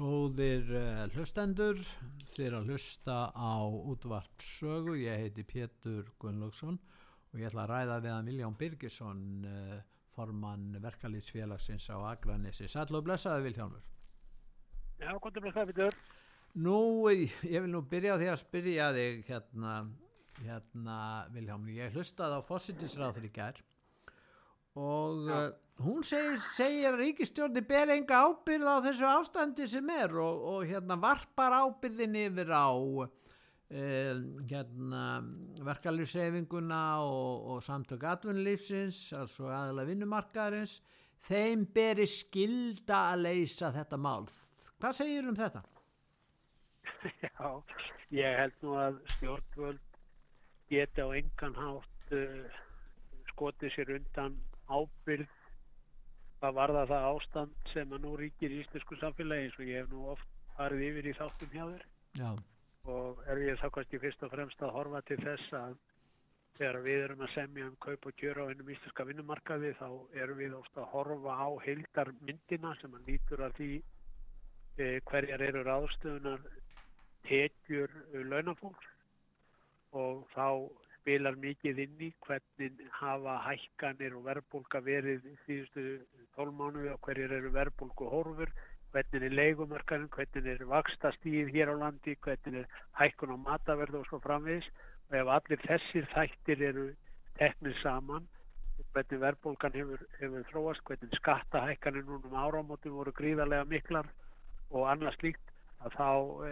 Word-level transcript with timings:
Góðir 0.00 0.70
uh, 0.72 1.00
hlustendur, 1.12 1.76
þið 2.32 2.54
að 2.56 2.68
hlusta 2.70 3.16
á 3.36 3.60
útvart 3.68 4.40
sögu, 4.40 4.94
ég 4.96 5.26
heiti 5.26 5.44
Pétur 5.44 6.06
Gunnlaugsson 6.22 6.78
og 6.80 7.34
ég 7.36 7.50
ætla 7.50 7.66
að 7.66 7.72
ræða 7.74 7.98
við 8.06 8.12
að 8.14 8.22
Miljón 8.30 8.56
Birgisson, 8.56 9.20
uh, 9.44 9.74
formann 10.16 10.78
verkalýtsfélagsins 10.80 11.90
á 11.92 12.00
Akranessi. 12.14 12.70
Sæl 12.70 12.88
og 12.96 13.04
blessaði 13.10 13.44
Vilhjálmur. 13.50 13.84
Já, 15.02 15.12
gott 15.20 15.36
að 15.36 15.44
blessaði 15.44 15.74
Pétur. 15.74 16.00
Nú, 16.64 16.80
ég 17.12 17.60
vil 17.60 17.74
nú 17.74 17.84
byrja 17.92 18.16
á 18.16 18.20
því 18.22 18.32
að 18.32 18.42
spyrja 18.46 18.90
þig 18.96 19.20
hérna, 19.28 19.74
hérna 20.46 21.00
Vilhjálmur, 21.36 21.76
ég 21.76 21.92
hlustaði 21.92 22.40
á 22.40 22.48
fósittisráður 22.48 23.28
í 23.28 23.34
gær 23.36 23.60
og 24.80 25.28
uh, 25.28 25.50
hún 25.80 26.04
segir, 26.04 26.38
segir 26.40 26.96
ríkistjórni 26.98 27.62
ber 27.64 27.92
enga 27.94 28.20
ábyrð 28.26 28.68
á 28.68 28.76
þessu 28.84 29.06
ástandi 29.08 29.66
sem 29.70 29.88
er 29.94 30.12
og, 30.20 30.44
og 30.52 30.68
hérna 30.68 30.96
varpar 31.00 31.56
ábyrðin 31.56 32.18
yfir 32.26 32.52
á 32.52 32.68
uh, 32.68 33.08
hérna 33.70 35.04
verkalýfsreifinguna 35.64 36.82
og, 37.06 37.48
og 37.54 37.64
samtök 37.64 38.04
atvinnulífsins, 38.12 39.02
altså 39.16 39.48
aðalega 39.48 39.92
vinnumarkaðarins, 39.94 40.80
þeim 41.24 41.64
beri 41.74 42.08
skilda 42.08 43.06
að 43.14 43.26
leysa 43.28 43.72
þetta 43.72 44.00
mál. 44.00 44.28
Hvað 44.80 44.98
segir 45.00 45.28
um 45.28 45.38
þetta? 45.38 45.64
Já, 47.24 47.48
ég 48.12 48.40
held 48.42 48.62
nú 48.64 48.76
að 48.80 49.00
stjórnvöld 49.16 50.00
geti 50.70 51.04
á 51.04 51.08
engan 51.16 51.56
hátt 51.56 52.16
uh, 52.16 52.64
skotið 53.32 53.74
sér 53.74 53.94
undan 53.96 54.40
ábyrð 54.70 55.39
hvað 56.40 56.56
var 56.56 56.72
það 56.76 56.92
það 56.92 57.06
ástand 57.10 57.70
sem 57.74 57.92
að 57.92 58.04
nú 58.06 58.14
ríkir 58.16 58.54
í 58.54 58.62
íslensku 58.62 58.96
samfélagi 59.00 59.46
eins 59.46 59.58
og 59.60 59.68
ég 59.68 59.82
hef 59.82 59.92
nú 59.92 60.06
oft 60.14 60.38
farið 60.56 60.86
yfir 60.88 61.08
í 61.10 61.16
þáttum 61.18 61.52
hjá 61.52 61.64
þér 61.68 61.84
Já. 62.20 62.30
og 62.94 63.22
er 63.28 63.42
ég 63.44 63.60
þá 63.60 63.68
kannski 63.76 64.00
fyrst 64.00 64.24
og 64.24 64.32
fremst 64.34 64.64
að 64.64 64.74
horfa 64.78 65.02
til 65.08 65.20
þess 65.20 65.54
að 65.60 65.76
þegar 66.60 66.80
við 66.84 67.04
erum 67.04 67.24
að 67.24 67.34
semja 67.34 67.68
um 67.68 67.76
kaup 67.84 68.08
og 68.08 68.16
kjöra 68.20 68.44
á 68.44 68.50
einum 68.50 68.72
íslenska 68.72 69.06
vinnumarkaði 69.08 69.74
þá 69.78 69.88
erum 70.22 70.40
við 70.40 70.56
ofta 70.58 70.82
að 70.82 70.90
horfa 70.94 71.36
á 71.36 71.48
heildarmyndina 71.66 72.74
sem 72.80 72.96
að 72.96 73.12
lítur 73.12 73.44
að 73.46 73.56
því 73.60 73.70
eh, 74.80 74.98
hverjar 75.08 75.44
eru 75.44 75.64
ráðstöðunar 75.68 76.44
tekjur 77.28 77.92
launafólks 78.32 78.88
og 79.92 80.24
þá 80.32 80.46
spilar 81.00 81.36
mikið 81.40 81.78
inn 81.84 82.02
í 82.04 82.10
hvernig 82.26 82.80
hafa 83.00 83.36
hækkanir 83.46 84.16
og 84.18 84.26
verðbólka 84.28 84.82
verið 84.84 85.24
síðustu 85.46 85.84
tólmánuði 86.36 86.92
og 86.94 87.00
hverjir 87.06 87.32
eru 87.38 87.52
verðbólku 87.54 88.08
horfur, 88.12 88.52
hvernig 88.92 89.26
er 89.26 89.36
leikumarkarinn, 89.36 90.10
hvernig 90.14 90.48
er 90.54 90.66
vakstastíð 90.70 91.52
hér 91.54 91.72
á 91.72 91.74
landi, 91.84 92.16
hvernig 92.24 92.62
er 92.62 92.82
hækkun 93.00 93.34
á 93.34 93.38
mataverð 93.46 94.00
og 94.00 94.08
svo 94.08 94.20
framvegis. 94.24 94.68
Og 95.10 95.16
ef 95.20 95.32
allir 95.36 95.64
þessir 95.66 96.08
þættir 96.14 96.64
eru 96.70 96.86
teknir 97.38 97.76
saman, 97.82 98.28
hvernig 98.94 99.22
verðbólkan 99.24 99.76
hefur, 99.76 100.02
hefur 100.20 100.48
þróast, 100.50 100.84
hvernig 100.86 101.20
skattahækkanir 101.20 102.06
núna 102.06 102.30
um 102.30 102.40
áramótum 102.44 102.98
voru 102.98 103.14
gríðarlega 103.16 103.68
miklar 103.70 104.10
og 104.70 104.86
annað 104.90 105.16
slíkt 105.18 105.49
að 105.80 105.96
þá 105.96 106.08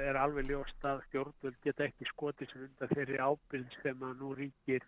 er 0.09 0.17
alveg 0.17 0.49
ljóst 0.49 0.87
að 0.89 1.03
stjórnvöld 1.09 1.59
geta 1.65 1.85
ekki 1.89 2.09
skotið 2.09 2.53
sem 2.53 2.65
undan 2.65 2.95
þeirri 2.95 3.19
ábyrð 3.21 3.77
sem 3.83 4.05
að 4.09 4.23
nú 4.23 4.33
ríkir 4.39 4.87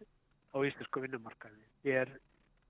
á 0.50 0.56
íslensku 0.64 1.02
vinnumarkaði. 1.04 1.66
Hér 1.84 2.14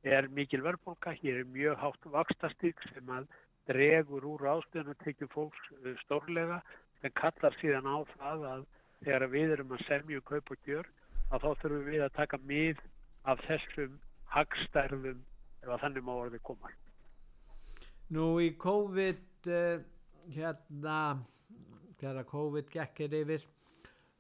er 0.03 0.29
mikil 0.35 0.63
verðbólka, 0.65 1.15
hér 1.21 1.43
er 1.43 1.53
mjög 1.55 1.79
hátt 1.79 2.11
vakstastík 2.17 2.83
sem 2.89 3.15
að 3.15 3.29
dregur 3.71 4.27
úr 4.27 4.47
ástöðun 4.57 4.95
og 4.95 5.01
tekjum 5.05 5.31
fólks 5.31 5.71
uh, 5.79 5.95
stórlega 6.03 6.61
en 7.05 7.15
kallar 7.17 7.57
síðan 7.61 7.87
á 7.87 7.99
það 8.17 8.47
að 8.55 8.67
þegar 9.05 9.27
við 9.33 9.55
erum 9.57 9.75
að 9.77 9.87
semju 9.87 10.23
kaup 10.27 10.51
og 10.53 10.67
gjör 10.67 10.89
að 11.31 11.45
þá 11.45 11.51
þurfum 11.63 11.87
við 11.87 12.05
að 12.05 12.17
taka 12.19 12.41
mið 12.51 12.81
af 13.31 13.43
þessum 13.47 13.99
hagstærðum 14.35 15.21
ef 15.63 15.69
að 15.69 15.83
þannig 15.85 16.07
má 16.07 16.15
orðið 16.17 16.47
koma. 16.49 16.73
Nú 18.11 18.27
í 18.43 18.51
COVID 18.59 19.51
uh, 19.55 19.85
hérna 20.35 20.97
þegar 22.01 22.25
COVID 22.31 22.67
gekkir 22.73 23.11
yfir 23.21 23.43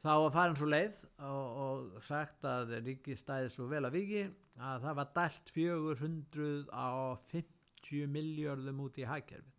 þá 0.00 0.12
var 0.24 0.32
farin 0.34 0.58
svo 0.58 0.68
leið 0.70 0.96
og, 1.28 1.46
og 1.64 1.78
sagt 2.04 2.40
að 2.48 2.64
ríki 2.86 3.14
stæði 3.18 3.48
svo 3.52 3.64
vel 3.70 3.84
að 3.88 3.96
viki 3.98 4.22
að 4.60 4.76
það 4.84 4.94
var 4.98 5.08
dælt 5.16 5.46
450 5.56 8.06
miljardum 8.12 8.82
út 8.84 8.96
í 9.00 9.08
hagkerfið. 9.08 9.54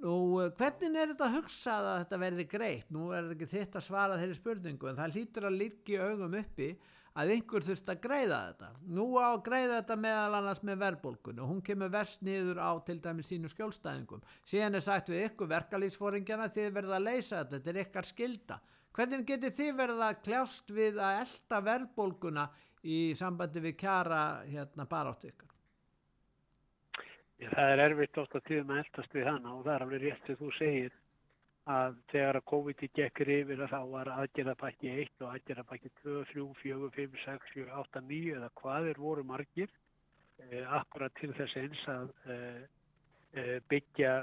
Nú 0.00 0.40
hvernig 0.56 0.96
er 0.96 1.10
þetta 1.12 1.34
hugsað 1.34 1.86
að 1.90 1.98
þetta 2.00 2.18
verði 2.22 2.44
greitt? 2.48 2.88
Nú 2.94 3.02
er 3.12 3.26
þetta 3.26 3.36
ekki 3.36 3.48
þitt 3.50 3.74
að 3.76 3.84
svara 3.84 4.18
þeirri 4.20 4.36
spurningu 4.38 4.88
en 4.88 5.00
það 5.00 5.14
hlýtur 5.16 5.46
að 5.48 5.58
líki 5.60 5.94
augum 6.00 6.36
uppi 6.40 6.68
að 7.18 7.32
einhver 7.34 7.64
þurft 7.66 7.90
að 7.90 8.00
greiða 8.04 8.38
þetta. 8.46 8.68
Nú 8.96 9.06
á 9.18 9.26
að 9.32 9.42
greiða 9.48 9.78
þetta 9.80 9.96
meðal 10.04 10.38
annars 10.38 10.62
með 10.66 10.80
verðbólkun 10.84 11.42
og 11.42 11.50
hún 11.50 11.62
kemur 11.66 11.92
verst 11.92 12.22
niður 12.26 12.60
á 12.62 12.70
til 12.86 12.98
dæmis 13.02 13.30
sínu 13.32 13.50
skjólstæðingum. 13.50 14.22
Síðan 14.46 14.78
er 14.78 14.84
sagt 14.86 15.10
við 15.10 15.26
ykkur 15.28 15.50
verkalýsfóringjana 15.50 16.50
þið 16.54 16.72
verða 16.78 16.98
að 17.00 17.06
leysa 17.08 17.40
þetta, 17.40 17.56
þetta 17.56 17.72
er 17.74 17.82
ykkar 17.84 18.10
skilda. 18.10 18.60
Hvernig 18.94 19.26
getur 19.26 19.54
þið 19.58 19.76
verða 19.78 20.10
kljást 20.22 20.74
við 20.74 20.98
að 21.02 21.20
elda 21.24 21.62
verðbólkuna 21.66 22.48
í 22.82 22.98
sambandi 23.18 23.62
við 23.62 23.78
kjara 23.82 24.22
hérna 24.46 24.86
bara 24.90 25.14
átt 25.14 25.28
ykkar? 25.30 25.50
Það 27.40 27.70
er 27.72 27.82
erfitt 27.86 28.18
oft 28.20 28.34
að 28.36 28.48
tíðum 28.50 28.74
að 28.74 28.82
eldast 28.82 29.14
við 29.16 29.28
hana 29.30 29.54
og 29.56 29.62
það 29.64 29.74
er 29.74 29.84
alveg 29.86 30.02
rétt 30.04 30.26
sem 30.28 30.36
þú 30.36 30.50
segir 30.58 30.96
að 31.70 32.00
þegar 32.10 32.38
að 32.38 32.46
COVID 32.50 32.82
gekkir 32.96 33.30
yfir 33.36 33.62
að 33.64 33.72
þá 33.74 33.80
var 33.92 34.10
aðgerðapakki 34.16 34.90
1 35.04 35.24
og 35.24 35.30
aðgerðapakki 35.34 35.92
2, 36.02 36.16
3, 36.32 36.48
4, 36.62 36.90
5, 36.96 37.16
6, 37.26 37.54
7, 37.54 37.70
8, 37.82 38.02
9 38.10 38.34
eða 38.40 38.50
hvað 38.60 38.90
er 38.90 39.00
voru 39.04 39.24
margir 39.26 39.70
eh, 40.48 40.64
akkurat 40.80 41.14
til 41.20 41.32
þess 41.36 41.58
eins 41.60 41.84
að 41.92 42.12
eh, 42.34 42.60
byggja 43.70 44.14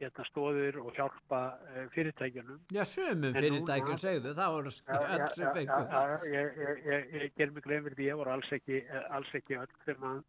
hérna, 0.00 0.26
stóður 0.28 0.82
og 0.82 0.90
hjálpa 0.98 1.40
eh, 1.70 1.86
fyrirtækjunum. 1.94 2.60
Já, 2.74 2.82
sömum 2.90 3.38
fyrirtækjum 3.38 4.02
segðu, 4.02 4.34
það 4.36 4.58
voru 4.58 4.74
öll 4.98 5.26
sem 5.38 5.56
fengur. 5.56 6.28
Ég 6.34 7.32
ger 7.38 7.54
mig 7.54 7.64
greið 7.64 7.88
fyrir 7.88 7.98
því, 8.00 8.10
ég 8.10 8.20
voru 8.20 8.36
alls 8.36 8.52
ekki, 8.58 8.84
alls 9.08 9.32
ekki 9.40 9.60
öll 9.62 9.72
sem 9.86 10.08
að, 10.10 10.22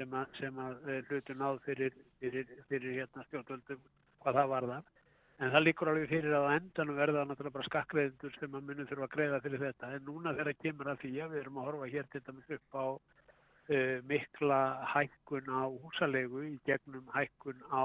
sem 0.00 0.18
að, 0.22 0.36
sem 0.40 0.62
að 0.66 0.92
hlutu 1.12 1.38
náð 1.38 1.62
fyrir, 1.68 2.02
fyrir, 2.18 2.54
fyrir 2.72 3.02
hérna, 3.02 3.26
stjórnvöldum 3.28 3.86
hvað 4.24 4.40
það 4.40 4.54
var 4.56 4.72
það. 4.72 4.94
En 5.38 5.52
það 5.54 5.62
líkur 5.68 5.88
alveg 5.92 6.08
fyrir 6.10 6.34
að 6.34 6.48
endan 6.56 6.96
verða 6.96 7.20
náttúrulega 7.22 7.54
bara 7.54 7.66
skakkreiðendur 7.68 8.32
sem 8.40 8.54
að 8.58 8.64
munum 8.66 8.86
þurfa 8.90 9.06
að 9.06 9.12
greiða 9.12 9.38
fyrir 9.44 9.60
þetta. 9.62 9.90
En 9.94 10.04
núna 10.08 10.32
þegar 10.34 10.48
það 10.50 10.62
kemur 10.64 10.88
að 10.90 11.02
því 11.04 11.10
að 11.22 11.34
við 11.34 11.40
erum 11.40 11.58
að 11.60 11.66
horfa 11.68 11.90
hér 11.92 12.08
til 12.10 12.20
dæmis 12.26 12.48
upp 12.56 12.74
á 12.74 12.86
uh, 12.88 13.98
mikla 14.10 14.58
hækkun 14.94 15.52
á 15.54 15.62
húsalegu 15.84 16.42
í 16.42 16.56
gegnum 16.66 17.12
hækkun 17.14 17.60
á 17.70 17.84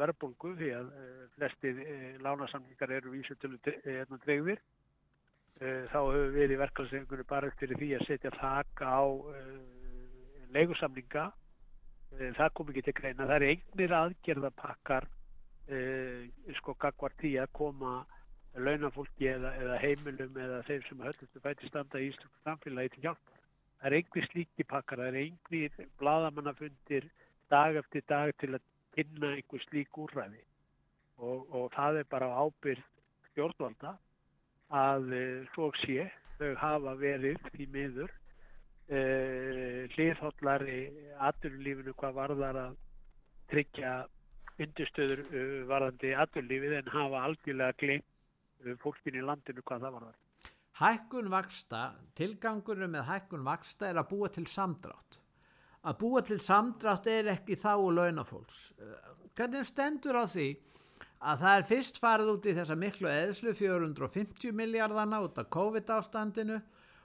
verðbólgu 0.00 0.52
því 0.62 0.70
að 0.78 0.94
uh, 1.02 1.18
flesti 1.34 1.72
uh, 1.74 2.06
lánasamlingar 2.24 2.94
eru 2.96 3.12
vísutölu 3.12 3.60
dreifir. 3.64 4.62
Þá 5.54 5.98
hefur 6.00 6.32
við 6.34 6.50
í 6.50 6.56
verkefalsengunni 6.58 7.24
bara 7.30 7.46
eftir 7.46 7.70
því 7.78 7.92
að 7.94 8.08
setja 8.08 8.32
þak 8.34 8.80
á 8.82 8.98
leigusamlinga. 10.56 11.28
Það 12.10 12.50
kom 12.58 12.72
ekki 12.72 12.82
til 12.88 12.96
greina. 12.98 13.28
Það 13.28 13.36
er 13.36 13.46
eignir 13.52 13.94
aðgerðapakkar 14.00 15.06
sko 16.58 16.74
gagvar 16.80 17.14
því 17.20 17.30
að 17.40 17.52
koma 17.56 17.92
launafólki 18.54 19.28
eða, 19.32 19.54
eða 19.58 19.78
heimilum 19.82 20.36
eða 20.38 20.62
þeim 20.68 20.82
sem 20.88 21.04
höllustu 21.06 21.42
fæti 21.42 21.70
standa 21.70 22.00
í 22.00 22.10
Íslands 22.10 22.42
samfélagi 22.46 22.94
til 22.94 23.04
hjálp. 23.06 23.30
Það 23.80 23.88
er 23.88 23.96
einhver 23.98 24.26
slíki 24.30 24.66
pakkar, 24.68 25.02
það 25.02 25.08
er 25.08 25.20
einhver 25.22 25.88
bladamannafundir 26.00 27.08
dag 27.50 27.76
eftir 27.80 28.04
dag 28.08 28.32
til 28.40 28.54
að 28.54 28.66
finna 28.94 29.32
einhver 29.34 29.64
slík 29.66 29.98
úrræði 29.98 30.42
og, 31.18 31.48
og 31.50 31.70
það 31.74 32.02
er 32.02 32.10
bara 32.10 32.30
ábyrð 32.44 32.84
stjórnvalda 33.32 33.96
að 34.74 35.10
uh, 35.12 35.48
svo 35.54 35.70
sé 35.82 36.06
þau 36.38 36.54
hafa 36.60 36.94
verið 36.98 37.42
því 37.54 37.66
miður 37.72 38.12
hliðhóllari 39.94 40.80
aturlífinu 41.24 41.94
hvað 41.96 42.16
varðar 42.18 42.58
að 42.60 42.74
tryggja 43.48 43.92
undirstöður 44.62 45.24
uh, 45.24 45.62
varðandi 45.70 46.12
aturlífið 46.24 46.76
en 46.80 46.92
hafa 46.94 47.24
algjörlega 47.28 47.78
glemt 47.80 48.06
uh, 48.64 48.76
fólkin 48.82 49.18
í 49.18 49.24
landinu 49.24 49.64
hvað 49.66 49.86
það 49.86 49.96
var 49.96 50.06
þar. 50.08 50.20
Hækkun 50.74 51.30
vaksta, 51.30 51.82
tilgangunum 52.18 52.94
með 52.96 53.08
hækkun 53.10 53.46
vaksta 53.46 53.90
er 53.90 54.00
að 54.00 54.10
búa 54.10 54.30
til 54.34 54.46
samdrátt. 54.50 55.20
Að 55.84 55.98
búa 56.00 56.22
til 56.26 56.40
samdrátt 56.42 57.06
er 57.12 57.28
ekki 57.34 57.58
þá 57.60 57.72
og 57.74 57.92
launafólks. 57.94 58.62
Hvernig 59.36 59.68
stendur 59.68 60.18
á 60.18 60.24
því 60.26 60.48
að 61.24 61.42
það 61.44 61.58
er 61.58 61.66
fyrst 61.68 62.00
farið 62.02 62.30
út 62.34 62.48
í 62.48 62.54
þessa 62.56 62.76
miklu 62.78 63.10
eðslu 63.10 63.54
450 63.56 64.56
miljardana 64.56 65.20
út 65.24 65.38
af 65.40 65.50
COVID-ástandinu 65.54 66.58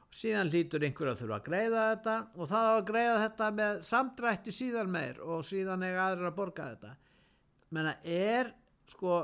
síðan 0.10 0.50
hlýtur 0.50 0.84
einhver 0.84 1.12
að 1.12 1.22
þurfa 1.22 1.38
að 1.38 1.46
greiða 1.46 1.84
þetta 1.92 2.16
og 2.34 2.50
það 2.50 2.72
að 2.72 2.82
greiða 2.90 3.20
þetta 3.24 3.50
með 3.60 3.84
samdrætti 3.90 4.56
síðan 4.56 4.92
meir 4.96 5.22
og 5.22 5.46
síðan 5.46 5.86
eiga 5.86 6.08
aðrir 6.08 6.32
að 6.32 6.38
borga 6.40 6.68
þetta 6.72 6.96
menna 7.76 7.96
er 8.04 8.54
sko 8.90 9.20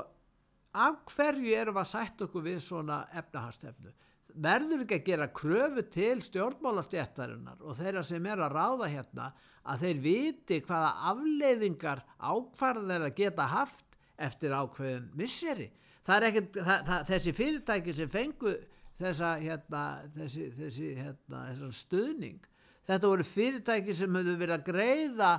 af 0.76 0.98
hverju 1.10 1.54
erum 1.56 1.78
að 1.80 1.92
sætt 1.92 2.26
okkur 2.26 2.44
við 2.44 2.60
svona 2.64 3.04
efnahastefnu 3.16 3.94
verður 4.36 4.84
ekki 4.84 4.98
að 4.98 5.06
gera 5.06 5.28
kröfu 5.32 5.84
til 5.92 6.20
stjórnmálastjættarinnar 6.24 7.62
og 7.64 7.76
þeirra 7.78 8.02
sem 8.04 8.26
er 8.28 8.42
að 8.44 8.56
ráða 8.56 8.88
hérna 8.92 9.28
að 9.66 9.84
þeir 9.84 10.02
viti 10.04 10.60
hvaða 10.66 10.90
afleiðingar 11.12 12.02
ákvarðar 12.20 13.06
að 13.08 13.16
geta 13.16 13.48
haft 13.50 13.96
eftir 14.16 14.54
ákveðin 14.56 15.08
misseri? 15.16 15.70
Það 16.06 16.16
er 16.16 16.28
ekki 16.28 16.66
þessi 17.08 17.34
fyrirtæki 17.36 17.94
sem 17.96 18.10
fengu 18.12 18.52
þessa 19.00 19.32
hérna, 19.40 19.82
þessi, 20.14 20.50
þessi 20.56 20.92
hérna, 21.00 21.42
stuðning 21.74 22.44
þetta 22.86 23.10
voru 23.10 23.26
fyrirtæki 23.26 23.96
sem 23.96 24.20
höfðu 24.20 24.36
verið 24.40 24.58
að 24.58 24.68
greiða 24.70 25.32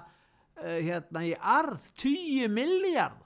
uh, 0.58 0.78
hérna 0.84 1.24
í 1.28 1.34
arð 1.38 1.88
10 2.02 2.52
miljard 2.54 3.24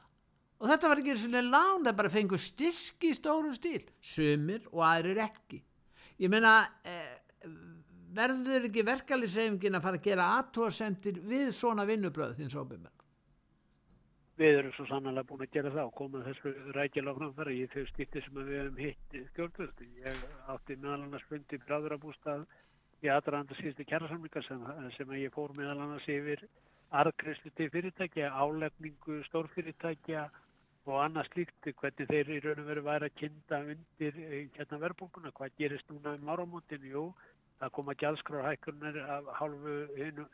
og 0.62 0.70
þetta 0.70 0.92
var 0.92 1.02
ekki 1.02 1.18
svona 1.18 1.42
lán 1.42 1.86
það 1.88 1.98
bara 1.98 2.14
fengur 2.14 2.42
styrk 2.42 3.10
í 3.10 3.16
stórum 3.18 3.54
stíl. 3.58 3.82
Sumir 3.98 4.68
og 4.70 4.84
aðrir 4.86 5.24
ekki. 5.24 5.58
Ég 6.22 6.30
meina 6.30 6.54
eh, 6.86 7.18
verður 8.14 8.68
ekki 8.68 8.86
verkefliðsreifingin 8.86 9.80
að 9.80 9.86
fara 9.88 9.98
að 9.98 10.06
gera 10.06 10.32
aðtóðsendir 10.38 11.22
við 11.26 11.50
svona 11.58 11.88
vinnubröð 11.90 12.36
þins 12.38 12.58
óbyrgmenn 12.58 12.98
Við 14.42 14.58
erum 14.58 14.74
svo 14.74 14.88
sannlega 14.90 15.28
búin 15.28 15.44
að 15.44 15.52
gera 15.54 15.72
það 15.74 15.88
og 15.90 15.98
koma 15.98 16.22
þessu 16.26 16.52
rækjala 16.74 17.14
framfæra 17.18 17.52
í 17.54 17.66
þau 17.70 17.84
stýtti 17.90 18.22
sem 18.26 18.38
við 18.40 18.56
hefum 18.58 18.80
hitt 18.82 19.18
skjórnvöldi. 19.34 19.90
Ég 20.02 20.22
átti 20.50 20.78
meðal 20.78 21.04
annars 21.04 21.26
fundi 21.30 21.60
bráðurabústað 21.66 22.46
í 23.06 23.12
aðranda 23.14 23.58
síðustu 23.60 23.86
kjærasamlingar 23.90 24.46
sem, 24.48 24.64
sem 24.96 25.14
ég 25.20 25.36
fór 25.36 25.54
meðal 25.60 25.84
annars 25.84 26.08
yfir 26.10 26.42
arðgreifslu 26.92 27.52
til 27.56 27.70
fyrirtækja, 27.72 28.32
álefningu 28.36 29.22
stórfyrirtækja 29.30 30.26
og 30.90 30.98
annað 31.04 31.30
slíkt, 31.30 31.70
hvernig 31.80 32.10
þeir 32.10 32.32
í 32.36 32.40
raun 32.44 32.64
og 32.64 32.68
veru 32.68 32.84
væri 32.88 33.08
að 33.08 33.18
kynna 33.22 33.60
undir 33.74 34.18
eh, 34.26 34.48
hérna 34.58 34.80
verðbólkuna, 34.82 35.32
hvað 35.38 35.58
gerist 35.62 35.92
núna 35.92 36.16
um 36.18 36.32
áramótin, 36.34 36.88
jú, 36.90 37.04
það 37.62 37.74
koma 37.78 37.96
gjaldskráðhækkunar 38.02 38.98
af 39.16 39.28
hálfu 39.38 39.76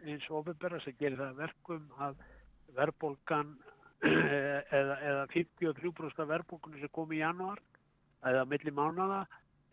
eins 0.07 0.29
ofinberða 0.31 0.79
sem 0.85 0.95
gerir 0.99 1.19
það 1.19 1.41
verkum 1.41 1.89
að 1.99 2.21
verðbólkan 2.77 3.57
eða, 4.07 4.95
eða 4.95 5.25
53% 5.33 6.23
af 6.23 6.31
verðbólkunni 6.31 6.81
sem 6.81 6.93
kom 6.95 7.11
í 7.11 7.19
janúar 7.19 7.59
eða 8.27 8.45
milli 8.49 8.71
mánada 8.71 9.25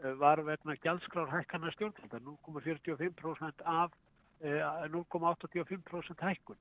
eh, 0.03 0.13
var 0.19 0.43
vegna 0.43 0.77
gjaldskráðhækkana 0.83 1.73
stjórnvalda, 1.77 2.21
0,45% 2.27 3.65
af 3.71 3.95
0,85% 4.43 6.19
eh, 6.19 6.27
hækkun. 6.27 6.59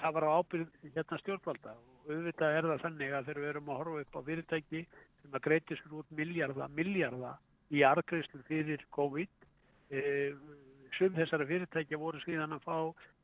Það 0.00 0.14
var 0.16 0.26
á 0.28 0.30
ábyrð 0.40 0.76
hérna 0.94 1.18
stjórnvalda. 1.20 1.76
Og 2.02 2.10
auðvitað 2.10 2.56
er 2.56 2.68
það 2.70 2.84
þannig 2.86 3.14
að 3.14 3.26
þegar 3.28 3.40
við 3.42 3.50
erum 3.52 3.70
að 3.70 3.80
horfa 3.80 4.02
upp 4.04 4.18
á 4.18 4.20
fyrirtæki 4.28 4.82
sem 5.22 5.36
að 5.36 5.44
greiti 5.46 5.78
sér 5.78 5.96
út 6.00 6.12
miljarda, 6.18 6.68
miljarda 6.76 7.32
í 7.72 7.82
argreifslu 7.86 8.42
fyrir 8.48 8.84
COVID 8.96 9.46
e, 9.92 10.02
sum 10.98 11.14
þessara 11.16 11.48
fyrirtækja 11.48 12.00
voru 12.00 12.20
síðan 12.24 12.56
að 12.56 12.66
fá 12.66 12.76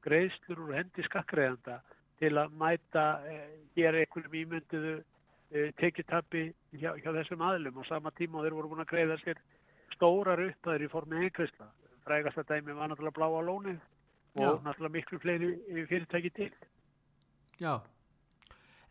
greiðslur 0.06 0.62
úr 0.67 0.76
hendi 0.79 1.05
skakkreðanda 1.09 1.81
til 2.20 2.35
að 2.41 2.55
mæta 2.61 3.06
e, 3.29 3.38
gera 3.76 4.03
einhverjum 4.03 4.38
ímynduðu 4.43 4.94
e, 4.99 5.69
tekjutappi 5.81 6.49
hjá, 6.79 6.94
hjá 7.03 7.11
þessum 7.11 7.44
aðlum 7.44 7.82
og 7.82 7.88
sama 7.91 8.14
tíma 8.19 8.44
þeir 8.44 8.56
voru 8.61 8.73
búin 8.73 8.85
að 8.87 8.93
greiða 8.94 9.19
sér 9.25 9.43
stórar 9.97 10.43
upphæður 10.47 10.87
í 10.87 10.91
formi 10.93 11.23
eingreisla 11.26 11.69
frægast 12.06 12.41
að 12.41 12.55
dæmi 12.55 12.76
var 12.76 12.91
náttúrulega 12.91 13.19
bláa 13.19 13.44
lónið 13.44 13.81
og 14.38 14.58
Já. 14.58 14.64
náttúrulega 14.64 14.94
miklu 14.96 15.19
fleiri 15.23 15.52
fyrirtæki 15.90 16.31
til. 16.37 16.52
Já. 17.61 17.79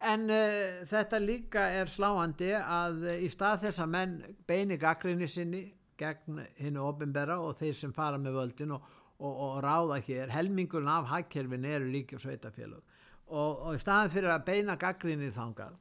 En 0.08 0.28
uh, 0.30 0.84
þetta 0.86 1.20
líka 1.24 1.64
er 1.80 1.90
sláandi 1.90 2.52
að 2.60 3.02
uh, 3.08 3.16
í 3.24 3.30
stað 3.34 3.66
þess 3.66 3.82
að 3.82 3.94
menn 3.96 4.20
beini 4.48 4.78
gaggrinni 4.78 5.28
sinni 5.28 5.64
gegn 5.98 6.44
hinnu 6.60 6.84
ofinbera 6.86 7.40
og 7.42 7.58
þeir 7.58 7.74
sem 7.74 7.94
fara 7.96 8.20
með 8.22 8.38
völdin 8.38 8.76
og, 8.76 8.86
og, 9.18 9.34
og 9.48 9.56
ráða 9.66 9.98
hér, 10.06 10.30
helmingurinn 10.36 10.92
af 10.94 11.10
hækkerfin 11.10 11.66
eru 11.66 11.90
líki 11.90 12.18
og 12.20 12.22
sveitafélög 12.22 12.84
og, 13.28 13.52
og 13.68 13.74
í 13.76 13.82
staðin 13.82 14.14
fyrir 14.14 14.34
að 14.36 14.46
beina 14.48 14.78
gaggrinni 14.80 15.32
þangað, 15.34 15.74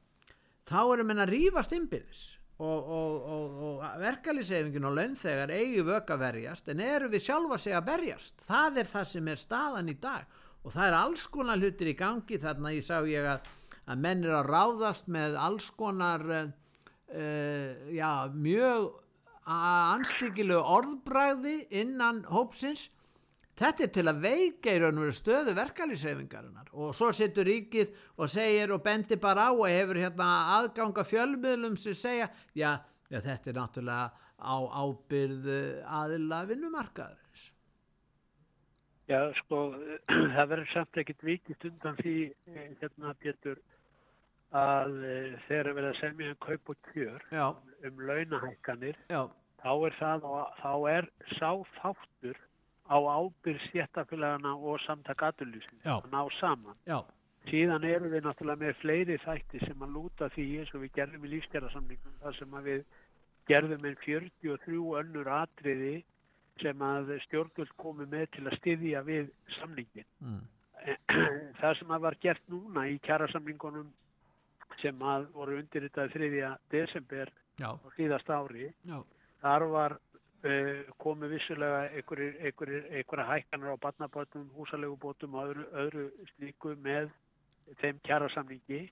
þá 0.67 0.79
eru 0.81 1.05
menn 1.07 1.23
að 1.23 1.33
rýfast 1.35 1.75
innbyrðis 1.77 2.23
og 2.63 3.83
verkefliðsefingin 4.01 4.87
og 4.89 4.95
launþegar 4.97 5.53
eigi 5.53 5.83
vöka 5.85 6.17
verjast 6.17 6.71
en 6.73 6.81
eru 6.81 7.11
við 7.13 7.27
sjálfa 7.27 7.59
sig 7.61 7.75
að 7.77 7.85
berjast, 7.91 8.41
það 8.47 8.81
er 8.81 8.89
það 8.89 9.05
sem 9.11 9.29
er 9.29 9.41
staðan 9.41 9.93
í 9.93 9.97
dag. 10.01 10.25
Og 10.65 10.73
það 10.73 10.87
er 10.87 10.95
alls 10.97 11.27
konar 11.31 11.61
hlutir 11.61 11.91
í 11.93 11.93
gangi. 11.95 12.39
Þarna 12.41 12.73
ég 12.75 12.83
sá 12.83 12.97
ég 13.07 13.23
að 13.29 13.45
að 13.87 14.03
menn 14.03 14.25
er 14.25 14.35
að 14.41 14.49
ráðast 14.51 15.09
með 15.11 15.37
alls 15.39 15.69
konar 15.79 16.23
uh, 16.27 16.47
já, 17.93 18.11
mjög 18.35 18.89
anstíkilu 19.47 20.59
orðbræði 20.59 21.61
innan 21.79 22.25
hópsins 22.27 22.89
þetta 23.57 23.85
er 23.85 23.91
til 23.95 24.05
að 24.11 24.21
veika 24.23 24.73
í 24.73 24.79
raun 24.81 24.99
og 24.99 25.07
veru 25.07 25.17
stöðu 25.17 25.55
verkalýsreifingarinnar 25.57 26.71
og 26.73 26.93
svo 26.97 27.11
sittur 27.15 27.47
ríkið 27.49 27.95
og 28.17 28.31
segir 28.31 28.73
og 28.75 28.83
bendir 28.85 29.21
bara 29.21 29.49
á 29.49 29.51
og 29.51 29.67
hefur 29.71 30.01
hérna 30.01 30.29
aðganga 30.57 31.05
fjölmiðlum 31.07 31.77
sem 31.79 31.97
segja 31.97 32.29
já, 32.53 32.77
já 33.09 33.19
þetta 33.19 33.51
er 33.51 33.59
náttúrulega 33.61 34.25
á 34.37 34.57
ábyrð 34.83 35.47
aðila 36.01 36.43
vinnumarkaðurins 36.51 37.47
Já 39.07 39.31
sko 39.39 39.71
það 40.35 40.49
verður 40.51 40.69
samt 40.73 41.01
ekkit 41.01 41.23
vikist 41.23 41.65
undan 41.69 41.97
því 42.01 42.15
hérna 42.81 43.13
Pétur 43.23 43.61
að 44.55 44.93
eh, 45.03 45.33
við 45.47 45.57
erum 45.59 45.79
að 45.81 45.97
semja 45.99 46.33
um 46.33 46.41
kaup 46.43 46.71
og 46.71 46.91
kjör 46.91 47.23
Já. 47.31 47.47
um 47.87 48.03
launahækkanir 48.09 48.99
Já. 49.11 49.25
þá 49.63 49.71
er 49.87 49.97
það 49.99 50.27
þá 50.61 50.73
er 50.91 51.09
sá 51.35 51.49
þáttur 51.79 52.37
á 52.87 52.97
ábyrg 52.97 53.61
séttafélagana 53.71 54.55
og 54.55 54.79
samtak 54.85 55.23
aturlýsins 55.29 55.85
að 55.85 56.09
ná 56.11 56.21
saman 56.39 56.77
Já. 56.87 57.03
síðan 57.49 57.87
eru 57.87 58.11
við 58.11 58.25
náttúrulega 58.25 58.63
með 58.63 58.79
fleiri 58.81 59.17
þætti 59.23 59.63
sem 59.65 59.83
að 59.83 59.95
lúta 59.95 60.29
því 60.35 60.47
eins 60.61 60.73
og 60.73 60.83
við 60.85 60.95
gerðum 60.99 61.25
í 61.27 61.33
lífstjárarsamlingum 61.35 62.19
þar 62.23 62.37
sem 62.39 62.59
að 62.59 62.69
við 62.71 62.85
gerðum 63.47 63.83
með 63.83 63.97
43 64.05 64.83
önnur 65.01 65.31
atriði 65.37 65.95
sem 66.61 66.81
að 66.81 67.13
stjórnvöld 67.27 67.73
komi 67.77 68.07
með 68.09 68.29
til 68.35 68.45
að 68.47 68.57
styðja 68.61 69.03
við 69.07 69.29
samlingin 69.59 70.07
mm. 70.23 70.41
það 71.59 71.79
sem 71.79 71.93
að 71.93 72.03
var 72.07 72.17
gert 72.23 72.43
núna 72.51 72.87
í 72.89 72.97
kjærasamlingunum 73.05 73.91
sem 74.81 75.03
að 75.13 75.27
voru 75.35 75.59
undirritað 75.61 76.15
3. 76.15 76.49
desember 76.73 77.31
Já. 77.57 77.71
á 77.73 77.87
síðast 77.95 78.29
ári 78.29 78.71
Já. 78.85 78.99
þar 79.41 79.67
var 79.73 79.97
uh, 80.45 80.83
komið 81.01 81.33
vissulega 81.37 81.81
einhverja 81.97 83.27
hækkanar 83.31 83.77
á 83.77 83.83
barnabótum, 83.85 84.49
húsalegubótum 84.57 85.35
og 85.37 85.51
öðru, 85.51 85.67
öðru 85.83 86.05
slíku 86.35 86.75
með 86.83 87.09
þeim 87.81 87.99
kjærasamlingi 88.07 88.85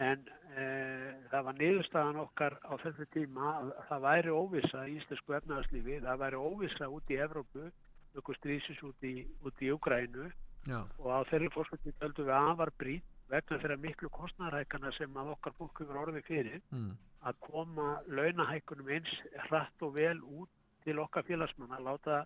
en 0.00 0.22
uh, 0.56 1.08
það 1.32 1.48
var 1.48 1.58
niðurstaðan 1.60 2.22
okkar 2.24 2.58
á 2.64 2.72
þessu 2.84 3.08
tíma 3.12 3.56
að 3.58 3.72
það 3.88 4.06
væri 4.06 4.36
óvisa 4.36 4.86
í 4.88 4.98
Íslandsku 5.00 5.36
efnaðarslífi, 5.38 5.98
það 6.06 6.22
væri 6.24 6.44
óvisa 6.48 6.88
út 6.88 7.12
í 7.12 7.20
Evrópu, 7.20 7.68
okkur 8.16 8.38
strísis 8.40 8.80
út 8.84 9.08
í, 9.08 9.16
út 9.44 9.64
í 9.64 9.72
Ukrænu 9.72 10.30
og 10.70 11.08
á 11.10 11.20
þeirri 11.30 11.50
fórskvöldi 11.50 11.94
höldum 12.00 12.28
við 12.28 12.36
að 12.36 12.56
var 12.60 12.70
brít 12.78 13.08
vegna 13.32 13.58
þeirra 13.62 13.78
miklu 13.80 14.10
kostnæðarækana 14.12 14.92
sem 14.96 15.16
að 15.16 15.32
okkar 15.34 15.54
fólk 15.58 15.80
hefur 15.80 16.00
orðið 16.04 16.26
fyrir 16.28 16.60
mm. 16.70 16.90
að 17.28 17.38
koma 17.46 17.86
launahækunum 18.06 18.90
eins 18.92 19.14
hratt 19.48 19.86
og 19.86 19.94
vel 19.96 20.18
út 20.20 20.50
til 20.84 21.00
okkar 21.02 21.26
félagsmanna, 21.28 21.80
láta 21.82 22.22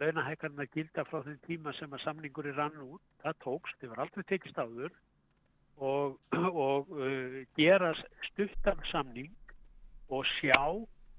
launahækarna 0.00 0.66
gilda 0.72 1.04
frá 1.04 1.20
þeim 1.26 1.40
tíma 1.46 1.72
sem 1.76 1.92
að 1.92 2.04
samningur 2.06 2.48
er 2.48 2.56
rann 2.56 2.78
út, 2.84 3.02
það 3.24 3.40
tókst, 3.44 3.78
þið 3.80 3.92
var 3.92 4.04
aldrei 4.06 4.24
tekist 4.28 4.58
áður 4.58 4.94
og, 5.82 6.18
og 6.66 6.92
uh, 6.96 7.38
gera 7.58 7.92
stuttan 8.30 8.80
samning 8.90 9.32
og 10.12 10.24
sjá 10.38 10.60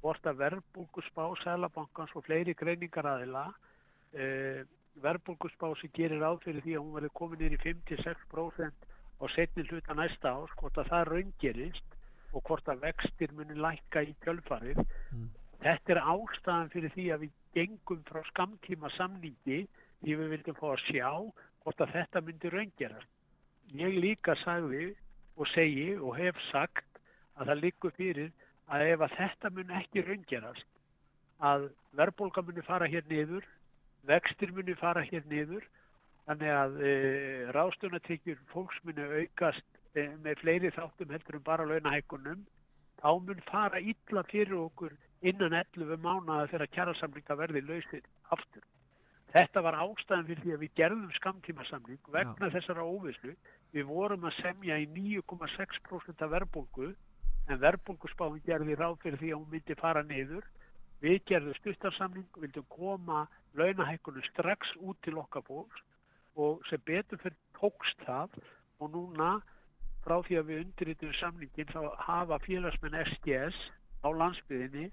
hvort 0.03 0.25
að 0.27 0.39
verbulgusbá, 0.41 1.29
sælabankans 1.43 2.15
og 2.17 2.25
fleiri 2.25 2.55
greiningar 2.57 3.07
aðila 3.13 3.45
uh, 3.53 4.63
verbulgusbá 5.03 5.71
sem 5.79 5.93
gerir 5.95 6.25
áfyrir 6.25 6.65
því 6.65 6.75
að 6.77 6.83
hún 6.83 6.97
verði 6.97 7.13
komin 7.19 7.45
inn 7.45 7.55
í 7.57 7.61
5-6% 7.61 8.89
og 9.23 9.31
setni 9.31 9.65
hluta 9.69 9.95
næsta 9.97 10.33
ás, 10.35 10.51
hvort 10.59 10.77
að 10.81 10.89
það 10.91 11.07
raungerist 11.11 11.97
og 12.33 12.41
hvort 12.47 12.67
að 12.69 12.83
vextir 12.87 13.33
muni 13.37 13.55
lækka 13.55 14.03
í 14.03 14.13
kjölfarið. 14.25 14.81
Mm. 15.13 15.29
Þetta 15.63 15.93
er 15.93 16.01
ástæðan 16.11 16.71
fyrir 16.73 16.91
því 16.91 17.03
að 17.15 17.21
við 17.23 17.35
gengum 17.55 17.99
frá 18.09 18.19
skamtíma 18.27 18.89
samningi 18.97 19.59
því 20.03 20.15
við 20.19 20.31
vildum 20.33 20.57
fá 20.59 20.65
að 20.73 20.81
sjá 20.89 21.09
hvort 21.63 21.83
að 21.83 21.93
þetta 21.93 22.21
myndi 22.21 22.51
raungerast. 22.51 23.11
Ég 23.79 23.99
líka 24.03 24.35
sagði 24.41 24.89
og 25.39 25.47
segi 25.53 25.93
og 25.95 26.17
hef 26.19 26.39
sagt 26.49 26.99
að 27.39 27.51
það 27.51 27.61
liggur 27.61 27.95
fyrir 27.95 28.33
að 28.67 28.87
ef 28.89 29.05
að 29.05 29.15
þetta 29.19 29.51
mun 29.55 29.71
ekki 29.79 30.03
raungerast 30.07 30.67
að 31.43 31.69
verðbólka 31.97 32.43
muni 32.43 32.63
fara 32.67 32.89
hér 32.89 33.07
niður, 33.09 33.47
vextir 34.07 34.51
muni 34.55 34.75
fara 34.79 35.03
hér 35.07 35.23
niður, 35.31 35.63
þannig 36.27 36.51
að 36.55 36.77
e, 36.83 36.91
ráðstöðunatryggjur 37.55 38.43
fólks 38.51 38.83
muni 38.87 39.07
aukast 39.23 39.65
e, 39.95 40.07
með 40.23 40.43
fleiri 40.43 40.71
þáttum 40.75 41.11
heldur 41.15 41.39
um 41.39 41.47
bara 41.47 41.67
launahækunum, 41.67 42.45
þá 42.99 43.09
mun 43.27 43.43
fara 43.49 43.79
illa 43.79 44.23
fyrir 44.31 44.55
okkur 44.59 44.95
innan 45.23 45.55
11 45.55 45.99
mánuða 46.03 46.47
þegar 46.51 46.71
kjærasamlinga 46.75 47.37
verði 47.39 47.61
lausir 47.63 48.07
aftur. 48.35 48.63
Þetta 49.33 49.63
var 49.65 49.79
ástæðan 49.81 50.27
fyrir 50.27 50.43
því 50.43 50.51
að 50.53 50.63
við 50.63 50.73
gerðum 50.77 51.13
skamtímasamling 51.17 52.09
vegna 52.13 52.49
Já. 52.49 52.53
þessara 52.57 52.83
óvislu. 52.85 53.33
Við 53.73 53.87
vorum 53.89 54.27
að 54.29 54.35
semja 54.41 54.77
í 54.77 54.85
9,6% 54.93 56.21
af 56.21 56.33
verðbólgu 56.35 56.91
en 57.49 57.61
verðbólguspáin 57.63 58.43
gerði 58.45 58.77
ráð 58.77 58.99
fyrir 59.01 59.17
því 59.21 59.31
að 59.31 59.39
hún 59.39 59.55
myndi 59.55 59.79
fara 59.79 60.03
niður. 60.05 60.45
Við 61.01 61.17
gerðum 61.31 61.57
stuttarsamling, 61.57 62.29
vildum 62.39 62.67
koma 62.69 63.25
launahækkunum 63.57 64.23
strax 64.29 64.75
út 64.79 65.01
til 65.03 65.17
okkar 65.17 65.43
fólks 65.47 65.81
og 66.35 66.61
sem 66.69 66.81
betur 66.85 67.19
fyrir 67.21 67.39
tókst 67.57 68.05
það 68.05 68.37
og 68.79 68.93
núna 68.93 69.31
frá 70.05 70.19
því 70.27 70.37
að 70.39 70.49
við 70.51 70.61
undirritum 70.63 71.13
samlingin 71.17 71.73
þá 71.73 71.81
hafa 72.05 72.39
félagsmenn 72.45 73.01
SGS 73.01 73.57
á 74.05 74.09
landsbyðinni 74.13 74.91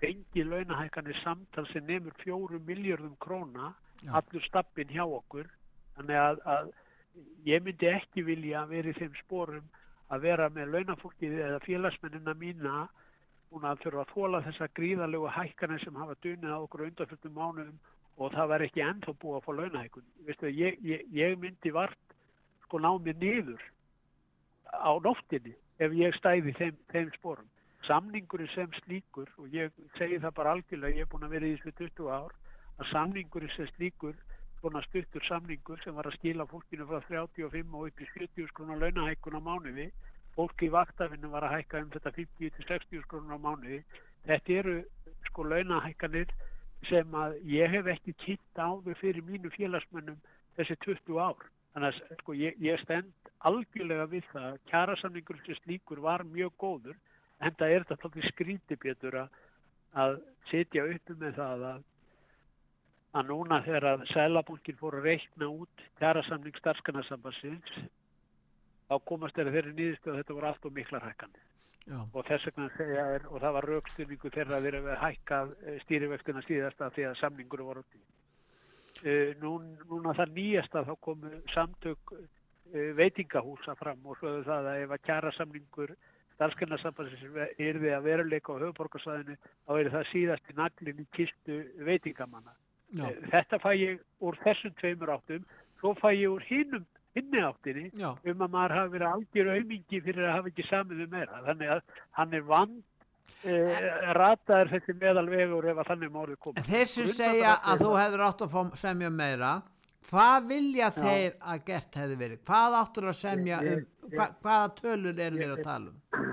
fengi 0.00 0.44
launahækkanir 0.44 1.18
samtal 1.22 1.66
sem 1.72 1.86
nefnur 1.86 2.14
fjóru 2.22 2.60
miljardum 2.66 3.16
króna 3.24 3.72
Já. 4.02 4.12
allur 4.20 4.44
stappin 4.46 4.92
hjá 4.94 5.04
okkur 5.04 5.48
þannig 5.96 6.20
að, 6.22 6.40
að 6.54 6.70
ég 7.48 7.64
myndi 7.64 7.90
ekki 7.90 8.22
vilja 8.26 8.64
vera 8.70 8.92
í 8.92 8.98
þeim 8.98 9.14
sporum 9.24 9.66
að 10.08 10.24
vera 10.24 10.48
með 10.54 10.74
launafólkið 10.74 11.38
eða 11.48 11.60
félagsmennina 11.66 12.34
mína 12.38 12.86
búin 13.50 13.66
að 13.68 13.82
þurfa 13.84 14.04
að 14.04 14.12
þóla 14.14 14.42
þessa 14.46 14.68
gríðalegu 14.76 15.30
hækkanir 15.32 15.82
sem 15.82 15.96
hafa 15.98 16.16
dunið 16.24 16.52
á 16.52 16.58
okkur 16.58 16.84
undanfjöldum 16.86 17.34
mánuðum 17.36 17.78
og 18.18 18.34
það 18.34 18.50
var 18.52 18.64
ekki 18.66 18.84
ennþá 18.84 19.14
búið 19.22 19.36
að 19.38 19.44
fá 19.44 19.52
launahækkun. 19.58 20.06
Veistu, 20.26 20.50
ég, 20.52 20.78
ég, 20.84 21.04
ég 21.14 21.36
myndi 21.40 21.72
vart 21.74 22.16
sko 22.66 22.80
ná 22.82 22.90
mér 23.00 23.16
niður 23.20 23.62
á 24.74 24.92
nóttinni 25.04 25.54
ef 25.78 25.94
ég 25.96 26.16
stæði 26.18 26.54
þeim, 26.58 26.80
þeim 26.92 27.12
sporum. 27.16 27.48
Samningurinn 27.88 28.50
sem 28.52 28.72
slíkur, 28.82 29.30
og 29.40 29.54
ég 29.54 29.72
segi 29.96 30.18
það 30.20 30.34
bara 30.36 30.54
algjörlega, 30.56 30.96
ég 30.98 31.06
er 31.06 31.12
búin 31.12 31.24
að 31.24 31.34
vera 31.36 31.48
í 31.48 31.54
þessu 31.56 31.72
20 31.78 32.10
ár, 32.12 32.34
að 32.78 32.90
samningurinn 32.92 33.54
sem 33.54 33.70
slíkur, 33.72 34.18
svona 34.60 34.82
stuttur 34.84 35.24
samningur 35.24 35.80
sem 35.84 35.94
var 35.96 36.08
að 36.10 36.18
skila 36.18 36.46
fólkinu 36.50 36.86
frá 36.88 37.00
35 37.06 37.74
og 37.78 37.88
upp 37.88 38.02
í 38.02 38.08
70 38.12 38.50
skrona 38.50 38.78
launahækkun 38.82 39.38
á 39.38 39.40
mánuði, 39.40 39.88
fólki 40.34 40.68
í 40.68 40.74
vaktafinu 40.74 41.30
var 41.32 41.46
að 41.46 41.54
hækka 41.56 41.82
um 41.84 41.92
þetta 41.94 42.14
50-60 42.16 43.04
skrona 43.06 43.38
á 43.38 43.44
mánuði. 43.46 43.80
Þetta 44.26 44.56
eru 44.60 44.76
sko 45.30 45.46
launahækkanir 45.46 46.34
sem 46.90 47.14
að 47.22 47.38
ég 47.50 47.70
hef 47.72 47.88
ekki 47.94 48.14
kynnt 48.24 48.60
áður 48.60 48.98
fyrir 49.00 49.24
mínu 49.26 49.50
félagsmönnum 49.54 50.18
þessi 50.58 50.76
20 50.84 51.22
ár. 51.22 51.46
Þannig 51.74 51.88
að 51.88 52.18
sko, 52.22 52.34
ég, 52.38 52.58
ég 52.62 52.82
stend 52.82 53.32
algjörlega 53.48 54.08
við 54.10 54.26
það 54.32 54.48
að 54.50 54.60
kjærasamningur 54.70 55.40
sem 55.46 55.58
slíkur 55.62 56.02
var 56.02 56.26
mjög 56.26 56.54
góður 56.58 56.98
en 57.38 57.54
það 57.58 57.74
er 57.74 57.86
þetta 57.86 58.02
þáttið 58.02 58.28
skrítibjötur 58.32 59.20
að, 59.22 59.38
setja 60.50 60.86
uppi 60.88 61.14
með 61.20 61.38
það 61.38 61.64
að, 61.72 61.84
að 63.18 63.30
núna 63.30 63.60
þegar 63.66 63.86
að 63.92 64.06
Sælabankin 64.12 64.78
fór 64.80 64.98
að 64.98 65.08
reikna 65.10 65.50
út 65.50 65.84
kjærasamning 66.00 66.58
starfskanarsambansins 66.60 67.76
þá 68.88 68.96
komast 69.08 69.36
þeirra 69.36 69.54
þeirri 69.56 69.76
nýðistu 69.76 70.12
að 70.12 70.20
þetta 70.22 70.36
voru 70.38 70.50
allt 70.50 70.68
og 70.68 70.76
miklar 70.76 71.06
hækkanir 71.08 71.46
Já. 71.88 71.98
og 72.12 72.24
þess 72.28 72.48
vegna 72.48 72.68
segja 72.76 73.04
er, 73.16 73.26
og 73.32 73.40
það 73.40 73.54
var 73.56 73.68
raukstyrningu 73.72 74.30
þeirra 74.34 74.58
að 74.58 74.66
vera 74.68 74.80
að 74.84 75.02
hækka 75.04 75.38
stýrivextina 75.84 76.42
síðasta 76.44 76.90
að 76.90 77.16
samningur 77.20 77.64
voru 77.64 77.84
úti. 77.84 78.00
Uh, 78.98 79.30
nú, 79.40 79.54
núna 79.86 80.12
það 80.18 80.34
nýjasta 80.36 80.82
þá 80.84 80.94
komu 81.04 81.30
samtök 81.54 82.12
uh, 82.16 82.22
veitingahúsa 82.98 83.76
fram 83.78 84.04
og 84.04 84.18
svoðu 84.18 84.42
það 84.48 84.70
að 84.72 84.80
ef 84.82 84.94
að 84.96 85.04
kjara 85.06 85.32
samningur 85.36 85.94
starfskennasambansins 86.38 87.54
yrði 87.58 87.94
að 87.96 88.06
veruleika 88.06 88.54
á 88.54 88.62
höfuborgarsæðinu 88.62 89.38
þá 89.42 89.72
er 89.74 89.90
það 89.94 90.10
síðast 90.12 90.52
í 90.52 90.58
naglinn 90.58 91.02
í 91.02 91.06
kistu 91.16 91.62
veitingamanna. 91.86 92.54
Já. 92.94 93.08
Uh, 93.08 93.16
þetta 93.32 93.58
fæ 93.60 93.70
ég 93.76 94.04
úr 94.24 94.38
þessum 94.44 94.76
tveimur 94.78 95.12
áttum, 95.18 95.42
svo 95.80 95.92
fæ 95.98 96.12
ég 96.14 96.30
úr 96.30 96.46
hinnum 96.46 96.86
hinni 97.18 97.42
áttinni 97.42 97.88
Já. 97.98 98.12
um 98.14 98.44
að 98.44 98.52
maður 98.52 98.76
hafi 98.76 98.94
verið 98.94 99.08
algjör 99.12 99.50
aumingi 99.56 100.00
fyrir 100.04 100.28
að 100.28 100.36
hafa 100.36 100.52
ekki 100.52 100.68
samið 100.68 101.02
um 101.04 101.10
meira. 101.16 101.42
Þannig 101.48 101.74
að 101.74 101.82
hann 102.20 102.36
er 102.38 102.46
vand 102.52 102.78
uh, 103.48 103.88
rataður 104.18 104.72
þessi 104.76 104.96
meðalvegur 105.00 105.70
ef 105.72 105.82
að 105.82 105.90
þannig 105.92 106.14
málið 106.14 106.40
koma. 106.46 106.64
Þeir 106.68 106.92
sem 106.92 107.10
segja 107.18 107.58
að 107.58 107.84
þú 107.84 107.92
hefur 107.98 108.24
átt 108.28 108.46
að 108.46 108.54
fá 108.54 108.80
semja 108.82 109.12
meira, 109.12 109.52
hvað 110.08 110.50
vilja 110.52 110.88
Já. 110.88 110.98
þeir 111.00 111.38
að 111.52 111.64
gert 111.70 112.02
hefði 112.02 112.20
verið? 112.24 112.42
Hvað 112.48 112.78
áttur 112.82 113.10
að 113.12 113.18
semja 113.22 113.62
um, 113.72 113.86
hva, 114.14 114.28
hvaða 114.44 114.68
tölur 114.82 115.24
eru 115.26 115.42
þeir 115.42 115.56
að 115.56 115.64
tala 115.66 115.92
um? 115.92 116.27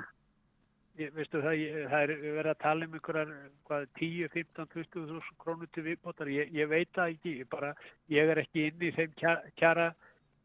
Veistu 1.16 1.42
það, 1.44 1.60
það 1.92 2.02
er 2.04 2.12
verið 2.24 2.50
að 2.52 2.60
tala 2.64 2.86
um 2.88 2.94
einhverjar 2.98 3.32
hvað, 3.70 3.86
10, 4.00 4.30
15, 4.34 4.68
20 4.74 5.06
þúsund 5.12 5.38
krónur 5.44 5.70
til 5.76 5.84
viðbótar. 5.86 6.32
Ég, 6.34 6.52
ég 6.56 6.70
veit 6.72 6.90
það 6.96 7.14
ekki, 7.16 7.34
ég, 7.42 7.50
bara, 7.52 7.74
ég 8.14 8.32
er 8.34 8.42
ekki 8.42 8.66
inn 8.70 8.86
í 8.88 8.92
þeim 8.96 9.14
kjara, 9.22 9.52
kjara 9.62 9.88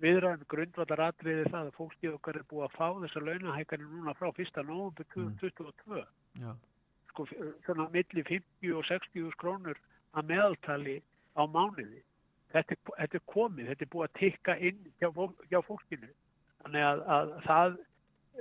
viðræðum 0.01 0.47
grundvallar 0.49 1.03
atriði 1.11 1.45
það 1.51 1.69
að 1.71 1.75
fólkið 1.77 2.15
okkar 2.17 2.39
er 2.41 2.47
búið 2.51 2.67
að 2.67 2.77
fá 2.79 2.87
þessar 3.05 3.27
launahækkanir 3.29 3.91
núna 3.93 4.15
frá 4.17 4.31
1. 4.33 4.63
november 4.65 5.09
2022. 5.15 6.05
Já. 6.41 6.53
Sko, 7.11 7.27
svona 7.67 7.89
milli 7.93 8.23
50 8.25 8.73
og 8.79 8.87
60 8.89 9.13
þúsund 9.19 9.41
krónur 9.43 9.81
að 10.17 10.31
meðaltali 10.31 10.97
á 11.37 11.43
mánuði. 11.47 12.01
Þetta, 12.55 12.75
er- 12.75 12.97
þetta 13.03 13.19
er 13.21 13.27
komið, 13.31 13.69
þetta 13.71 13.85
er 13.87 13.93
búið 13.93 14.09
að 14.09 14.17
tikka 14.19 14.57
inn 14.59 14.81
hjá, 14.99 15.11
hjá 15.53 15.61
fólkinu. 15.69 16.09
Þannig 16.65 16.87
að, 16.89 17.03
að 17.17 17.35
það 17.47 17.77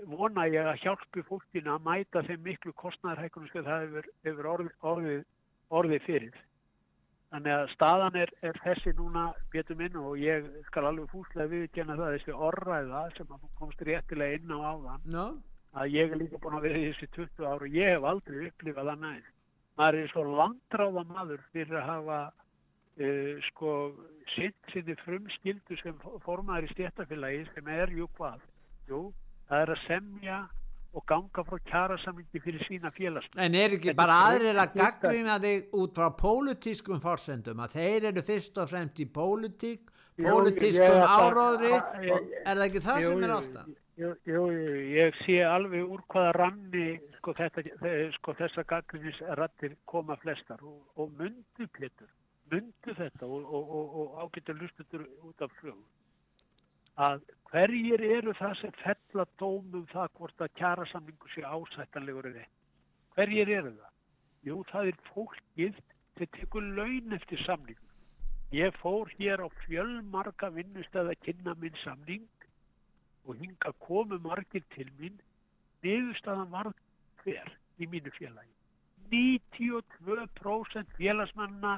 vona 0.10 0.46
ég 0.50 0.68
að 0.68 0.84
hjálpi 0.84 1.24
fólkinu 1.28 1.74
að 1.74 1.88
mæta 1.88 2.24
þeim 2.28 2.46
miklu 2.46 2.74
kostnæðarhækunum 2.80 3.50
sem 3.52 3.66
það 3.66 3.84
hefur, 3.86 4.08
hefur 4.28 4.50
orðið, 4.54 4.72
orðið, 4.92 5.26
orðið 5.80 6.06
fyrir. 6.06 6.40
Þannig 7.30 7.54
að 7.54 7.68
staðan 7.76 8.16
er, 8.18 8.32
er 8.42 8.58
þessi 8.64 8.94
núna 8.98 9.28
betur 9.54 9.78
minn 9.78 9.98
og 10.02 10.16
ég 10.18 10.48
skal 10.70 10.88
alveg 10.90 11.12
fúslega 11.12 11.52
viðkjanna 11.52 11.98
það 12.00 12.16
þessi 12.16 12.38
orræða 12.48 13.04
sem 13.18 13.36
komst 13.60 13.84
réttilega 13.86 14.40
inn 14.40 14.56
á 14.56 14.60
áðan 14.74 15.04
Já. 15.14 15.26
að 15.78 15.94
ég 15.94 16.14
er 16.16 16.22
líka 16.24 16.42
búin 16.42 16.58
að 16.58 16.66
vera 16.66 16.82
í 16.82 16.88
þessi 16.88 17.12
20 17.20 17.46
ára 17.46 17.68
og 17.68 17.78
ég 17.78 17.94
hef 17.94 18.08
aldrei 18.12 18.48
upplifað 18.48 18.90
það 18.92 19.04
næst. 19.06 19.36
Maður 19.78 20.00
er 20.00 20.12
svo 20.12 20.24
landráða 20.26 21.06
maður 21.14 21.46
fyrir 21.54 21.78
að 21.80 21.90
hafa 21.92 22.20
uh, 22.26 23.36
sko 23.52 23.76
sitt 24.34 24.74
sinni 24.74 24.98
frumskildu 25.06 25.78
sem 25.84 26.02
formaður 26.26 26.66
í 26.66 26.74
stjættafélagi 26.74 27.46
sem 27.54 27.70
er 27.78 27.94
jú 27.94 28.10
hvað? 28.18 28.42
Jú, 28.90 29.04
það 29.50 29.66
er 29.66 29.74
að 29.74 29.84
semja 29.88 30.40
og 30.98 31.06
ganga 31.10 31.44
frá 31.46 31.60
kjarasamlingi 31.70 32.42
fyrir 32.42 32.66
sína 32.66 32.92
félags. 32.94 33.30
En 33.38 33.56
er 33.58 33.76
ekki 33.76 33.92
Þetta 33.92 34.00
bara 34.00 34.18
aðrir 34.30 34.62
að 34.62 34.78
gaggrina 34.80 35.36
þig 35.44 35.76
út 35.82 36.00
frá 36.00 36.08
pólitískum 36.18 37.02
forsendum 37.04 37.62
að 37.66 37.76
þeir 37.78 38.08
eru 38.12 38.24
fyrst 38.26 38.58
og 38.62 38.72
fremst 38.72 39.02
í 39.04 39.06
pólitík, 39.20 39.92
pólitískum 40.18 41.04
áróðri 41.06 41.76
er 41.76 42.56
það 42.56 42.66
ekki 42.66 42.84
það 42.88 43.04
Jú, 43.04 43.12
sem 43.12 43.28
er 43.28 43.36
ástæðan? 43.38 43.78
Jú, 44.00 44.14
jú, 44.32 44.42
ég 44.96 45.22
sé 45.26 45.42
alveg 45.44 45.94
úr 45.94 46.02
hvaða 46.10 46.32
ranni 46.38 46.88
sko, 47.18 47.36
sko, 48.16 48.36
þessa 48.40 48.64
gaggrinnisrattir 48.66 49.76
koma 49.92 50.16
flestar 50.24 50.64
og, 50.64 50.82
og 50.96 51.12
myndu 51.20 51.68
Pétur, 51.76 52.10
myndu 52.50 52.96
þetta 52.96 53.28
og, 53.28 53.44
og, 53.44 53.74
og, 53.78 53.98
og 54.02 54.22
ágættu 54.24 54.56
lustutur 54.56 55.04
út 55.28 55.44
af 55.46 55.52
flögu 55.60 55.84
að 57.00 57.22
hverjir 57.50 58.02
eru 58.04 58.34
það 58.38 58.56
sem 58.62 58.74
fella 58.84 59.26
dómum 59.42 59.86
það 59.94 60.10
hvort 60.18 60.44
að 60.46 60.56
kjarasamningu 60.60 61.32
sé 61.34 61.46
ásættanlegur 61.48 62.28
rétt. 62.30 62.56
Hverjir 63.16 63.52
eru 63.60 63.72
það? 63.78 63.94
Jú, 64.48 64.58
það 64.72 64.92
er 64.92 65.00
fólkið 65.14 65.80
sem 66.18 66.34
tekur 66.36 66.68
laun 66.78 67.16
eftir 67.16 67.42
samningum. 67.46 67.96
Ég 68.52 68.76
fór 68.82 69.12
hér 69.20 69.44
á 69.46 69.48
fjölmarga 69.64 70.50
vinnustæða 70.56 71.16
að 71.16 71.24
kynna 71.26 71.56
minn 71.62 71.76
samning 71.84 72.28
og 73.30 73.36
hinga 73.38 73.72
komu 73.86 74.18
margir 74.24 74.64
til 74.76 74.88
mín 75.00 75.20
niðurstaðan 75.84 76.50
var 76.52 76.72
hver 77.22 77.52
í 77.80 77.88
mínu 77.88 78.12
félagi 78.18 78.56
92% 79.14 80.98
félagsmanna 80.98 81.78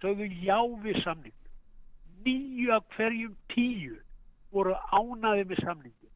sögðu 0.00 0.28
já 0.40 0.58
við 0.84 1.02
samning 1.04 1.36
nýju 2.24 2.72
af 2.78 2.88
hverjum 2.96 3.36
tíu 3.52 4.00
voru 4.56 4.76
ánaði 4.96 5.46
með 5.50 5.62
samningin 5.64 6.12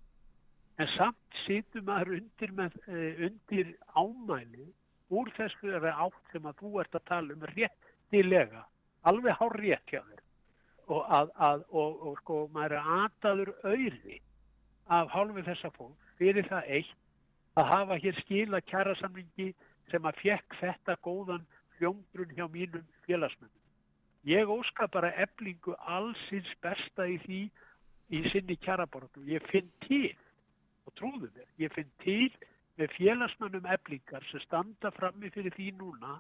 en 0.81 0.89
samt 0.97 1.41
situr 1.45 1.85
maður 1.85 2.17
undir, 2.17 2.53
með, 2.57 2.77
uh, 2.89 3.25
undir 3.29 3.75
ámæli 3.93 4.71
úr 5.11 5.31
þessu 5.37 5.75
átt 5.91 6.33
sem 6.33 6.47
að 6.47 6.63
þú 6.63 6.73
ert 6.81 6.97
að 6.97 7.07
tala 7.11 7.35
um 7.35 7.47
réttilega, 7.53 8.65
alveg 9.03 9.37
hár 9.37 9.57
rétt 9.59 9.93
hjá 9.93 10.01
þér 10.01 10.23
og, 10.91 11.03
að, 11.07 11.33
að, 11.37 11.65
og, 11.71 12.01
og 12.09 12.19
sko 12.23 12.41
maður 12.55 12.77
er 12.79 12.91
aðaður 12.97 13.53
auðri 13.65 14.21
af 14.91 15.13
hálfu 15.15 15.45
þessa 15.47 15.71
fólk 15.77 16.11
fyrir 16.19 16.49
það 16.49 16.73
eitt 16.79 16.97
að 17.61 17.71
hafa 17.71 17.99
hér 18.03 18.21
skila 18.23 18.61
kjærasamlingi 18.71 19.49
sem 19.91 20.07
að 20.07 20.21
fekk 20.23 20.59
þetta 20.61 20.97
góðan 21.05 21.47
hljómgrunn 21.79 22.37
hjá 22.37 22.47
mínum 22.53 22.85
félagsmennum. 23.07 23.57
Ég 24.29 24.51
óska 24.53 24.87
bara 24.93 25.13
eblingu 25.17 25.75
allsins 25.89 26.51
besta 26.63 27.07
í 27.09 27.17
því 27.25 27.41
í 28.11 28.23
sinni 28.33 28.57
kjærabortu. 28.65 29.23
Ég 29.31 29.45
finn 29.51 29.71
til, 29.87 30.15
og 30.87 30.95
trúðu 30.99 31.31
mér, 31.35 31.49
ég 31.63 31.75
finn 31.75 31.91
til 32.05 32.31
með 32.81 32.95
félagsmennum 32.97 33.69
eblingar 33.75 34.25
sem 34.31 34.43
standa 34.45 34.93
frammi 34.97 35.31
fyrir 35.35 35.55
því 35.57 35.71
núna 35.79 36.17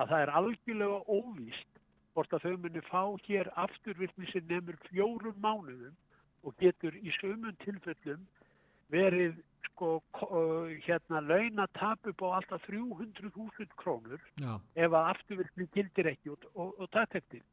að 0.00 0.12
það 0.12 0.18
er 0.24 0.34
algjörlega 0.40 0.98
óvíst 1.06 1.80
hvort 2.12 2.34
að 2.36 2.44
þau 2.46 2.56
muni 2.64 2.82
fá 2.88 3.02
hér 3.26 3.50
afturvirkni 3.64 4.28
sem 4.32 4.48
nefnur 4.48 4.78
fjórum 4.88 5.38
mánuðum 5.44 5.94
og 6.42 6.56
getur 6.60 6.96
í 6.98 7.12
sömum 7.20 7.56
tilfellum 7.62 8.26
verið 8.92 9.38
sko 9.70 9.94
hérna 10.84 11.22
launatap 11.24 12.10
upp 12.10 12.24
á 12.26 12.28
alltaf 12.40 12.66
300.000 12.68 13.72
krónur 13.80 14.20
Já. 14.42 14.58
ef 14.74 14.90
að 14.90 15.08
afturvirkni 15.14 15.68
gildir 15.74 16.10
ekki 16.12 16.34
og, 16.34 16.44
og, 16.52 16.74
og 16.78 16.90
það 16.92 17.08
tektir. 17.16 17.44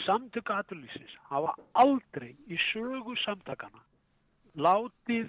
Samtöku 0.00 0.52
aturlýsins 0.56 1.14
hafa 1.28 1.54
aldrei 1.78 2.32
í 2.48 2.58
sögu 2.72 3.14
samtakana 3.22 3.82
látið 4.56 5.28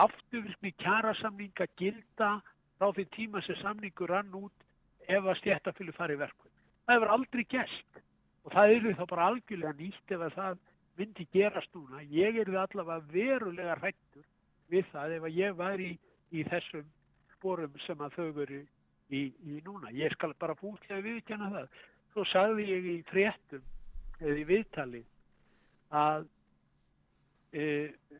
afturvirkni 0.00 0.72
kjærasamninga 0.80 1.66
gilda 1.78 2.30
frá 2.78 2.92
því 2.96 3.04
tíma 3.16 3.42
sem 3.44 3.58
samningur 3.60 4.10
rann 4.10 4.32
út 4.34 4.66
ef 5.06 5.24
að 5.24 5.38
stjættafylir 5.42 5.96
farið 5.96 6.22
verkvöld. 6.24 6.54
Það 6.86 6.96
hefur 6.96 7.14
aldrei 7.16 7.44
gæst 7.44 8.00
og 8.44 8.54
það 8.54 8.74
eru 8.76 8.94
þá 8.96 9.04
bara 9.12 9.26
algjörlega 9.30 9.78
nýtt 9.78 10.14
ef 10.16 10.24
að 10.26 10.36
það 10.38 10.62
myndi 11.00 11.26
gerast 11.34 11.74
núna. 11.74 12.02
Ég 12.02 12.38
er 12.40 12.48
því 12.48 12.60
allavega 12.62 13.12
verulega 13.12 13.76
hrættur 13.82 14.26
við 14.70 14.88
það 14.92 15.16
ef 15.18 15.28
að 15.28 15.38
ég 15.40 15.56
var 15.58 15.82
í, 15.82 15.90
í 16.30 16.44
þessum 16.48 16.86
sporum 17.36 17.76
sem 17.86 18.00
að 18.00 18.16
þau 18.16 18.30
veru 18.38 18.62
í, 19.10 19.22
í 19.30 19.60
núna. 19.66 19.92
Ég 19.92 20.14
skal 20.16 20.32
bara 20.38 20.56
fútlega 20.58 21.02
viðkjanna 21.04 21.50
það. 21.54 21.68
Svo 22.14 22.24
sagði 22.26 22.66
ég 22.70 22.88
í 22.90 22.96
fréttum 23.10 23.62
eða 24.20 24.36
í 24.36 24.46
viðtali 24.48 25.02
að 25.96 26.26
e, 27.52 27.64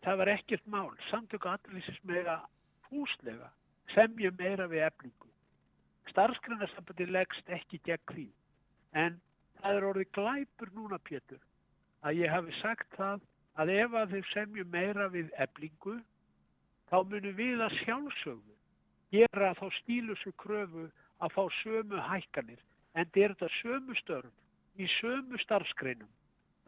það 0.04 0.20
var 0.22 0.32
ekkert 0.34 0.66
mál. 0.66 0.90
Samtöku 1.10 1.50
aðlýsist 1.50 2.04
meira 2.08 2.40
fúslega 2.88 3.50
semjum 3.94 4.36
meira 4.38 4.68
við 4.70 4.86
efningu. 4.88 5.30
Starfsgrunnarsambandi 6.10 7.06
leggst 7.10 7.50
ekki 7.52 7.80
gegn 7.86 8.14
því. 8.14 8.28
En 8.98 9.18
það 9.60 9.76
er 9.76 9.88
orðið 9.90 10.12
glæpur 10.16 10.72
núna, 10.74 10.98
Pétur, 11.06 11.42
að 12.02 12.22
ég 12.22 12.32
hafi 12.32 12.56
sagt 12.60 12.88
það 12.96 13.20
að 13.60 13.74
ef 13.76 13.98
að 13.98 14.14
þau 14.14 14.30
semjum 14.32 14.72
meira 14.72 15.08
við 15.12 15.30
eflingu 15.42 15.98
þá 16.90 16.96
munum 17.06 17.36
við 17.36 17.62
að 17.64 17.76
sjálfsögðu 17.84 18.56
gera 19.14 19.54
þá 19.58 19.66
stílusu 19.80 20.32
kröfu 20.40 20.86
að 21.20 21.34
fá 21.34 21.42
sömu 21.60 22.02
hækkanir 22.08 22.60
en 22.94 23.06
þetta 23.06 23.24
er 23.24 23.34
þetta 23.34 23.50
sömu 23.58 23.96
störn 24.00 24.32
í 24.78 24.86
sömu 24.98 25.38
starfskreinum. 25.42 26.08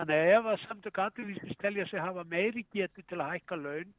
Þannig 0.00 0.18
að 0.18 0.35
ef 0.37 0.47
að 0.50 0.62
samtök 0.66 1.00
aðlýsins 1.04 1.59
telja 1.61 1.87
sig 1.87 2.00
hafa 2.00 2.25
meiri 2.25 2.64
getur 2.73 3.04
til 3.09 3.21
að 3.21 3.35
hækka 3.37 3.59
laun 3.61 3.92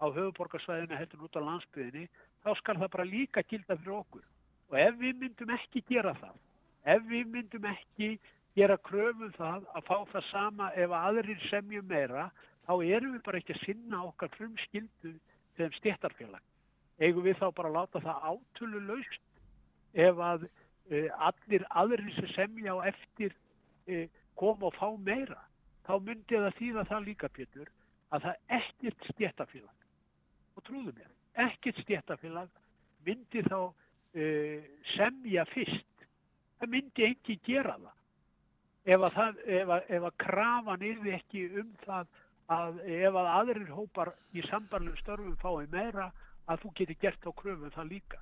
á 0.00 0.06
höfuborgarsvæðinu 0.08 0.98
heldur 0.98 1.26
út 1.26 1.36
á 1.38 1.46
landsbyðinni 1.46 2.06
þá 2.44 2.50
skal 2.60 2.78
það 2.80 2.94
bara 2.94 3.06
líka 3.08 3.44
gilda 3.48 3.76
fyrir 3.76 3.98
okkur. 4.00 4.24
Og 4.72 4.78
ef 4.80 4.96
við 5.00 5.20
myndum 5.20 5.52
ekki 5.54 5.84
gera 5.88 6.14
það, 6.18 6.34
ef 6.94 7.04
við 7.10 7.28
myndum 7.36 7.68
ekki 7.70 8.08
gera 8.56 8.78
kröfum 8.88 9.28
um 9.28 9.36
það 9.36 9.68
að 9.74 9.86
fá 9.90 9.96
það 10.12 10.26
sama 10.30 10.72
ef 10.78 10.96
aðrir 10.98 11.46
semjum 11.50 11.86
meira, 11.90 12.26
þá 12.66 12.74
erum 12.96 13.14
við 13.14 13.22
bara 13.28 13.40
ekki 13.40 13.54
að 13.54 13.64
sinna 13.66 14.02
okkar 14.08 14.32
frumskildu 14.38 15.14
þeim 15.58 15.78
stjættarfélag. 15.78 16.42
Eigum 16.98 17.26
við 17.26 17.38
þá 17.40 17.48
bara 17.54 17.70
að 17.70 17.78
láta 17.78 18.02
það 18.04 18.28
átölu 18.30 18.82
laust 18.88 19.24
ef 19.94 20.20
að 20.22 20.46
e, 20.90 21.08
allir 21.28 21.66
aðrir 21.70 22.12
sem 22.18 22.30
semja 22.34 22.74
á 22.74 22.78
eftir 22.90 23.34
e, 23.86 24.06
koma 24.38 24.68
og 24.70 24.76
fá 24.78 24.88
meira. 24.98 25.40
Þá 25.84 25.94
myndi 26.00 26.40
það 26.40 26.58
þýða 26.58 26.84
það 26.90 27.08
líka, 27.08 27.28
Pétur, 27.28 27.70
að 28.10 28.26
það 28.26 28.34
er 28.34 28.60
ekkert 28.60 29.08
stjættarfélag. 29.12 29.88
Og 30.54 30.66
trúðu 30.66 30.94
mér, 30.96 31.10
ekkert 31.46 31.80
stjættarfélag 31.84 32.52
myndi 33.04 33.42
þá 33.48 33.58
e, 34.14 34.24
semja 34.94 35.44
fyrst. 35.52 36.06
Það 36.60 36.74
myndi 36.76 37.08
ekki 37.10 37.38
gera 37.44 37.76
það. 37.76 38.00
Ef 38.84 39.00
að, 39.00 39.14
það, 39.16 39.40
ef 39.58 39.70
að, 39.72 39.90
ef 39.96 40.06
að 40.08 40.16
krafan 40.20 40.84
yrði 40.84 41.14
ekki 41.16 41.46
um 41.60 41.72
það 41.86 42.08
að 42.52 42.80
ef 42.84 43.16
að 43.16 43.28
aðrir 43.32 43.70
hópar 43.72 44.10
í 44.36 44.42
sambarlegum 44.44 45.00
störfum 45.00 45.36
fái 45.40 45.66
meira 45.72 46.10
að 46.44 46.64
þú 46.64 46.72
getur 46.80 46.98
gert 47.00 47.24
á 47.24 47.30
kröfum 47.32 47.72
það 47.72 47.90
líka. 47.92 48.20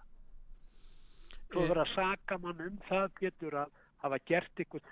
Þú 1.51 1.64
verður 1.66 1.83
að 1.83 1.94
saka 1.96 2.38
mann 2.38 2.62
um 2.62 2.77
það 2.87 3.09
getur 3.18 3.57
að 3.64 3.72
hafa 4.03 4.18
gert 4.31 4.62
eitthvað 4.62 4.87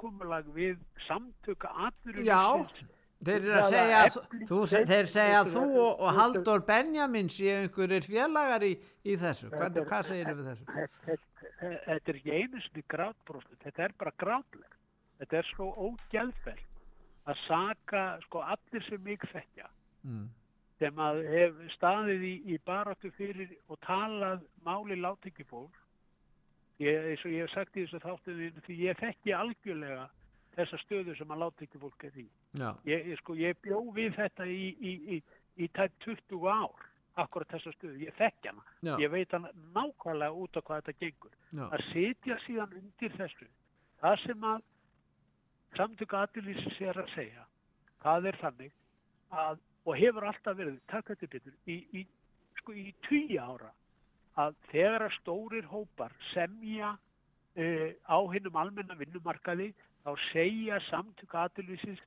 samkúmulag 0.00 0.48
við 0.54 0.78
samtöka 1.06 1.68
aðurum. 1.76 2.24
Já, 2.24 2.68
þeir 3.24 3.40
eru 3.40 3.56
að 3.58 3.66
segja 3.68 3.98
að 4.00 4.16
þú, 4.48 4.60
þeir 4.88 5.06
segja 5.12 5.40
að 5.40 5.50
þú 5.52 5.64
og, 5.82 6.00
og 6.00 6.14
Haldur 6.16 6.64
Benjamin 6.64 7.28
séu 7.28 7.58
einhverjir 7.64 8.06
félagar 8.06 8.64
í, 8.64 8.72
í 9.04 9.16
þessu. 9.20 9.50
Hvað, 9.52 9.80
hvað 9.90 10.08
segir 10.08 10.30
þau 10.30 10.38
við 10.38 10.48
þessu? 10.50 10.64
Þetta 11.60 12.12
er 12.12 12.16
ekki 12.16 12.32
einu 12.32 12.60
sinni 12.64 12.84
grátbróðslu, 12.88 13.56
þetta 13.64 13.84
er 13.84 13.96
bara 13.98 14.12
grátlegt. 14.16 14.76
Þetta 15.20 15.36
er 15.36 15.48
svo 15.50 15.68
ógæðfælt 15.76 16.68
að 17.28 17.40
saka 17.44 18.04
sko 18.24 18.40
allir 18.40 18.84
sem 18.86 19.02
mig 19.04 19.20
þekkja 19.28 19.66
mm. 20.08 20.24
sem 20.80 21.02
að 21.04 21.20
hef 21.28 21.58
staðið 21.74 22.24
í, 22.24 22.34
í 22.54 22.56
baráttu 22.64 23.12
fyrir 23.18 23.52
og 23.68 23.76
talað 23.84 24.40
máli 24.64 24.96
látingi 24.96 25.44
fólk 25.44 25.76
ég, 26.80 27.10
eins 27.12 27.24
og 27.24 27.34
ég 27.34 27.44
hef 27.44 27.54
sagt 27.54 27.76
í 27.76 27.84
þessu 27.84 28.00
þáttuðinu 28.04 28.64
því 28.66 28.78
ég 28.84 29.00
þekki 29.00 29.34
algjörlega 29.36 30.06
þessa 30.56 30.80
stöðu 30.84 31.16
sem 31.18 31.34
að 31.34 31.42
látingi 31.44 31.80
fólk 31.80 32.06
er 32.08 32.16
í 32.18 32.26
ég, 32.88 33.10
ég, 33.12 33.16
sko, 33.20 33.36
ég 33.38 33.58
bjó 33.62 33.82
við 33.96 34.16
þetta 34.18 34.46
í, 34.50 34.70
í, 34.80 35.20
í 35.60 35.68
tætt 35.76 35.94
20 36.06 36.48
ár 36.50 36.88
akkurat 37.20 37.50
þessa 37.52 37.72
stöðu, 37.74 37.98
ég 38.06 38.14
þekki 38.16 38.48
hana. 38.48 38.66
Já. 38.86 38.94
ég 39.02 39.10
veit 39.12 39.32
hana 39.34 39.50
nákvæmlega 39.74 40.36
út 40.42 40.56
á 40.56 40.60
hvað 40.62 40.82
þetta 40.82 41.00
gengur. 41.04 41.32
Já. 41.50 41.64
að 41.66 41.86
setja 41.90 42.38
síðan 42.46 42.76
undir 42.80 43.16
þessu 43.18 43.48
það 44.00 44.20
sem 44.24 44.46
að 44.50 44.68
samtöku 45.76 46.16
aðlýsins 46.18 46.78
er 46.82 47.02
að 47.02 47.10
segja 47.14 47.44
það 48.02 48.30
er 48.30 48.40
þannig 48.40 48.72
að 49.30 49.60
og 49.88 49.96
hefur 49.96 50.26
alltaf 50.28 50.56
verið, 50.58 50.80
takk 50.90 51.12
þetta 51.12 51.28
betur 51.34 51.54
í, 51.70 51.76
í, 51.96 52.02
sko, 52.60 52.74
í 52.76 52.90
tíu 53.06 53.40
ára 53.40 53.70
að 54.40 54.58
þegar 54.70 55.06
að 55.06 55.16
stórir 55.18 55.68
hópar 55.70 56.14
semja 56.32 56.94
uh, 56.94 57.88
á 58.08 58.18
hinnum 58.32 58.58
almenna 58.60 58.98
vinnumarkaði 59.00 59.70
þá 60.04 60.12
segja 60.30 60.80
samtöku 60.88 61.40
aðlýsins 61.40 62.02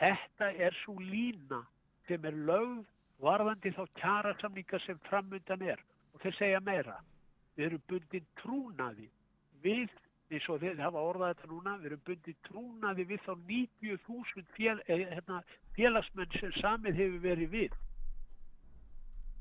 þetta 0.00 0.50
er 0.66 0.76
svo 0.82 0.96
lína 1.00 1.62
sem 2.08 2.24
er 2.26 2.36
lögð 2.48 2.84
varðandi 3.20 3.72
þá 3.76 3.84
kjara 4.00 4.36
samninga 4.40 4.80
sem 4.86 5.00
framöndan 5.08 5.64
er 5.74 5.80
og 6.14 6.22
þeir 6.24 6.38
segja 6.38 6.60
meira 6.64 7.00
við 7.56 7.66
erum 7.70 7.88
bundin 7.88 8.30
trúnaði 8.40 9.10
við 9.64 9.90
eins 10.30 10.46
og 10.50 10.60
þeir 10.62 10.78
hafa 10.78 11.02
orðað 11.02 11.32
þetta 11.34 11.50
núna, 11.50 11.76
við 11.80 11.90
erum 11.90 12.02
bundið 12.06 12.36
trúnaði 12.46 13.06
við 13.10 13.22
þá 13.26 13.32
90.000 13.50 14.44
fél, 14.56 14.82
eh, 14.86 15.06
hérna, 15.14 15.40
félagsmenn 15.76 16.36
sem 16.38 16.52
samið 16.60 17.00
hefur 17.02 17.24
verið 17.24 17.54
við. 17.54 17.78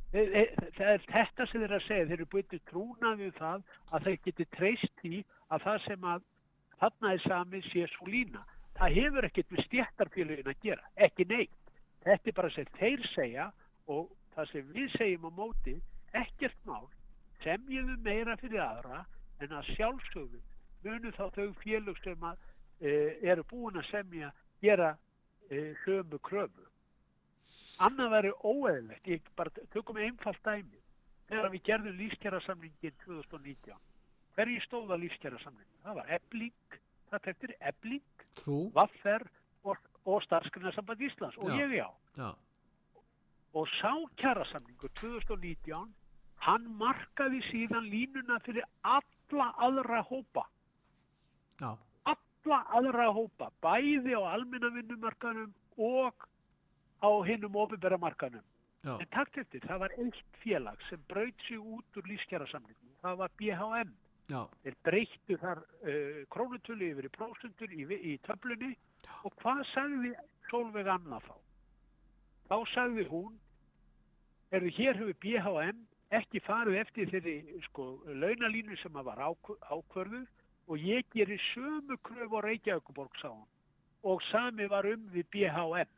Það 0.10 0.88
er 0.90 1.04
þetta 1.06 1.46
sem 1.46 1.62
þeir 1.62 1.74
að 1.76 1.84
segja, 1.86 2.06
þeir 2.10 2.16
eru 2.18 2.28
bundið 2.34 2.62
trúnaði 2.70 3.28
við 3.28 3.36
það 3.38 3.66
að 3.94 4.08
þeir 4.08 4.20
geti 4.26 4.46
treyst 4.56 5.04
í 5.06 5.20
að 5.54 5.66
það 5.68 5.82
sem 5.86 6.08
að 6.14 6.24
þarna 6.80 7.12
er 7.14 7.26
samið 7.26 7.68
sé 7.70 7.86
svo 7.94 8.08
lína. 8.10 8.46
Það 8.80 8.96
hefur 8.96 9.28
ekkert 9.28 9.54
við 9.54 9.66
stjættarfélagin 9.68 10.50
að 10.50 10.64
gera, 10.64 10.92
ekki 10.96 11.28
neitt. 11.30 11.74
Þetta 12.06 12.32
er 12.32 12.38
bara 12.40 12.52
sem 12.56 12.72
þeir 12.80 13.06
segja 13.12 13.50
og 13.92 14.10
það 14.36 14.52
sem 14.54 14.72
við 14.74 14.96
segjum 14.96 15.28
á 15.30 15.32
móti, 15.36 15.76
ekkert 16.16 16.62
mál, 16.66 16.88
semjum 17.44 17.92
við 17.92 18.06
meira 18.08 18.38
fyrir 18.40 18.64
aðra 18.64 19.04
en 19.44 19.54
að 19.60 19.74
sjálfsögum 19.76 20.46
munu 20.86 21.12
þá 21.16 21.26
þau 21.36 21.52
félög 21.62 22.00
sem 22.04 22.24
að, 22.24 22.40
e, 22.80 22.96
eru 23.30 23.44
búin 23.52 23.78
að 23.78 23.90
semja 23.92 24.32
gera 24.64 24.94
e, 25.50 25.76
hlömu 25.84 26.20
kröfu. 26.24 26.69
Annað 27.80 28.14
verður 28.16 28.42
óeðlegt, 28.44 29.08
ég 29.08 29.34
bara 29.40 29.66
tökum 29.74 30.00
einfalt 30.04 30.42
dæmi. 30.44 30.82
Þegar 31.30 31.52
við 31.54 31.66
gerðum 31.68 32.00
lífskjærasamlingin 32.00 32.96
2019, 33.06 33.76
hverji 34.36 34.62
stóða 34.66 34.98
lífskjærasamlingin? 35.00 35.82
Það 35.84 36.00
var 36.00 36.14
ebling, 36.18 36.80
það 37.12 37.26
tektir 37.28 37.54
ebling, 37.72 38.26
vaffer 38.74 39.28
og, 39.64 39.78
og 40.06 40.24
starfskrifnarsamband 40.24 41.02
Íslands 41.02 41.38
og 41.38 41.50
já. 41.50 41.60
ég 41.60 41.76
já. 41.78 41.88
já. 42.18 42.30
og 43.54 43.68
sá 43.68 43.94
kjærasamningur 44.18 44.92
2019 45.02 45.94
hann 46.46 46.68
markaði 46.80 47.42
síðan 47.50 47.90
línuna 47.92 48.40
fyrir 48.46 48.66
alla 48.82 49.52
aðra 49.58 50.02
hópa 50.08 50.46
já, 51.60 51.76
alla 52.06 52.60
aðra 52.80 53.10
hópa 53.16 53.52
bæði 53.62 54.16
á 54.16 54.22
almenna 54.34 54.72
vinnumarkanum 54.76 55.54
og 55.78 56.28
á 57.04 57.10
hinnum 57.28 57.56
ofinbæra 57.56 57.98
markanum 57.98 58.44
já, 58.84 58.94
en 59.00 59.08
takt 59.12 59.38
eftir, 59.38 59.62
það 59.68 59.80
var 59.86 59.92
eitt 59.98 60.22
félag 60.44 60.82
sem 60.90 61.02
braut 61.10 61.42
sig 61.48 61.58
út 61.60 61.98
úr 62.00 62.08
lífskjærasamningum 62.12 62.96
það 63.02 63.18
var 63.24 63.32
BHM 63.40 63.92
já, 64.30 64.42
þeir 64.64 64.76
breyttu 64.86 65.38
þar 65.42 65.62
uh, 65.64 66.24
krónutölu 66.30 66.92
yfir 66.94 67.08
í 67.10 67.14
prósentur 67.18 67.72
í, 67.74 67.86
í 68.14 68.18
töflunni. 68.28 68.76
Og 69.26 69.34
hvað 69.42 69.64
sagði 69.74 70.12
Solveig 70.52 70.88
Anna 70.88 71.18
þá? 71.26 71.34
Þá 72.50 72.56
sagði 72.74 73.06
hún, 73.10 73.34
erðu 74.54 74.72
hér 74.78 75.00
hefur 75.00 75.18
BHM 75.24 75.80
ekki 76.20 76.42
farið 76.46 76.78
eftir 76.82 77.10
þeirri 77.12 77.36
sko, 77.68 77.88
launalínu 78.08 78.78
sem 78.82 78.94
var 78.94 79.20
ákv- 79.22 79.60
ákvörðu 79.70 80.24
og 80.70 80.78
ég 80.86 81.06
gerir 81.14 81.42
sömu 81.54 81.98
kröf 82.06 82.34
á 82.34 82.40
Reykjavíkuborg 82.46 83.18
sá 83.22 83.30
hún. 83.30 83.46
Og 84.04 84.22
sami 84.30 84.68
var 84.72 84.86
um 84.88 85.10
við 85.14 85.26
BHM. 85.34 85.90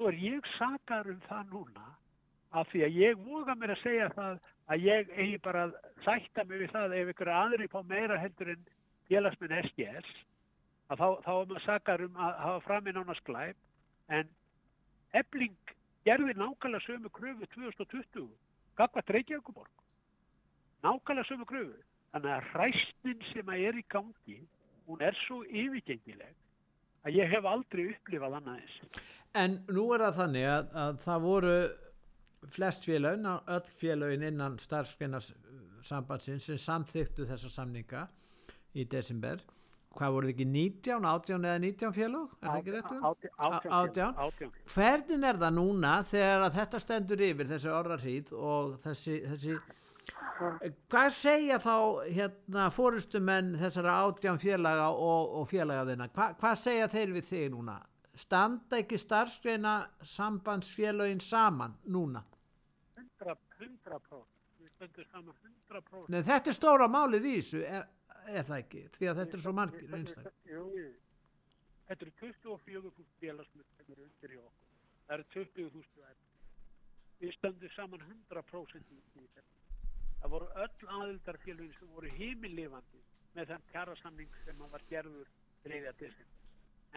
Svo 0.00 0.08
er 0.08 0.16
ég 0.16 0.46
sakar 0.56 1.10
um 1.12 1.18
það 1.28 1.50
núna 1.52 1.82
af 2.56 2.70
því 2.70 2.80
að 2.86 2.94
ég 2.96 3.18
voga 3.20 3.52
mér 3.52 3.74
að 3.74 3.82
segja 3.82 4.06
það 4.14 4.38
að 4.72 4.86
ég 4.86 5.10
eigi 5.12 5.40
bara 5.44 5.64
að 5.66 5.74
sætta 6.06 6.44
mig 6.48 6.62
við 6.62 6.72
það 6.72 6.94
ef 6.96 7.10
ykkur 7.12 7.30
aðri 7.34 7.66
fá 7.68 7.76
meira 7.90 8.16
heldur 8.22 8.54
en 8.54 8.62
félagsminn 9.10 9.52
SGS 9.58 10.08
að 10.88 11.02
þá, 11.02 11.06
þá 11.26 11.30
er 11.34 11.50
maður 11.50 11.66
sakar 11.66 12.06
um 12.06 12.16
að 12.16 12.40
hafa 12.46 12.64
fram 12.70 12.88
í 12.88 12.96
nánast 12.96 13.26
glæp. 13.28 13.60
En 14.08 14.32
ebling 15.20 15.76
gerði 16.08 16.38
nákvæmlega 16.40 16.86
sömu 16.86 17.12
kröfu 17.20 17.52
2020 17.58 18.32
gagvat 18.80 19.16
Reykjavíkuborg 19.18 19.84
nákvæmlega 20.80 21.28
sömu 21.28 21.50
kröfu. 21.52 21.76
Þannig 22.14 22.38
að 22.38 22.52
hræstin 22.54 23.28
sem 23.34 23.52
að 23.52 23.68
er 23.68 23.84
í 23.84 23.88
gangi 23.92 24.40
hún 24.88 25.04
er 25.04 25.24
svo 25.26 25.44
yfirgengileg 25.44 26.32
að 27.06 27.16
ég 27.20 27.30
hef 27.32 27.44
aldrei 27.48 27.86
upplifað 27.94 28.36
annað 28.40 28.60
eins 28.60 29.04
En 29.40 29.52
nú 29.70 29.84
er 29.94 30.02
það 30.08 30.16
þannig 30.18 30.46
að, 30.50 30.70
að 30.84 30.96
það 31.04 31.20
voru 31.22 31.54
flest 32.50 32.86
félögin, 32.88 33.28
öll 33.46 33.68
félögin 33.78 34.24
innan 34.26 34.56
starfsgreinar 34.58 35.26
sambandsins 35.86 36.48
sem 36.50 36.58
samþyktu 36.58 37.26
þessa 37.28 37.50
samninga 37.52 38.06
í 38.74 38.84
desember. 38.90 39.40
Hvað 39.94 40.12
voru 40.14 40.28
þið 40.28 40.34
ekki 40.34 40.46
19, 40.46 41.06
18 41.12 41.46
eða 41.50 41.60
19 41.62 41.94
félög? 41.94 42.34
Er 42.40 42.48
það 42.48 42.58
ekki 42.60 42.74
átján- 42.80 43.70
Átján? 43.78 44.14
átján. 44.26 44.52
Hvernig 44.74 45.24
er 45.30 45.38
það 45.44 45.54
núna 45.56 45.94
þegar 46.10 46.50
þetta 46.58 46.80
stendur 46.84 47.24
yfir 47.26 47.50
þessi 47.50 47.72
orðarhýð 47.74 48.32
og 48.32 48.76
þessi, 48.84 49.16
þessi 49.30 49.56
hvað 50.90 51.12
segja 51.14 51.58
þá 51.62 51.74
hérna 52.08 52.66
fórustumenn 52.74 53.54
þessara 53.60 53.96
átján 54.06 54.40
félaga 54.40 54.88
og, 54.94 55.36
og 55.40 55.46
félaga 55.50 55.86
þeirna? 55.90 56.08
Hva, 56.16 56.30
hvað 56.40 56.58
segja 56.62 56.88
þeir 56.92 57.14
við 57.16 57.28
þig 57.30 57.46
núna? 57.54 57.76
Standa 58.20 58.80
ekki 58.80 58.98
starfsgreina 59.00 59.74
sambandsfélagin 60.04 61.22
saman 61.24 61.76
núna? 61.86 62.24
100, 62.98 63.36
100%. 63.60 64.24
Við 64.60 64.72
stöndum 64.74 65.08
saman 65.12 65.38
100%. 65.70 66.08
Nei, 66.10 66.20
þetta 66.26 66.52
er 66.52 66.58
stóra 66.58 66.88
málið 66.90 67.28
í 67.30 67.36
þessu, 67.38 67.62
er, 67.64 67.86
er 68.26 68.48
það 68.48 68.64
ekki? 68.64 68.82
Því 68.96 69.12
að 69.12 69.22
þetta 69.22 69.38
er 69.38 69.44
svo 69.44 69.54
margir 69.56 69.94
einstak. 70.00 70.34
Jú, 70.48 70.64
jú. 70.76 70.90
Þetta 71.90 72.06
eru 72.06 72.16
24.000 72.22 73.06
félagsmynd 73.20 73.70
sem 73.76 73.94
eru 73.94 74.04
undir 74.06 74.34
í 74.34 74.40
okkur. 74.40 74.66
Það 75.06 75.16
eru 75.16 75.24
20.000 75.36 76.04
verð. 76.04 76.26
Við 77.20 77.32
stöndum 77.36 77.72
saman 77.74 78.04
100% 78.08 78.92
í 78.94 79.00
í 79.00 79.24
þetta. 79.24 79.59
Það 80.20 80.32
voru 80.34 80.48
öll 80.64 80.90
aðildarfélagin 80.96 81.76
sem 81.78 81.92
voru 81.94 82.10
heimilifandi 82.18 83.00
með 83.36 83.52
þann 83.52 83.68
kjærasamning 83.72 84.38
sem 84.44 84.62
að 84.64 84.74
var 84.74 84.84
gerður 84.90 85.30
3. 85.64 85.80
desember. 86.02 86.36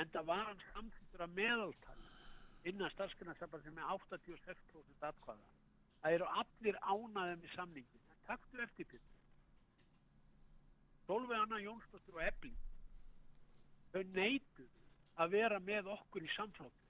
En 0.02 0.10
það 0.14 0.30
var 0.32 0.46
hann 0.50 0.64
samþýttur 0.72 1.24
að 1.26 1.36
meðaltali 1.40 2.12
innan 2.72 2.92
starfsgrunnarsamband 2.94 3.64
sem 3.64 3.80
er 3.80 3.90
86% 3.96 5.08
atkvæða. 5.10 5.50
Það 6.04 6.18
eru 6.18 6.30
allir 6.42 6.80
ánaðið 6.82 7.42
með 7.42 7.56
samningin. 7.56 8.06
En 8.12 8.24
taktu 8.28 8.62
eftir 8.64 8.88
Pétur. 8.92 9.20
Solveig 11.08 11.40
Anna 11.40 11.60
Jónsdóttir 11.60 12.16
og 12.16 12.24
Ebling 12.24 12.60
þau 13.94 14.04
neytu 14.16 14.68
að 15.22 15.36
vera 15.36 15.60
með 15.62 15.92
okkur 15.94 16.26
í 16.26 16.32
samflóttu. 16.34 16.88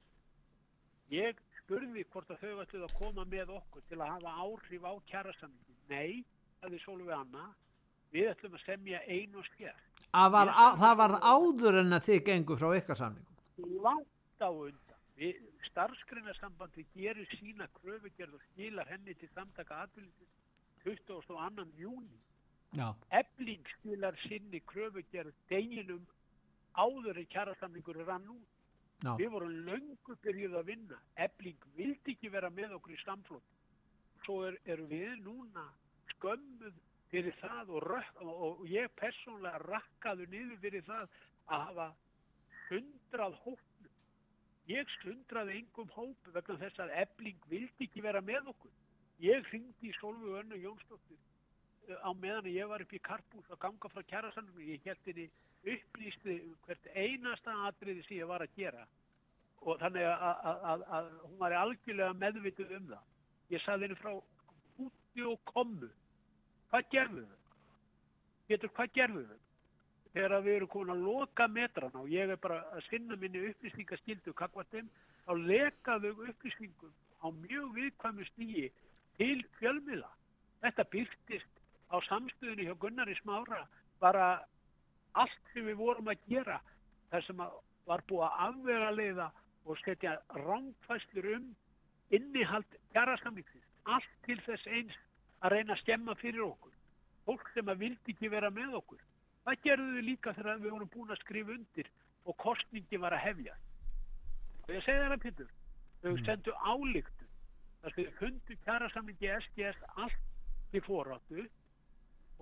Ég 1.14 1.40
spurði 1.60 2.06
hvort 2.14 2.32
að 2.32 2.46
þau 2.46 2.64
ætluð 2.64 2.86
að 2.88 2.98
koma 3.02 3.26
með 3.30 3.54
okkur 3.58 3.86
til 3.90 4.00
að 4.00 4.14
hafa 4.16 4.36
áhrif 4.46 4.86
á 4.88 4.94
kjærasamningin. 5.12 5.73
Nei, 5.90 6.24
það 6.62 6.74
er 6.78 6.84
Solveig 6.86 7.18
Anna, 7.18 7.48
við 8.14 8.30
ætlum 8.34 8.56
að 8.58 8.66
semja 8.68 9.02
einu 9.08 9.42
og 9.42 9.48
skér. 9.52 9.76
Var, 10.14 10.52
á, 10.54 10.66
það 10.78 10.96
var 11.02 11.16
áður 11.26 11.80
en 11.82 11.98
að 11.98 12.06
þið 12.08 12.20
gengur 12.28 12.60
frá 12.62 12.70
ykkar 12.78 13.00
samningum. 13.00 13.38
Langt 13.84 14.42
á 14.46 14.50
undan. 14.50 15.00
Við, 15.18 15.40
starfsgreinasambandi 15.70 16.86
gerir 16.96 17.28
sína 17.38 17.68
kröfugerð 17.80 18.38
og 18.38 18.42
skilar 18.52 18.90
henni 18.90 19.14
til 19.18 19.30
samtaka 19.34 19.84
atvinnlýsins 19.86 20.32
22. 20.84 21.66
júni. 21.80 22.20
Já, 22.74 22.90
Ebling 23.14 23.66
skilar 23.78 24.18
sinni 24.26 24.60
kröfugerð 24.66 25.34
deginum 25.50 26.06
áður 26.74 27.20
en 27.22 27.30
kjærasamningur 27.30 28.02
rann 28.08 28.26
út. 28.34 28.50
já, 29.04 29.14
Við 29.20 29.30
vorum 29.30 29.54
löngu 29.68 30.16
byrjuð 30.26 30.58
að 30.60 30.66
vinna. 30.72 30.98
Ebling 31.16 31.58
vildi 31.78 32.16
ekki 32.16 32.32
vera 32.34 32.50
með 32.50 32.74
okkur 32.80 32.96
í 32.96 33.02
samflót. 33.06 33.46
Svo 34.24 34.40
er, 34.48 34.58
erum 34.66 34.88
við 34.92 35.18
núna 35.26 35.66
skömmuð 36.14 36.78
fyrir 37.12 37.36
það 37.42 37.74
og, 37.76 37.84
rökk, 37.92 38.22
og, 38.24 38.40
og 38.48 38.64
ég 38.72 38.94
persónlega 39.00 39.62
rakkaðu 39.68 40.28
niður 40.32 40.62
fyrir 40.64 40.86
það 40.88 41.04
að 41.52 41.66
hafa 41.68 41.90
hundrað 42.70 43.36
hópnum. 43.44 43.92
Ég 44.72 44.96
sundraði 45.02 45.60
engum 45.60 45.92
hóp 45.94 46.32
vegna 46.34 46.58
þess 46.62 46.80
að 46.80 46.96
Ebling 47.04 47.46
vildi 47.52 47.88
ekki 47.88 48.04
vera 48.06 48.24
með 48.24 48.50
okkur. 48.54 48.72
Ég 49.24 49.46
hringdi 49.52 49.92
í 49.92 49.96
Solveig 50.00 50.40
Önnu 50.40 50.60
Jónsdóttir 50.64 51.20
uh, 51.20 52.00
á 52.00 52.10
meðan 52.16 52.50
ég 52.52 52.72
var 52.72 52.82
upp 52.84 52.96
í 52.96 53.04
karpús 53.04 53.52
að 53.52 53.62
ganga 53.68 53.92
frá 53.92 54.04
kjærasannum. 54.10 54.64
Ég 54.64 54.88
held 54.88 55.12
henni 55.12 55.30
upplýsti 55.64 56.40
um 56.48 56.60
hvert 56.66 56.90
einasta 56.96 57.56
atriði 57.68 58.08
sem 58.08 58.22
ég 58.22 58.32
var 58.32 58.44
að 58.44 58.56
gera 58.58 58.88
og 59.64 59.80
þannig 59.80 60.08
að, 60.12 61.12
hún 61.24 61.38
var 61.40 61.56
algjörlega 61.56 62.16
meðvituð 62.20 62.74
um 62.78 62.88
það. 62.90 63.12
Ég 63.52 63.62
saði 63.64 63.88
henni 63.88 64.00
frá 64.00 64.14
úti 64.82 65.26
og 65.28 65.40
komu. 65.50 65.90
Hvað 66.72 66.90
gerðu 66.94 67.24
þau? 67.28 67.40
Getur, 68.50 68.72
hvað 68.78 68.94
gerðu 68.98 69.24
þau? 69.30 69.40
Þegar 70.14 70.46
við 70.46 70.56
erum 70.56 70.70
komin 70.70 70.94
að 70.94 71.06
loka 71.08 71.48
metrana 71.50 72.04
og 72.04 72.12
ég 72.14 72.30
er 72.30 72.40
bara 72.42 72.60
að 72.76 72.86
sinna 72.90 73.18
minni 73.18 73.42
upplýsningaskildu 73.50 74.34
kakvatum, 74.38 74.90
þá 75.26 75.32
lekaðu 75.42 76.14
upplýsningum 76.28 76.94
á 77.24 77.28
mjög 77.34 77.72
viðkvæmu 77.78 78.28
stígi 78.30 78.68
til 79.18 79.40
fjölmiðla. 79.58 80.12
Þetta 80.62 80.86
byrtist 80.94 81.62
á 81.90 81.98
samstöðunni 82.08 82.68
hjá 82.68 82.76
Gunnari 82.80 83.18
Smára 83.22 83.64
bara 84.02 84.28
allt 85.18 85.54
sem 85.54 85.66
við 85.66 85.82
vorum 85.82 86.10
að 86.14 86.22
gera 86.30 86.60
þar 87.12 87.26
sem 87.28 87.42
að 87.44 87.58
var 87.90 88.04
búið 88.08 88.26
að 88.28 88.40
afvega 88.48 88.92
leiða 88.98 89.28
og 89.66 89.80
setja 89.82 90.16
rángfæslur 90.38 91.30
um 91.38 91.50
innihald 92.16 92.78
kjærasamlingsins. 92.94 93.66
Allt 93.86 94.14
til 94.28 94.40
þess 94.46 94.68
eins 94.68 94.96
að 95.44 95.58
reyna 95.58 95.76
að 95.76 95.82
skemma 95.84 96.16
fyrir 96.22 96.46
okkur. 96.46 96.72
Fólk 97.28 97.50
sem 97.56 97.72
að 97.72 97.84
vildi 97.84 98.16
ekki 98.16 98.32
vera 98.32 98.52
með 98.54 98.78
okkur. 98.80 99.02
Það 99.44 99.62
gerðu 99.68 99.90
við 99.98 100.08
líka 100.08 100.34
þegar 100.38 100.62
við 100.64 100.76
vorum 100.76 100.92
búin 100.94 101.12
að 101.12 101.22
skrifa 101.24 101.56
undir 101.58 101.90
og 102.24 102.38
kostningi 102.40 103.00
var 103.00 103.16
að 103.16 103.26
hefja. 103.28 103.56
Og 104.64 104.72
ég 104.72 104.86
segi 104.86 105.02
það 105.04 105.16
að 105.18 105.24
Pétur, 105.26 105.50
þau 106.04 106.14
sendu 106.24 106.54
álíktu 106.64 107.28
þar 107.82 107.96
sem 107.96 108.06
þau 108.06 108.20
fundu 108.22 108.58
kjærasamlingi 108.64 109.32
SGS 109.40 109.82
allt 110.00 110.22
til 110.72 110.82
foráttu 110.86 111.48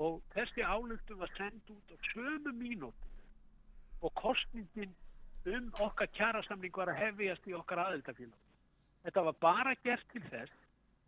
og 0.02 0.22
þessi 0.36 0.66
álíktu 0.66 1.18
var 1.18 1.34
send 1.38 1.74
út 1.74 1.94
á 1.94 1.98
sömu 2.12 2.54
mínútu 2.60 3.10
og 4.02 4.14
kostningin 4.22 4.94
um 5.50 5.74
okkar 5.82 6.10
kjærasamling 6.14 6.78
var 6.78 6.94
að 6.94 7.02
hefjast 7.02 7.48
í 7.50 7.58
okkar 7.58 7.82
aðeldafélag. 7.88 8.38
Þetta 9.06 9.24
var 9.28 9.38
bara 9.42 9.76
gert 9.86 10.06
til 10.14 10.22
þess 10.30 10.58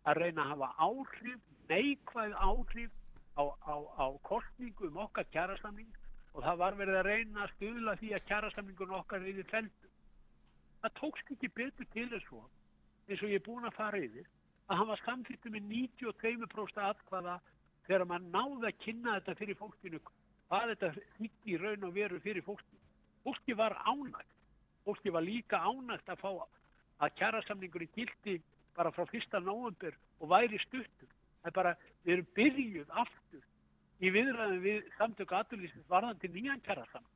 að 0.04 0.20
reyna 0.20 0.44
að 0.44 0.52
hafa 0.52 0.68
áhrif, 0.86 1.42
neikvæð 1.70 2.34
áhrif 2.46 2.92
á, 3.38 3.44
á, 3.44 3.74
á 4.02 4.06
kostningu 4.26 4.88
um 4.90 4.98
okkar 5.06 5.28
kjærasamling 5.34 5.90
og 6.34 6.42
það 6.42 6.60
var 6.62 6.78
verið 6.80 6.98
að 7.00 7.08
reyna 7.08 7.44
að 7.44 7.52
stuðla 7.54 7.96
því 8.00 8.10
að 8.16 8.26
kjærasamlingun 8.30 8.96
okkar 8.98 9.22
við 9.22 9.42
feldu. 9.50 9.90
Það 10.82 10.96
tókst 11.00 11.30
ekki 11.34 11.50
betur 11.56 11.90
til 11.94 12.08
þess 12.10 12.26
svo, 12.28 12.42
eins 13.08 13.22
og 13.22 13.30
ég 13.30 13.40
er 13.40 13.46
búin 13.46 13.68
að 13.68 13.78
fara 13.78 14.00
yfir, 14.02 14.26
að 14.66 14.80
hann 14.80 14.90
var 14.90 15.02
samþýttu 15.04 15.52
með 15.54 15.70
92% 15.70 16.82
atkvaða 16.88 17.38
þegar 17.86 18.06
maður 18.10 18.34
náði 18.34 18.68
að 18.70 18.82
kynna 18.82 19.16
þetta 19.18 19.36
fyrir 19.38 19.60
fólkinu, 19.60 20.00
hvað 20.48 20.74
þetta 20.74 20.90
þýtti 21.18 21.54
í 21.54 21.60
raun 21.62 21.88
og 21.88 21.94
veru 21.94 22.20
fyrir 22.24 22.44
fólkinu. 22.44 22.82
Fólki 23.24 23.56
var 23.56 23.78
ánægt. 23.86 24.34
Fólki 24.84 25.12
var 25.14 25.24
líka 25.24 25.62
ánægt 25.64 26.10
að 26.12 26.20
fá 26.20 26.30
að 27.04 27.16
kjærasamlingur 27.20 27.84
í 27.84 27.90
gildi 27.96 28.38
bara 28.76 28.92
frá 28.94 29.06
fyrsta 29.10 29.40
nóvember 29.40 29.96
og 30.20 30.30
væri 30.32 30.58
stuttur. 30.64 31.10
Það 31.42 31.50
er 31.50 31.56
bara, 31.58 31.74
við 32.04 32.14
erum 32.16 32.30
byrjuð 32.38 32.94
aftur 33.04 33.42
í 34.00 34.12
viðræðum 34.14 34.62
við 34.64 34.88
samtöku 34.98 35.36
aðlýsins 35.38 35.90
varðandi 35.90 36.30
nýjan 36.32 36.62
kjærastann. 36.66 37.06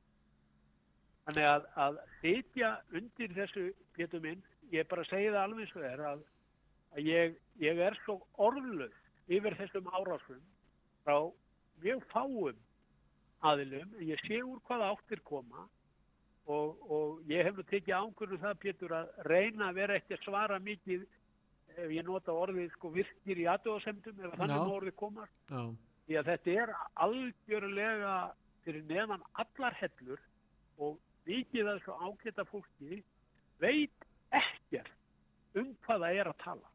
Þannig 1.27 1.49
að, 1.49 1.67
að 1.85 1.99
setja 2.21 2.69
undir 2.95 3.33
þessu 3.35 3.65
getur 3.97 4.23
minn, 4.23 4.45
ég 4.73 4.87
bara 4.89 5.05
segi 5.09 5.29
það 5.33 5.43
alveg 5.43 5.69
svo 5.69 5.83
er 5.85 6.05
að, 6.13 6.23
að 6.95 7.09
ég, 7.09 7.35
ég 7.61 7.81
er 7.85 7.97
svo 8.05 8.19
orðluð 8.41 8.95
yfir 9.29 9.57
þessum 9.59 9.91
árásum 9.93 10.41
frá 11.05 11.17
mjög 11.83 12.05
fáum 12.13 12.63
aðilum, 13.45 13.91
ég 14.03 14.19
sé 14.25 14.41
úr 14.43 14.59
hvaða 14.67 14.93
áttir 14.93 15.21
koma 15.27 15.67
og, 16.49 16.79
og 16.89 17.29
ég 17.29 17.45
hef 17.45 17.57
nú 17.57 17.65
tekið 17.69 17.95
ángur 17.99 18.35
það 18.41 18.59
Pétur 18.63 18.95
að 18.97 19.09
reyna 19.29 19.69
að 19.69 19.79
vera 19.79 19.99
að 19.99 20.23
svara 20.23 20.59
mikið 20.63 21.05
ef 21.79 21.91
ég 21.93 22.07
nota 22.07 22.33
orðið 22.35 22.71
sko 22.73 22.91
virkir 22.93 23.39
í 23.39 23.45
aðdóðasemdum 23.53 24.23
ef 24.25 24.35
þannig 24.39 24.57
Já. 24.57 24.73
orðið 24.77 24.95
komast 24.99 25.53
Já, 25.53 25.61
því 26.07 26.17
að 26.19 26.31
þetta 26.31 26.55
er 26.63 26.73
algjörlega 27.05 28.15
fyrir 28.65 28.87
neðan 28.89 29.25
allar 29.43 29.77
hellur 29.79 30.23
og 30.79 30.97
mikið 31.29 31.69
af 31.69 31.79
þessu 31.79 31.97
ágæta 32.07 32.45
fólki 32.49 33.01
veit 33.61 34.07
ekkert 34.35 34.95
um 35.59 35.71
hvað 35.85 36.05
það 36.05 36.19
er 36.21 36.29
að 36.29 36.41
tala. 36.43 36.73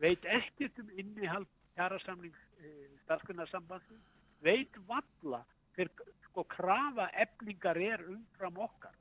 Veit 0.00 0.28
ekkert 0.36 0.78
um 0.82 0.92
innihald 0.96 1.48
kjærasamlings 1.76 2.44
e, 2.60 2.70
starfskunnarsambandi 3.04 3.98
veit 4.44 4.76
valla 4.88 5.42
hver 5.80 5.90
sko 6.28 6.44
krafa 6.52 7.08
eflingar 7.24 7.80
er 7.80 8.04
umfram 8.12 8.60
okkar 8.68 8.96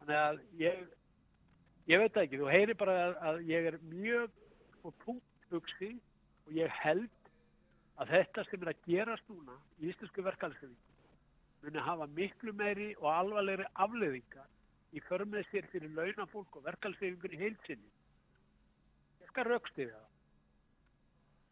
þannig 0.00 0.18
að 0.22 0.40
ég 0.62 0.82
ég 1.88 2.02
veit 2.02 2.20
ekki, 2.20 2.40
þú 2.40 2.50
heyri 2.52 2.76
bara 2.76 2.96
að, 3.04 3.14
að 3.28 3.40
ég 3.48 3.70
er 3.70 3.78
mjög 3.92 4.34
sko 4.78 4.92
punkt 5.04 5.48
hugsi 5.52 5.94
og 6.46 6.52
ég 6.56 6.74
held 6.82 7.32
að 7.98 8.12
þetta 8.14 8.44
sem 8.48 8.62
er 8.62 8.72
að 8.72 8.84
gerast 8.86 9.30
núna 9.32 9.56
í 9.78 9.88
íslensku 9.92 10.24
verkalsefing 10.24 10.76
muni 11.62 11.82
hafa 11.82 12.06
miklu 12.16 12.54
meiri 12.54 12.92
og 13.00 13.08
alvarlegri 13.12 13.66
afleðingar 13.84 14.48
í 14.94 15.02
förmið 15.08 15.48
sér 15.50 15.66
fyrir 15.72 15.94
launafólk 15.96 16.56
og 16.56 16.64
verkalsefingur 16.64 17.34
í 17.34 17.40
heilsinni. 17.42 17.90
Ég 19.20 19.32
skal 19.32 19.48
raukstiði 19.48 19.90
það. 19.90 20.06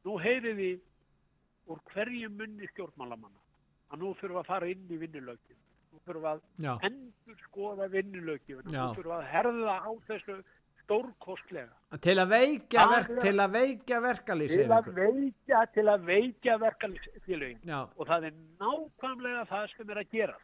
Nú 0.06 0.14
heyrið 0.22 0.62
þið 0.62 1.72
úr 1.74 1.82
hverjum 1.90 2.38
munni 2.38 2.70
stjórnmálamanna 2.70 3.45
að 3.92 4.02
nú 4.02 4.12
þurfum 4.18 4.40
að 4.42 4.48
fara 4.50 4.68
inn 4.72 4.86
í 4.90 4.98
vinnulögin. 5.00 5.58
Nú 5.92 6.00
þurfum 6.06 6.28
að 6.32 6.40
já, 6.64 6.72
endur 6.88 7.40
skoða 7.46 7.88
vinnulögin. 7.92 8.62
Nú 8.66 8.86
þurfum 8.96 9.16
að 9.18 9.26
herða 9.32 9.76
á 9.86 9.90
þessu 10.08 10.38
stórkostlega. 10.82 11.72
til 12.00 12.16
að 12.22 12.28
veikja, 12.30 12.88
verk, 12.90 13.10
er- 13.10 13.22
til 13.22 13.36
að 13.42 13.50
veikja 13.56 14.00
Til 14.46 14.70
að 14.70 14.90
veikja, 14.94 15.62
til 15.74 15.86
að 15.90 16.04
veikja 16.06 16.58
verkalsfélögin. 16.62 17.60
Já, 17.66 17.80
og 17.96 18.06
það 18.06 18.24
er 18.28 18.34
nákvæmlega 18.60 19.46
það 19.50 19.68
sem 19.76 19.90
er 19.90 19.96
að 20.02 20.10
gera. 20.10 20.36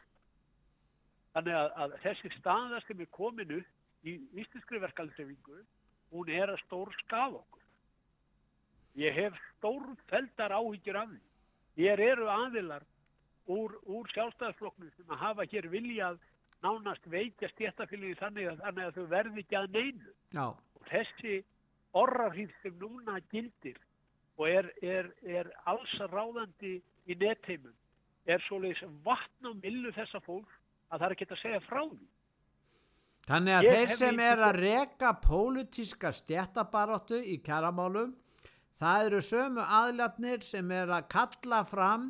Þannig 1.33 1.55
að, 1.57 1.69
að 1.81 1.93
þessi 2.03 2.31
staða 2.37 2.81
sem 2.87 2.99
er 3.01 3.05
komin 3.11 3.51
upp 3.59 4.05
í 4.05 4.19
íslenskri 4.37 4.79
verkalsefingu, 4.83 5.63
hún 6.11 6.29
er 6.29 6.51
að 6.53 6.59
stór 6.67 6.91
skafa 6.99 7.39
okkur. 7.39 7.61
Ég 8.95 9.13
hef 9.15 9.33
stórfeldar 9.57 10.51
áhyggjur 10.53 10.95
af 10.99 11.07
því. 11.09 11.21
Hér 11.77 11.99
eru 12.11 12.27
aðilar 12.29 12.83
úr, 13.51 13.75
úr 13.83 14.09
sjálfstæðarflokknum 14.13 14.91
sem 14.95 15.11
að 15.11 15.23
hafa 15.23 15.47
hér 15.51 15.67
viljað 15.71 16.19
nánast 16.63 17.07
veikja 17.11 17.49
stjættafélagi 17.51 18.19
þannig 18.21 18.51
að, 18.51 18.61
þannig 18.63 18.85
að 18.85 18.97
þau 18.97 19.07
verði 19.11 19.43
ekki 19.43 19.59
að 19.59 19.69
neinu. 19.77 20.13
Já, 20.35 20.45
og 20.53 20.87
þessi 20.91 21.35
orrafýr 21.93 22.55
sem 22.61 22.79
núna 22.81 23.19
gildir 23.31 23.77
og 24.39 24.49
er, 24.49 24.71
er, 24.81 25.11
er 25.27 25.51
alls 25.69 25.93
ráðandi 26.09 26.79
í 27.05 27.17
netheimum. 27.19 27.75
Er 28.25 28.41
svoleiðis 28.47 28.83
vatn 29.03 29.49
á 29.49 29.51
millu 29.59 29.91
þessa 29.93 30.21
fólk 30.23 30.49
að 30.89 30.99
það 30.99 31.07
er 31.07 31.15
ekki 31.15 31.29
að 31.29 31.41
segja 31.41 31.61
frá 31.67 31.81
því. 31.83 32.07
Þannig 33.23 33.55
að 33.55 33.65
Ég 33.65 33.77
þeir 33.77 33.97
sem 33.99 34.19
er 34.19 34.41
að 34.43 34.57
reka 34.59 35.13
pólitíska 35.23 36.11
stjættabaróttu 36.15 37.19
í 37.23 37.37
kjaramálum, 37.43 38.11
það 38.81 39.05
eru 39.07 39.21
sömu 39.23 39.63
aðlatnir 39.63 40.43
sem 40.43 40.71
er 40.75 40.91
að 40.91 41.07
kalla 41.13 41.61
fram 41.67 42.09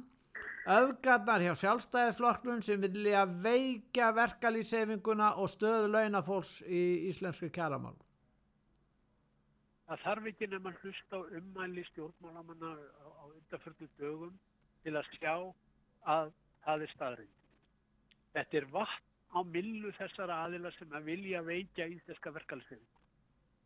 öfgarnar 0.64 1.44
hjá 1.44 1.54
sjálfstæðisflokknum 1.60 2.62
sem 2.64 2.82
vilja 2.82 3.26
veikja 3.28 4.14
verkalýsefinguna 4.16 5.34
og 5.42 5.52
stöðu 5.52 5.90
launafólks 5.92 6.62
í 6.64 7.10
íslenski 7.10 7.50
kjaramálum. 7.52 8.00
Það 9.88 10.04
þarf 10.06 10.28
ekki 10.32 10.48
nema 10.48 10.72
að 10.72 10.84
hlusta 10.84 11.20
á 11.20 11.22
ummæli 11.40 11.84
stjórnmálamanna 11.90 12.70
á, 12.80 13.24
undarförnum 13.28 13.90
dögum 14.00 14.38
til 14.84 14.96
að 14.96 15.10
sjá 15.18 15.34
að 16.08 16.32
það 16.64 16.86
er 16.86 16.94
staðrind. 16.94 17.36
Þetta 18.34 18.58
er 18.58 18.70
vatn 18.72 19.10
á 19.36 19.40
millu 19.44 19.92
þessara 19.98 20.40
aðila 20.46 20.72
sem 20.78 20.96
að 20.96 21.10
vilja 21.12 21.42
veikja 21.44 21.90
íslenska 21.92 22.32
verkalsefing. 22.32 22.88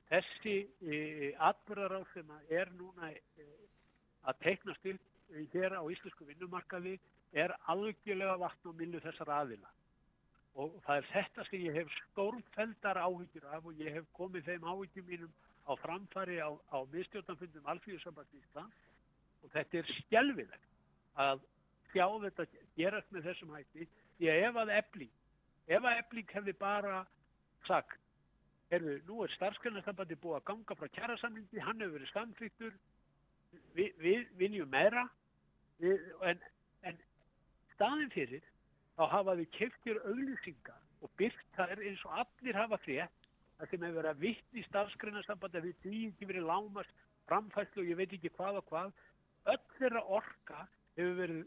Þessi 0.10 0.56
e, 0.82 0.98
atbyrðaráð 1.44 2.08
sem 2.14 2.34
er 2.50 2.72
núna 2.80 3.12
e, 3.12 3.48
að 4.26 4.42
teiknast 4.48 4.90
upp 4.94 5.17
hér 5.54 5.78
á 5.78 5.84
íslensku 5.92 6.28
vinnumarkaði 6.28 6.98
er 7.34 7.54
algjörlega 7.72 8.38
vatn 8.42 8.72
á 8.72 8.80
millu 8.80 9.02
þessara 9.04 9.42
aðila. 9.44 9.70
Og 10.58 10.78
það 10.86 11.02
er 11.02 11.10
þetta 11.12 11.46
sem 11.50 11.66
ég 11.68 11.76
hef 11.78 11.92
stórfeldar 12.00 12.98
áhyggjur 13.04 13.46
af 13.54 13.66
og 13.66 13.84
ég 13.84 13.94
hef 14.00 14.08
komið 14.18 14.48
þeim 14.50 14.66
áhyggjum 14.72 15.10
mínum 15.12 15.34
á 15.68 15.74
framfari 15.84 16.40
á, 16.40 16.50
á 16.50 16.78
miðstjórnarfundum 16.94 17.68
Alþjóðsamband 17.74 18.40
Ísland 18.40 18.74
og 19.44 19.54
þetta 19.54 19.82
er 19.82 19.94
skjelvilegt 20.00 20.68
að 21.20 21.44
sjá 21.92 22.08
þetta 22.24 22.48
gerast 22.80 23.14
með 23.14 23.30
þessum 23.30 23.54
hætti 23.56 23.88
því 24.18 24.32
að 24.32 24.44
ef 24.48 24.60
að 24.64 24.74
ebling, 24.78 25.14
ef 25.68 25.86
að 25.86 26.02
ebling 26.02 26.34
hefði 26.34 26.54
bara 26.58 27.02
sagt, 27.68 28.00
herðu, 28.72 28.98
nú 29.08 29.24
er 29.24 29.34
starfskjörnarsambandi 29.36 30.18
búið 30.24 30.40
að 30.40 30.48
ganga 30.52 30.78
frá 30.80 30.90
kjærasamlingi, 30.96 31.62
hann 31.64 31.84
hefur 31.84 32.00
verið 32.00 32.14
samþýttur, 32.14 32.78
við, 33.78 33.94
við 34.02 34.28
viljum 34.40 34.70
meira, 34.72 35.06
við, 35.82 36.02
en, 36.30 36.42
en 36.88 37.00
staðin 37.76 38.12
fyrir 38.16 38.46
þá 38.98 39.06
hafa 39.14 39.38
við 39.40 39.52
keftir 39.58 40.02
auglýsingar 40.06 40.84
og 41.06 41.12
byrkt 41.20 41.58
þær 41.58 41.84
eins 41.84 42.06
og 42.08 42.22
allir 42.24 42.58
hafa 42.58 42.80
frétt 42.86 43.28
það 43.58 43.70
sem 43.72 43.84
hefur 43.86 44.00
verið 44.00 44.12
að 44.12 44.24
vitt 44.24 44.58
í 44.58 44.64
starfsgreinasambandi 44.68 45.60
að 45.60 45.68
við 45.68 45.78
því 45.84 46.00
ekki 46.12 46.30
verið 46.30 46.50
lámast 46.50 47.06
framfæslu 47.30 47.84
og 47.84 47.92
ég 47.92 48.00
veit 48.00 48.16
ekki 48.16 48.34
hvað 48.38 48.60
og 48.62 48.68
hvað. 48.72 48.92
Öll 49.54 49.64
þeirra 49.78 50.04
orka 50.20 50.66
hefur 50.98 51.16
verið 51.22 51.46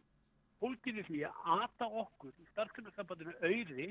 fólkinni 0.60 1.04
því 1.06 1.20
að 1.28 1.52
ata 1.56 1.90
okkur 2.02 2.32
í 2.34 2.48
starfsgreinasambandinu 2.50 3.36
auði 3.40 3.88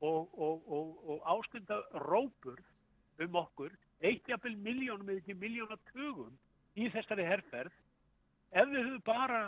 og, 0.00 0.32
og, 0.32 0.64
og, 0.66 0.96
og 1.12 1.28
áskunda 1.34 1.80
rópur 2.06 2.60
um 3.24 3.38
okkur 3.40 3.76
eitt 4.04 4.28
jafnvel 4.28 4.56
miljónum 4.64 5.08
eða 5.08 5.22
ekki 5.22 5.36
miljónatugum 5.40 6.34
í 6.76 6.88
þessari 6.92 7.26
herrferð 7.26 7.74
ef 8.52 8.70
við 8.70 8.82
höfum 8.84 9.02
bara 9.06 9.40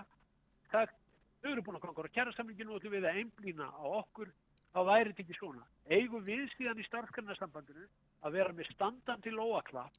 sagt, 0.72 0.96
þau 1.42 1.50
eru 1.52 1.64
búin 1.64 1.78
að 1.78 1.86
ganga 1.86 2.08
á 2.08 2.14
kjærasamlinginu 2.16 2.74
og 2.74 2.80
ætlum 2.80 2.96
við 2.96 3.08
að 3.08 3.22
einblýna 3.22 3.70
á 3.72 3.84
okkur 4.02 4.32
þá 4.74 4.80
væri 4.88 5.12
þetta 5.12 5.24
ekki 5.24 5.38
svona. 5.38 5.64
Eigum 5.88 6.24
við 6.26 6.44
síðan 6.56 6.80
í 6.80 6.86
starfskarnarsambandinu 6.88 7.86
að 8.26 8.36
vera 8.36 8.54
með 8.56 8.70
standandi 8.74 9.32
lóaklapp 9.32 9.96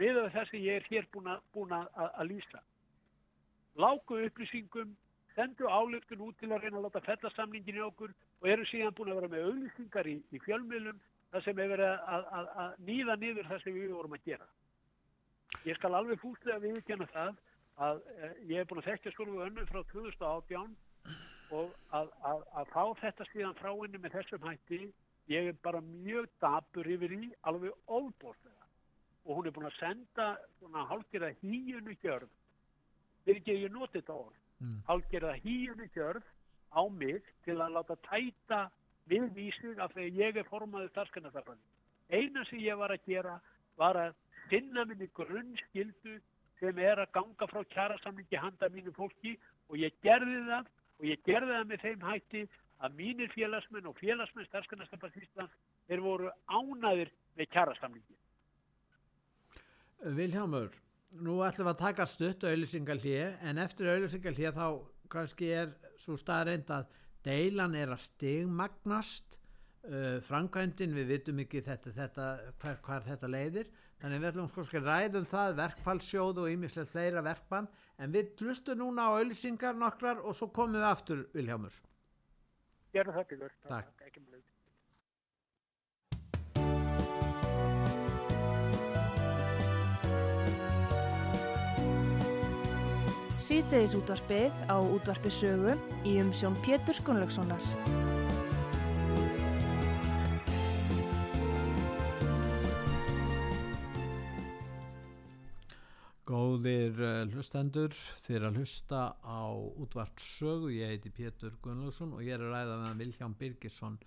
við 0.00 0.18
þess 0.32 0.54
að 0.54 0.66
ég 0.66 0.80
er 0.80 0.88
hér 0.88 1.08
búin 1.12 1.30
að, 1.34 1.42
búin 1.54 1.74
að, 1.76 1.88
að, 2.00 2.26
lýsa. 2.30 2.62
Láku 3.76 4.18
upplýsingum, 4.26 4.96
sendu 5.36 5.68
álöftun 5.68 6.24
út 6.26 6.38
til 6.40 6.50
að 6.52 6.64
reyna 6.64 6.80
að 6.80 6.88
láta 6.88 7.04
fella 7.06 7.30
samlingin 7.36 7.78
í 7.78 7.84
okkur 7.84 8.12
og 8.40 8.48
eru 8.48 8.66
síðan 8.68 8.96
búin 8.96 9.12
að 9.12 9.20
vera 9.20 9.32
með 9.32 9.46
auðlýsingar 9.48 10.08
í, 10.08 10.16
í 10.32 10.40
fjölmiðlum 10.46 10.98
þar 11.32 11.44
sem 11.44 11.56
hefur 11.56 11.76
verið 11.76 12.10
að, 12.16 12.50
að 12.64 12.74
nýða 12.88 13.16
niður 13.20 13.48
það 13.48 13.62
sem 13.64 13.76
við 13.76 13.94
vorum 13.96 14.16
að 14.16 14.26
gera. 14.28 14.48
Ég 15.68 15.78
skal 15.78 15.94
alveg 15.94 16.20
fúslega 16.22 16.62
viðkjanna 16.62 17.08
það 17.12 17.36
að 17.82 18.02
eh, 18.16 18.34
ég 18.50 18.58
hef 18.58 18.70
búin 18.70 18.82
að 18.82 18.88
þekkja 18.90 19.12
skolum 19.14 19.44
önnu 19.46 19.66
frá 19.68 19.80
2018 19.92 20.74
og 21.52 21.72
að, 21.92 22.10
að, 22.30 22.42
að 22.58 22.68
fá 22.72 22.84
þetta 23.02 23.28
síðan 23.30 23.58
frá 23.60 23.70
henni 23.70 24.00
með 24.02 24.18
þessum 24.18 24.46
hætti 24.48 24.82
ég 25.30 25.48
er 25.52 25.58
bara 25.64 25.80
mjög 25.84 26.28
dapur 26.42 26.88
yfir 26.88 27.14
í 27.16 27.32
alveg 27.48 27.74
óbóðslega 27.86 28.68
og 29.22 29.36
hún 29.38 29.46
er 29.46 29.54
búin 29.54 29.68
að 29.70 29.78
senda 29.78 30.28
hálfgerða 30.90 31.34
híunu 31.42 31.94
gjörð 32.02 32.30
við 33.26 33.36
ekki 33.36 33.58
ég 33.62 33.74
noti 33.74 34.00
þetta 34.00 34.16
orð 34.18 34.38
Mm. 34.62 34.78
hálfgerða 34.86 35.32
híunu 35.42 35.88
gjörð 35.94 36.26
á 36.70 36.82
mig 36.88 37.22
til 37.44 37.56
að 37.58 37.74
láta 37.76 37.96
tæta 38.06 38.60
við 39.10 39.24
vísið 39.34 39.80
af 39.82 39.96
að 39.96 40.18
ég 40.20 40.36
er 40.38 40.46
formaður 40.46 40.92
starfskannarsafandi. 40.92 41.64
Eina 42.12 42.44
sem 42.46 42.60
ég 42.62 42.78
var 42.78 42.94
að 42.94 43.06
gera 43.08 43.40
var 43.80 43.98
að 44.00 44.14
finna 44.50 44.84
minni 44.88 45.08
grunnskildu 45.16 46.18
sem 46.60 46.78
er 46.78 47.00
að 47.02 47.12
ganga 47.16 47.48
frá 47.50 47.62
kjærasamlingi 47.74 48.38
handa 48.38 48.68
mínu 48.70 48.92
fólki 48.96 49.36
og 49.68 49.78
ég 49.80 49.94
gerði 50.04 50.42
það 50.48 50.68
og 51.00 51.08
ég 51.08 51.24
gerði 51.26 51.56
það 51.56 51.68
með 51.70 51.84
þeim 51.86 52.06
hætti 52.08 52.42
að 52.82 52.96
mínir 52.98 53.32
félagsmenn 53.34 53.88
og 53.90 53.98
félagsmenn 53.98 54.48
starfskannarsafandi 54.48 55.22
Íslands 55.24 55.58
þeir 55.88 56.02
voru 56.04 56.30
ánæðir 56.50 57.12
með 57.38 57.50
kjærasamlingi. 57.54 58.16
Viljámur, 60.18 60.72
nú 61.22 61.36
ætlum 61.46 61.68
við 61.68 61.74
að 61.74 61.82
taka 61.84 62.08
stutt 62.10 62.46
auðlýsingalíð 62.48 63.44
en 63.48 63.62
eftir 63.62 63.92
auðlýsingalíð 63.92 64.58
þá 64.58 64.66
kannski 65.12 65.52
er 65.54 65.74
svo 66.02 66.16
staðreind 66.18 66.70
að 66.74 66.90
deilan 67.26 67.76
er 67.78 67.94
að 67.94 68.02
stigmagnast 68.08 69.38
uh, 69.88 70.18
framkvæmdin, 70.26 70.96
við 70.96 71.14
vitum 71.16 71.44
ekki 71.44 71.62
þetta, 71.66 71.94
þetta, 71.96 72.28
hver, 72.62 72.82
hver 72.86 73.08
þetta 73.08 73.30
leiðir 73.30 73.72
þannig 74.02 74.22
við 74.22 74.32
ætlum 74.32 74.50
kannski 74.56 74.80
að 74.80 74.90
ræðum 74.90 75.30
það 75.30 75.56
verkfallsjóð 75.62 76.42
og 76.42 76.50
ýmislegt 76.50 76.90
fleira 76.90 77.22
verkbann 77.22 77.70
en 78.02 78.14
við 78.14 78.34
hlustum 78.42 78.82
núna 78.82 79.06
á 79.06 79.16
auðlýsingar 79.20 79.78
nokkrar 79.78 80.22
og 80.26 80.34
svo 80.34 80.50
komum 80.50 80.80
við 80.80 80.90
aftur 80.90 81.26
Viljámur 81.36 81.76
Gerðu 82.92 83.12
það 83.16 83.30
þess. 83.40 83.60
Takk. 83.70 84.02
Ekki 84.04 84.20
mjög. 84.26 84.42
Síðdeðis 93.42 93.96
útvarpið 93.98 94.60
á 94.70 94.76
útvarpi 94.78 95.32
sögu 95.32 95.74
í 96.06 96.18
umsjón 96.22 96.56
Pétur 96.62 97.00
Skunlökssonar. 97.00 98.11
Góðir 106.32 106.96
uh, 106.96 107.26
hlustendur, 107.28 107.92
þeir 108.22 108.46
að 108.48 108.62
hlusta 108.62 109.02
á 109.20 109.52
útvart 109.52 110.22
sögu, 110.24 110.70
ég 110.72 110.94
heiti 110.94 111.12
Pétur 111.12 111.58
Gunnlaugsson 111.60 112.14
og 112.16 112.22
ég 112.24 112.38
er 112.38 112.46
að 112.46 112.54
ræða 112.54 112.76
með 112.86 113.02
Vilján 113.02 113.34
Birgisson, 113.36 113.98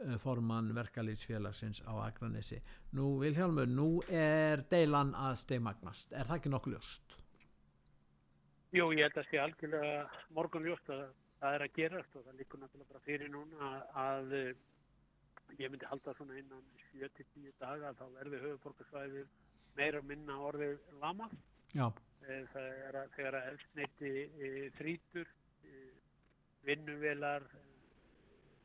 uh, 0.00 0.14
formann 0.22 0.72
verkalýtsfélagsins 0.78 1.82
á 1.84 1.92
Akranesi. 2.06 2.62
Nú 2.96 3.18
Viljálmur, 3.20 3.68
nú 3.68 3.90
er 4.08 4.64
deilan 4.72 5.12
að 5.12 5.42
steimagnast, 5.42 6.16
er 6.16 6.24
það 6.30 6.40
ekki 6.40 6.54
nokkuð 6.54 6.78
ljóst? 6.78 7.18
Jú, 8.72 8.88
ég 8.96 9.04
held 9.04 9.20
að 9.20 9.28
sé 9.28 9.42
algjörlega 9.44 10.24
morgunljóst 10.36 10.88
að 10.92 11.04
það 11.42 11.58
er 11.58 11.66
að 11.66 11.76
gerast 11.76 12.16
og 12.16 12.24
það 12.26 12.40
líkur 12.40 12.62
náttúrulega 12.62 12.92
bara 12.94 13.04
fyrir 13.04 13.30
núna 13.32 13.68
að, 13.68 13.84
að 14.06 14.34
eh, 14.38 14.50
ég 15.60 15.72
myndi 15.72 15.88
halda 15.88 16.16
svona 16.16 16.40
innan 16.40 16.64
7-10 16.90 17.52
daga 17.60 17.92
þá 18.00 18.02
verði 18.16 18.42
höfuborgarsvæðið 18.42 19.30
meira 19.78 20.02
minna 20.04 20.40
orðið 20.48 20.80
lamað. 21.00 21.36
Já, 21.76 21.88
Eh, 22.28 22.44
Það 22.52 22.64
er 22.88 22.96
að 23.00 23.12
þegar 23.16 23.36
að 23.38 23.46
eldsneiti 23.48 24.10
e, 24.44 24.48
þrítur, 24.76 25.28
e, 25.64 25.76
vinnuvelar, 26.68 27.44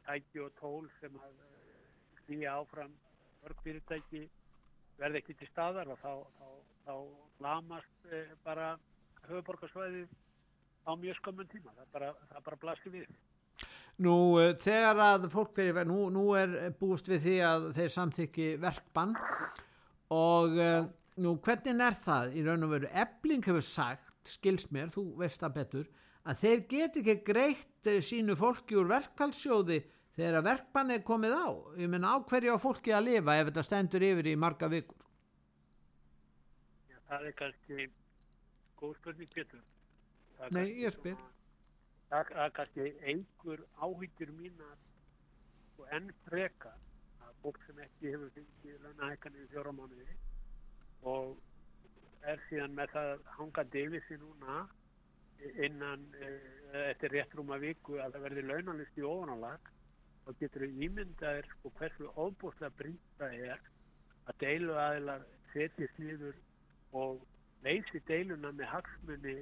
tæki 0.03 0.41
og 0.43 0.49
tól 0.59 0.89
sem 0.99 1.13
að 1.15 1.37
hlýja 2.25 2.57
áfram 2.59 2.91
örgfyrirtæki 3.47 4.25
verði 4.99 5.21
ekki 5.21 5.35
til 5.39 5.47
staðar 5.47 5.93
og 5.93 6.01
þá, 6.01 6.11
þá, 6.39 6.49
þá 6.83 6.95
lamast 7.45 8.09
bara 8.43 8.73
höfuborgarsvæðið 9.29 10.11
á 10.83 10.91
mjög 10.99 11.19
skömmun 11.21 11.51
tíma. 11.53 11.71
Það 11.77 11.93
bara, 11.95 12.09
það 12.33 12.43
bara 12.49 12.59
blasti 12.65 12.91
við. 12.97 13.07
nú 14.03 14.15
þegar 14.59 14.99
að 15.05 15.29
fólk 15.31 15.55
fyrir, 15.55 15.85
nú, 15.87 16.09
nú 16.11 16.25
er 16.35 16.73
búist 16.79 17.07
við 17.07 17.23
því 17.29 17.37
að 17.47 17.69
þeir 17.79 17.95
samþykki 17.95 18.49
verkbann 18.59 19.15
og 20.11 20.59
uh, 20.59 20.83
nú 21.21 21.35
hvernig 21.43 21.81
er 21.83 21.97
það? 21.97 22.37
Í 22.37 22.45
raun 22.45 22.65
og 22.65 22.73
veru 22.73 22.89
ebling 23.03 23.45
hefur 23.45 23.65
sagt, 23.65 24.13
skils 24.27 24.69
mér, 24.71 24.91
þú 24.93 25.05
veist 25.19 25.41
það 25.43 25.55
betur 25.57 25.89
að 26.23 26.39
þeir 26.39 26.61
get 26.71 26.99
ekki 27.01 27.15
greitt 27.27 27.89
eh, 27.89 27.99
sínu 28.03 28.35
fólki 28.39 28.77
úr 28.79 28.87
verkfallsjóði 28.91 29.81
þegar 30.15 30.39
að 30.39 30.47
verkbann 30.47 30.93
er 30.95 31.03
komið 31.05 31.35
á. 31.35 31.47
Ég 31.81 31.91
menna 31.91 32.15
á 32.15 32.17
hverju 32.23 32.55
á 32.55 32.59
fólki 32.61 32.93
að 32.95 33.09
lifa 33.09 33.37
ef 33.39 33.49
þetta 33.49 33.65
stendur 33.67 34.05
yfir 34.07 34.29
í 34.31 34.37
marga 34.39 34.69
vikur? 34.71 35.03
Já, 36.91 36.97
það 37.09 37.27
er 37.29 37.37
kannski 37.41 37.89
góð 38.79 38.97
spurning 39.01 39.37
er 39.37 39.53
Nei, 40.51 40.65
ég 40.83 40.91
spyr. 40.91 41.19
Það 42.11 42.31
er 42.45 42.55
kannski 42.55 42.89
einhver 43.09 43.63
áhyggjur 43.79 44.33
mínar 44.37 44.79
og 45.79 45.87
enn 45.95 46.11
frekar 46.27 46.75
að 47.23 47.35
fólk 47.43 47.63
sem 47.67 47.79
ekki 47.83 48.11
hefur 48.13 48.31
fengið 48.35 48.83
launahækkanir 48.85 49.47
í 49.47 49.51
fjóra 49.51 49.73
mánuði 49.75 50.17
og 51.03 51.35
er 52.31 52.41
síðan 52.47 52.75
með 52.77 52.95
það 52.95 53.13
hangandi 53.37 53.85
yfir 53.87 54.05
sig 54.07 54.19
núna 54.21 54.63
innan 55.65 56.05
uh, 56.23 56.89
eftir 56.89 57.11
rétt 57.11 57.35
rúma 57.35 57.59
viku 57.59 57.99
að 57.99 58.15
það 58.15 58.25
verði 58.27 58.43
launalist 58.47 58.99
í 58.99 59.05
ofanálag 59.07 59.71
og 60.23 60.39
getur 60.39 60.63
við 60.65 60.85
ímyndaðir 60.87 61.49
sko 61.51 61.71
hversu 61.79 62.09
óbúslega 62.15 62.71
brýta 62.79 63.29
er 63.33 63.59
að 64.31 64.39
deilu 64.45 64.77
aðilar 64.79 65.25
setjast 65.51 65.99
niður 65.99 66.37
og 66.95 67.23
leysi 67.65 67.99
deiluna 68.07 68.53
með 68.55 68.71
hagsmunni 68.71 69.35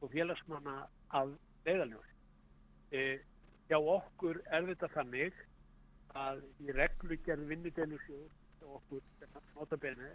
og 0.00 0.10
félagsmanna 0.12 0.74
af 1.18 1.30
leiðaljós. 1.66 2.10
E, 2.94 3.18
hjá 3.68 3.78
okkur 3.78 4.40
er 4.54 4.66
þetta 4.70 4.90
þannig 4.94 5.38
að 6.18 6.42
í 6.64 6.74
reglugjörð 6.74 7.50
vinnudeilusjóð 7.52 8.66
og 8.66 8.76
okkur 8.80 9.06
sem 9.20 9.40
nota 9.54 9.78
bene 9.80 10.10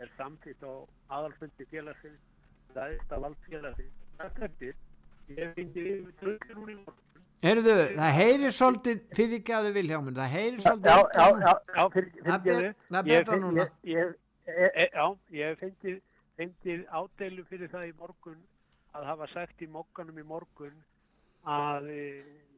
er 0.00 0.12
samtitt 0.16 0.62
á 0.64 0.72
aðalfundi 1.12 1.66
félagsins 1.70 2.20
það 2.74 2.94
er 2.94 3.06
það 3.10 3.24
vald 3.26 3.46
félagsins. 3.46 3.96
Það 4.18 4.44
eftir, 4.48 4.76
ég 5.32 5.56
fengi 5.56 5.86
yfir 5.94 6.14
trökkur 6.20 6.60
hún 6.60 6.72
í 6.72 6.76
morgun. 6.78 6.98
Herðu, 7.42 7.74
það 7.96 8.16
heyrir 8.20 8.54
svolítið 8.54 9.02
fyrirgjáðu 9.18 9.72
Vilhjáminn, 9.74 10.18
það 10.18 10.32
heyrir 10.36 10.60
svolítið 10.62 10.92
Já, 10.92 10.98
já, 11.16 11.26
já, 11.42 11.52
já, 11.76 11.82
fyrir, 11.96 12.12
Það 12.22 12.34
er 12.36 13.26
fyrir. 13.32 13.58
Ég, 13.58 13.72
ég, 13.90 14.14
ég, 14.46 14.76
e, 14.76 14.86
já, 14.86 15.06
ég 15.40 15.64
fengið 16.38 16.84
ádeilu 16.94 17.44
fyrir 17.50 17.72
það 17.72 17.88
í 17.88 17.92
morgun 17.98 18.38
að 18.94 19.08
hafa 19.10 19.28
sagt 19.32 19.64
í 19.64 19.68
mokkanum 19.72 20.20
í 20.22 20.26
morgun 20.28 20.78
að 21.48 21.90
e, 21.90 22.02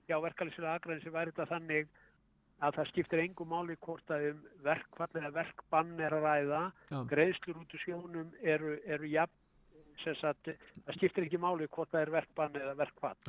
hjá 0.04 0.18
verkefælislega 0.20 0.76
aðgræðin 0.76 1.04
sem 1.06 1.14
væri 1.14 1.32
þetta 1.32 1.48
þannig 1.54 1.88
að 2.62 2.76
það 2.78 2.88
skiptir 2.92 3.22
engum 3.24 3.48
máli 3.50 3.76
hvort 3.82 4.10
að 4.14 4.28
um 4.30 4.42
verkfall 4.62 5.10
eða 5.20 5.30
verkbann 5.34 5.94
er 6.00 6.14
að 6.14 6.22
ræða, 6.28 6.60
Já. 6.90 6.98
greiðslur 7.10 7.56
út 7.62 7.74
úr 7.74 7.82
sjónum 7.82 8.30
eru, 8.42 8.76
eru 8.86 9.08
jafn, 9.10 9.40
sagt, 10.18 10.48
það 10.86 10.96
skiptir 10.96 11.24
ekki 11.26 11.38
máli 11.38 11.66
hvort 11.70 11.90
það 11.92 12.00
er 12.02 12.10
verkbann 12.14 12.56
eða 12.58 12.74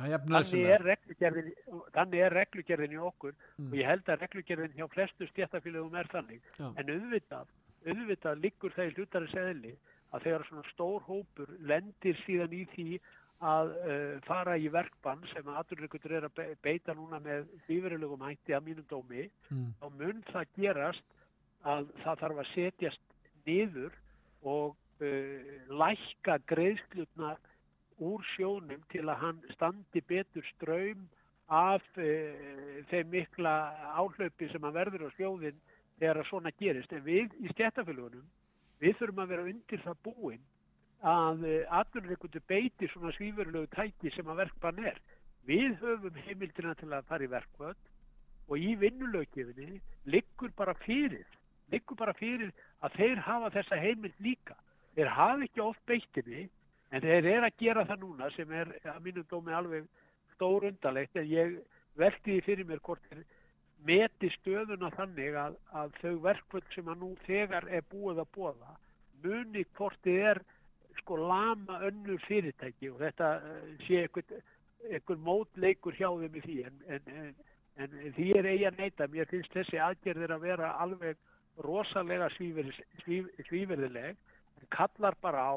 er 0.06 0.12
jafn 0.14 0.32
Þannig 0.32 1.52
þannig 1.94 2.24
er 2.26 2.34
reglugerðin 2.40 2.96
í 2.96 3.02
okkur 3.10 3.34
Mm. 3.58 3.70
og 3.72 3.76
ég 3.78 3.86
held 3.86 4.04
að 4.12 4.20
reglugerðin 4.20 4.74
hjá 4.76 4.86
flestu 4.92 5.26
stjættafélagum 5.30 5.94
er 5.96 6.08
þannig. 6.12 6.40
Já. 6.58 6.66
En 6.76 6.90
auðvitað, 6.90 7.46
auðvitað 7.86 8.40
liggur 8.42 8.70
það 8.76 8.90
í 8.90 8.94
hlutari 8.96 9.28
seðli 9.32 9.76
að 10.12 10.22
þegar 10.26 10.44
svona 10.48 10.62
stór 10.72 11.00
hópur 11.06 11.48
lendir 11.60 12.16
síðan 12.26 12.52
í 12.52 12.64
því 12.74 13.00
að 13.44 13.72
uh, 13.84 14.20
fara 14.24 14.54
í 14.56 14.68
verkbann 14.72 15.20
sem 15.32 15.44
að 15.48 15.58
aturreikundur 15.60 16.12
er 16.16 16.24
að 16.28 16.34
be- 16.38 16.54
beita 16.64 16.94
núna 16.96 17.18
með 17.20 17.44
lífeyrilegum 17.68 18.22
hætti 18.24 18.54
að 18.56 18.64
mínum 18.70 18.86
dómi, 18.88 19.26
Mm. 19.50 19.74
þá 19.80 19.86
mun 19.98 20.22
það 20.32 20.46
gerast 20.56 21.04
að 21.64 21.90
það 22.04 22.18
þarf 22.22 22.38
að 22.40 22.50
setjast 22.54 23.00
niður 23.46 23.92
og 24.42 24.76
uh, 25.02 25.52
lækka 25.68 26.38
greiðslutnar 26.48 27.36
úr 28.00 28.24
sjónum 28.36 28.82
til 28.92 29.04
að 29.08 29.20
hann 29.20 29.42
standi 29.54 30.00
betur 30.08 30.44
ströym 30.54 31.06
af 31.48 31.84
uh, 31.96 32.82
þeim 32.90 33.08
mikla 33.12 33.54
áhlaupi 34.00 34.48
sem 34.52 34.64
að 34.64 34.74
verður 34.80 35.06
á 35.08 35.16
sjóðin 35.16 35.60
þegar 35.98 36.18
að 36.22 36.28
svona 36.28 36.50
gerist. 36.58 36.92
En 36.92 37.04
við 37.04 37.32
í 37.40 37.48
stjættafélagunum, 37.52 38.24
við 38.80 38.96
þurfum 38.98 39.22
að 39.24 39.28
vera 39.32 39.46
undir 39.48 39.80
það 39.84 40.02
búin 40.08 40.42
að 41.06 41.44
uh, 41.46 41.78
atvinnurreikundu 41.80 42.42
beiti 42.50 42.90
svona 42.90 43.12
svífurlegu 43.14 43.70
tæki 43.74 44.12
sem 44.14 44.28
að 44.30 44.42
verkbann 44.44 44.84
er. 44.92 45.00
Við 45.46 45.76
höfum 45.82 46.22
heimildina 46.26 46.74
til 46.74 46.90
að 46.90 47.06
fara 47.10 47.26
í 47.26 47.30
verkvöld 47.30 47.92
og 48.46 48.62
í 48.62 48.74
vinnulöggefinni 48.80 49.80
liggur 50.10 50.52
bara 50.58 50.74
fyrir 50.82 51.26
liggur 51.72 51.98
bara 51.98 52.14
fyrir 52.14 52.52
að 52.84 52.98
þeir 52.98 53.22
hafa 53.26 53.52
þessa 53.54 53.78
heimild 53.80 54.18
líka. 54.22 54.56
Þeir 54.94 55.12
hafa 55.12 55.46
ekki 55.46 55.62
oft 55.64 55.82
beittinni 55.90 56.46
en 56.90 57.02
þeir 57.02 57.30
eru 57.32 57.48
að 57.48 57.58
gera 57.62 57.86
það 57.88 58.02
núna 58.04 58.30
sem 58.34 58.52
er 58.54 58.70
að 58.84 59.00
mínum 59.04 59.26
dómi 59.30 59.54
alveg 59.54 59.88
stór 60.34 60.68
undalegt 60.70 61.16
en 61.16 61.28
ég 61.30 61.56
velti 61.98 62.36
því 62.36 62.44
fyrir 62.46 62.68
mér 62.68 62.82
hvort 62.86 63.02
þeir 63.10 63.24
meti 63.86 64.30
stöðuna 64.38 64.90
þannig 64.94 65.36
að, 65.38 65.56
að 65.76 65.94
þau 66.00 66.14
verkvöld 66.24 66.74
sem 66.74 66.88
að 66.88 67.02
nú 67.02 67.10
þegar 67.26 67.66
er 67.68 67.84
búið 67.90 68.22
að 68.22 68.32
bóða 68.36 68.76
muni 69.24 69.64
hvort 69.76 69.98
þið 70.06 70.22
er 70.30 70.42
sko 71.06 71.16
lama 71.22 71.78
önnur 71.86 72.18
fyrirtæki 72.26 72.90
og 72.90 72.98
þetta 73.04 73.30
eh, 73.38 73.70
sé 73.86 74.02
einhver, 74.02 74.42
einhver 74.90 75.22
mótleikur 75.22 75.94
hjá 75.94 76.10
þeim 76.10 76.38
í 76.40 76.42
því 76.42 76.56
en, 76.66 76.80
en, 76.96 77.10
en, 77.78 77.96
en 78.02 78.14
því 78.18 78.28
er 78.40 78.50
eigi 78.50 78.66
að 78.66 78.80
neyta 78.82 79.08
mér 79.12 79.30
finnst 79.30 79.54
þessi 79.54 79.78
aðgerðir 79.86 80.34
að 80.34 80.46
vera 80.48 80.72
alveg 80.82 81.22
rosalega 81.62 82.28
svíverðileg 82.34 84.16
en 84.16 84.70
kallar 84.74 85.16
bara 85.22 85.46
á 85.46 85.56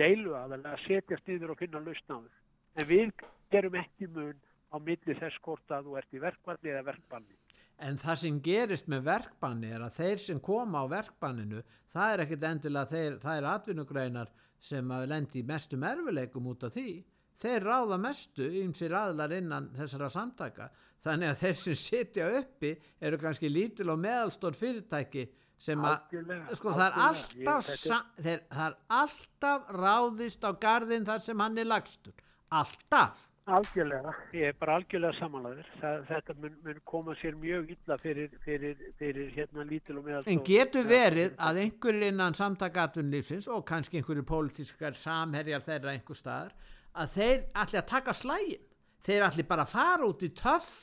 deilu 0.00 0.34
að 0.38 0.56
að 0.58 0.80
setjast 0.86 1.28
niður 1.28 1.52
og 1.52 1.60
finna 1.60 1.84
lausnáður 1.84 2.80
en 2.80 2.88
við 2.88 3.12
gerum 3.52 3.76
ekki 3.82 4.08
mun 4.14 4.40
á 4.72 4.76
milli 4.80 5.16
þess 5.20 5.44
hvort 5.44 5.74
að 5.74 5.88
þú 5.88 6.00
ert 6.00 6.16
í 6.16 6.22
verkvalli 6.22 6.72
eða 6.72 6.88
verkbanni. 6.90 7.36
En 7.78 7.96
það 8.00 8.16
sem 8.24 8.40
gerist 8.42 8.88
með 8.90 9.04
verkbanni 9.06 9.70
er 9.70 9.84
að 9.86 10.00
þeir 10.00 10.22
sem 10.24 10.40
koma 10.42 10.82
á 10.82 10.86
verkbanninu 10.90 11.62
það 11.94 12.12
er 12.12 12.22
ekkit 12.24 12.46
endilega 12.48 12.90
þeir, 12.92 13.18
það 13.22 13.38
er 13.38 13.48
atvinnugreinar 13.52 14.32
sem 14.60 14.90
að 14.90 15.06
lendi 15.12 15.42
mestum 15.46 15.82
erfileikum 15.86 16.46
út 16.50 16.64
af 16.68 16.72
því. 16.74 17.04
Þeir 17.38 17.62
ráða 17.62 17.98
mestu 18.02 18.48
ymsir 18.64 18.94
aðlar 18.98 19.32
innan 19.36 19.68
þessara 19.76 20.08
samtaka. 20.10 20.70
Þannig 21.04 21.30
að 21.30 21.42
þeir 21.44 21.54
sem 21.60 21.76
sitja 21.78 22.24
uppi 22.40 22.72
eru 23.00 23.18
kannski 23.22 23.48
lítil 23.52 23.86
og 23.92 24.00
meðalstór 24.02 24.56
fyrirtæki 24.58 25.28
sem 25.58 25.78
að 25.86 26.54
sko 26.58 26.72
það 26.74 26.84
er 26.88 26.98
alltaf 27.04 27.68
Ég- 27.70 28.22
þeir, 28.24 28.42
það 28.50 28.66
er 28.66 28.76
alltaf 28.98 29.70
ráðist 29.78 30.42
á 30.42 30.50
garðin 30.58 31.06
þar 31.06 31.22
sem 31.22 31.38
hann 31.40 31.58
er 31.58 31.64
lagstur. 31.70 32.12
Alltaf 32.50 33.24
Algjörlega, 33.48 34.12
ég 34.36 34.50
er 34.50 34.56
bara 34.60 34.74
algjörlega 34.76 35.16
samanlæður. 35.16 35.68
Þetta 35.80 36.34
mun, 36.36 36.56
mun 36.66 36.80
koma 36.88 37.14
sér 37.16 37.36
mjög 37.40 37.70
illa 37.72 37.96
fyrir, 38.02 38.34
fyrir, 38.44 38.82
fyrir 39.00 39.30
hérna 39.32 39.64
lítil 39.64 39.96
og 39.96 40.04
meðal. 40.04 40.26
En 40.28 40.42
getur 40.44 40.84
verið 40.88 41.32
að 41.40 41.62
einhverjir 41.62 42.10
innan 42.10 42.36
samtakatunlífsins 42.36 43.48
og 43.48 43.64
kannski 43.68 44.02
einhverjir 44.02 44.26
pólitískar 44.28 44.98
samherjar 44.98 45.64
þeirra 45.64 45.94
einhver 45.94 46.18
staðar 46.18 46.52
að 46.98 47.14
þeir 47.14 47.40
allir 47.62 47.80
að 47.80 47.88
taka 47.94 48.16
slægin. 48.20 48.68
Þeir 49.08 49.26
allir 49.30 49.48
bara 49.48 49.66
fara 49.70 50.04
út 50.04 50.26
í 50.26 50.30
töff 50.36 50.76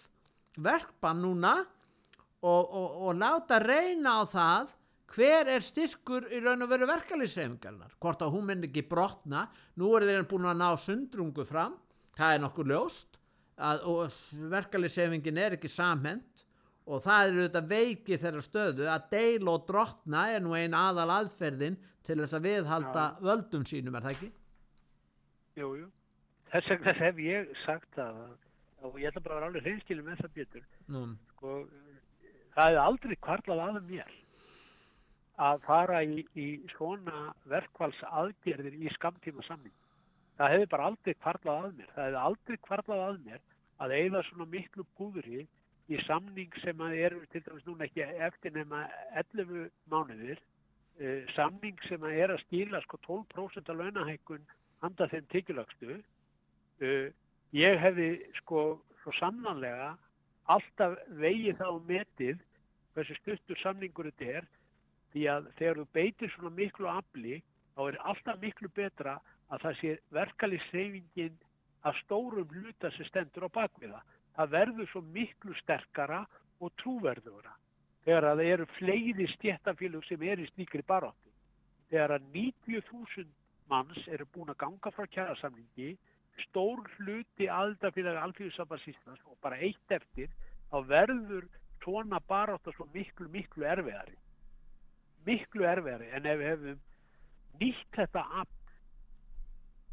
verkbann 0.58 1.22
núna 1.22 1.54
og, 1.60 2.64
og, 2.66 2.90
og 3.06 3.16
láta 3.20 3.62
reyna 3.62 4.22
á 4.22 4.24
það 4.26 4.76
hver 5.16 5.54
er 5.54 5.64
styrkur 5.64 6.32
í 6.34 6.42
raun 6.42 6.66
og 6.66 6.72
veru 6.72 6.90
verkalýsreifingarnar. 6.90 7.94
Hvort 8.02 8.26
að 8.26 8.34
hún 8.34 8.50
minn 8.50 8.66
ekki 8.66 8.88
brotna, 8.90 9.46
nú 9.78 9.94
eru 9.98 10.10
þeir 10.10 10.26
búin 10.30 10.50
að 10.50 10.62
ná 10.64 10.70
sundrungu 10.82 11.46
fram, 11.46 11.76
það 12.18 12.34
er 12.38 12.42
nokkur 12.46 12.70
ljóst 12.72 13.20
að, 13.58 13.84
og 13.88 14.50
verkalýsreifingin 14.54 15.38
er 15.42 15.56
ekki 15.58 15.72
samhent 15.72 16.46
og 16.86 17.02
það 17.02 17.22
er 17.28 17.36
auðvitað 17.40 17.70
veiki 17.72 18.18
þeirra 18.22 18.44
stöðu 18.46 18.88
að 18.94 19.06
deil 19.16 19.50
og 19.50 19.64
drottna 19.70 20.26
er 20.36 20.44
nú 20.46 20.54
ein 20.58 20.76
aðal 20.78 21.10
aðferðin 21.20 21.78
til 22.06 22.20
þess 22.22 22.38
að 22.38 22.44
viðhalda 22.46 23.06
völdum 23.26 23.64
sínum, 23.66 23.96
er 23.98 24.06
það 24.06 24.16
ekki? 24.18 24.32
Jú, 25.58 25.70
jú. 25.80 25.88
Þess 26.52 26.70
vegna 26.70 26.94
hef 27.00 27.16
ég 27.24 27.56
sagt 27.66 27.98
að- 27.98 28.36
og 28.86 29.00
ég 29.02 29.10
ætla 29.10 29.24
bara 29.24 29.36
að 29.36 29.40
vera 29.40 29.48
alveg 29.50 29.64
hreinskilin 29.66 30.06
með 30.06 30.22
það. 30.22 30.62
Nú, 30.94 31.18
Sko, 31.32 31.56
það 32.56 32.68
hefði 32.68 32.84
aldrei 32.86 33.16
kvarlað 33.16 33.80
að 33.80 33.90
mér 33.90 34.12
að 35.40 35.62
fara 35.66 36.04
í, 36.06 36.22
í 36.36 36.46
svona 36.76 37.34
verkvals 37.50 37.98
aðgerðir 38.12 38.78
í 38.78 38.94
skamtíma 38.94 39.44
samning. 39.48 39.74
Það 40.40 40.54
hefði 40.54 40.70
bara 40.72 40.88
aldrei 40.90 41.14
kvarlað 41.16 41.66
að 41.66 41.78
mér. 41.80 41.92
Það 41.96 42.08
hefði 42.08 42.24
aldrei 42.30 42.58
kvarlað 42.68 43.04
að 43.06 43.20
mér 43.28 43.44
að 43.86 43.94
eigða 44.00 44.24
svona 44.30 44.48
miklu 44.52 44.86
púðri 44.98 45.46
í 45.92 46.02
samning 46.08 46.60
sem 46.64 46.82
að 46.82 46.98
eru 47.08 47.22
til 47.32 47.44
dæmis 47.46 47.66
núna 47.68 47.86
ekki 47.86 48.06
eftir 48.28 48.54
nema 48.56 48.86
11 49.22 49.68
mánuðir, 49.92 50.40
uh, 51.00 51.22
samning 51.36 51.78
sem 51.90 52.04
að 52.08 52.20
er 52.24 52.34
að 52.34 52.42
skila 52.46 52.82
sko 52.86 53.00
12% 53.06 53.70
af 53.72 53.80
launahækkun 53.82 54.48
handa 54.84 55.08
þeim 55.12 55.30
tekjulagstu. 55.34 56.00
Uh, 56.82 57.08
ég 57.56 57.80
hefði 57.80 58.10
sko 58.42 58.66
svo 59.04 59.14
sannanlega 59.20 59.94
alltaf 60.52 60.98
vegið 61.22 61.60
það 61.62 61.72
á 61.72 61.78
metið 61.88 62.44
hversu 62.96 63.16
stuttur 63.20 63.60
samningur 63.62 64.10
þetta 64.10 64.40
er 64.40 64.50
því 65.14 65.28
að 65.32 65.48
þegar 65.60 65.80
þú 65.80 65.86
beitir 65.96 66.34
svona 66.34 66.52
miklu 66.58 66.90
afli 66.92 67.40
þá 67.76 67.82
er 67.88 67.98
alltaf 68.12 68.42
miklu 68.42 68.72
betra 68.76 69.18
að 69.20 69.32
það 69.50 69.78
sé 69.82 69.98
verkalýsreifingin 70.16 71.36
að 71.86 72.00
stórum 72.04 72.56
hluta 72.56 72.92
sem 72.96 73.08
stendur 73.10 73.48
á 73.48 73.56
bakviða. 73.60 74.02
Það 74.36 74.56
verður 74.58 74.90
svo 74.92 75.02
miklu 75.16 75.54
sterkara 75.62 76.26
og 76.64 76.74
trúverðura 76.82 77.54
þegar 78.06 78.28
að 78.30 78.42
það 78.42 78.52
eru 78.54 78.66
fleiri 78.78 79.28
stjættafélug 79.34 80.06
sem 80.06 80.26
er 80.30 80.42
í 80.42 80.50
slíkri 80.52 80.84
baróttu. 80.86 81.32
Þegar 81.90 82.16
að 82.18 82.28
90.000 82.36 83.32
manns 83.72 84.08
eru 84.14 84.28
búin 84.34 84.52
að 84.54 84.60
ganga 84.62 84.92
frá 84.94 85.08
kjærasamningi, 85.10 85.96
stór 86.46 86.84
hluti 86.98 87.48
aðildafélag 87.50 88.20
alþjóðsambans 88.22 88.86
Íslands 88.92 89.24
og 89.26 89.38
bara 89.42 89.58
eitt 89.58 89.96
eftir, 89.98 90.30
þá 90.70 90.78
verður 90.90 91.48
svona 91.82 92.20
baróttu 92.30 92.74
svo 92.76 92.88
miklu, 92.94 93.30
miklu 93.34 93.66
erfiðari. 93.70 94.18
Miklu 95.26 95.66
erfiðari 95.66 96.12
en 96.14 96.30
ef 96.30 96.42
við 96.42 96.52
hefum 96.52 96.84
nýtt 97.62 97.98
þetta 97.98 98.26
afl 98.42 98.65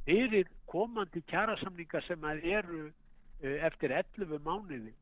fyrir 0.06 0.50
komandi 0.70 1.22
kjærasamninga 1.30 2.02
sem 2.06 2.26
að 2.26 2.44
eru 2.56 2.82
uh, 2.88 3.56
eftir 3.68 3.94
11 3.94 4.42
mánuði 4.44 4.92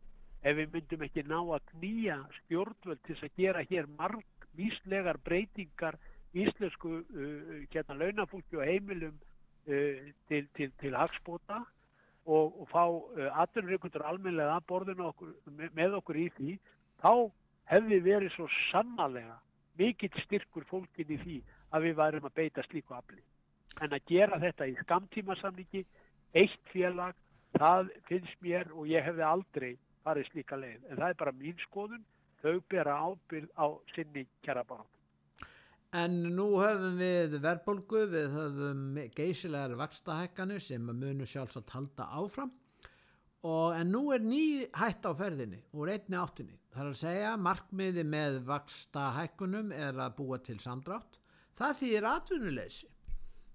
ef 0.40 0.56
við 0.56 0.70
myndum 0.74 1.02
ekki 1.04 1.24
ná 1.28 1.38
að 1.40 1.66
knýja 1.74 2.20
stjórnvöld 2.38 3.02
til 3.06 3.16
að 3.18 3.36
gera 3.36 3.64
hér 3.70 3.88
marg 3.98 4.46
víslegar 4.56 5.20
breytingar 5.24 5.98
íslensku 6.32 7.00
uh, 7.00 7.52
hérna 7.72 7.98
launafólki 7.98 8.58
og 8.58 8.66
heimilum 8.66 9.16
uh, 9.16 10.08
til, 10.28 10.48
til, 10.56 10.72
til 10.80 10.96
hagspóta 10.96 11.60
og, 12.24 12.60
og 12.62 12.66
fá 12.72 12.84
uh, 12.86 13.28
atvinnureikundur 13.42 14.06
almennilega 14.06 14.58
að 14.58 14.68
borðinu 14.72 15.08
okkur, 15.10 15.34
með, 15.72 15.96
okkur 16.00 16.20
í 16.20 16.28
því 16.36 16.58
þá 17.02 17.12
hefði 17.70 18.00
verið 18.04 18.34
svo 18.34 18.48
sannarlega 18.70 19.38
mikill 19.80 20.24
styrkur 20.24 20.66
fólkin 20.68 21.16
í 21.16 21.18
því 21.24 21.40
að 21.70 21.86
við 21.86 22.00
værum 22.00 22.26
að 22.28 22.36
beita 22.40 22.64
slíku 22.66 22.96
afli 22.96 23.22
en 23.80 23.96
að 23.96 24.06
gera 24.10 24.38
þetta 24.42 24.68
í 24.68 24.76
skamtímasamningi 24.82 25.84
eitt 26.40 26.72
félag, 26.72 27.14
það 27.56 27.90
finnst 28.08 28.42
mér 28.44 28.70
og 28.74 28.88
ég 28.90 29.04
hefði 29.06 29.26
aldrei 29.26 29.70
farið 30.04 30.30
slíka 30.30 30.58
leið, 30.58 30.80
en 30.88 30.96
það 30.96 31.08
er 31.08 31.20
bara 31.22 31.36
mín 31.36 31.60
skoðun 31.66 32.06
þau 32.40 32.56
bera 32.72 32.96
ábyrð 33.04 33.50
á 33.56 33.66
sinni 33.94 34.24
kjæra 34.44 34.64
barátt. 34.64 34.96
En 35.90 36.20
nú 36.36 36.46
höfum 36.60 37.00
við 37.00 37.34
verðbólgu, 37.42 38.04
við 38.12 38.28
höfum 38.36 38.98
geysilegar 39.16 39.74
vakstahækkanir 39.80 40.62
sem 40.62 40.84
munu 40.86 41.26
sjálfsagt 41.26 41.72
halda 41.74 42.06
áfram 42.14 42.52
og 43.42 43.74
en 43.74 43.90
nú 43.90 44.04
er 44.14 44.22
ný 44.22 44.68
hætt 44.76 45.08
á 45.08 45.12
ferðinni 45.16 45.58
úr 45.74 45.90
einni 45.90 46.18
áttinni. 46.20 46.54
Það 46.70 46.82
er 46.84 46.90
að 46.90 47.00
segja 47.00 47.32
markmiði 47.40 48.04
með 48.06 48.38
vakstahækkunum 48.46 49.72
er 49.74 49.98
að 49.98 50.16
búa 50.20 50.38
til 50.38 50.58
samdrátt. 50.62 51.18
Það 51.58 51.78
þýðir 51.80 52.08
atvinnuleysi. 52.12 52.90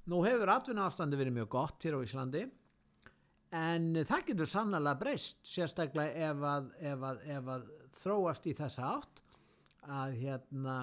Nú 0.05 0.21
hefur 0.21 0.51
atvinnuástandi 0.53 1.17
verið 1.17 1.39
mjög 1.39 1.49
gott 1.55 1.85
hér 1.85 1.97
á 1.97 2.05
Íslandi 2.05 2.43
en 3.55 3.87
það 4.05 4.27
getur 4.27 4.49
sannlega 4.49 4.99
breyst 4.99 5.39
sérstaklega 5.49 6.27
ef 6.29 6.43
að, 6.45 6.67
ef 6.91 7.05
að, 7.09 7.23
ef 7.37 7.49
að 7.55 7.69
þróast 8.03 8.45
í 8.45 8.53
þessa 8.57 8.89
átt 8.91 9.21
að 9.85 10.17
hérna 10.19 10.75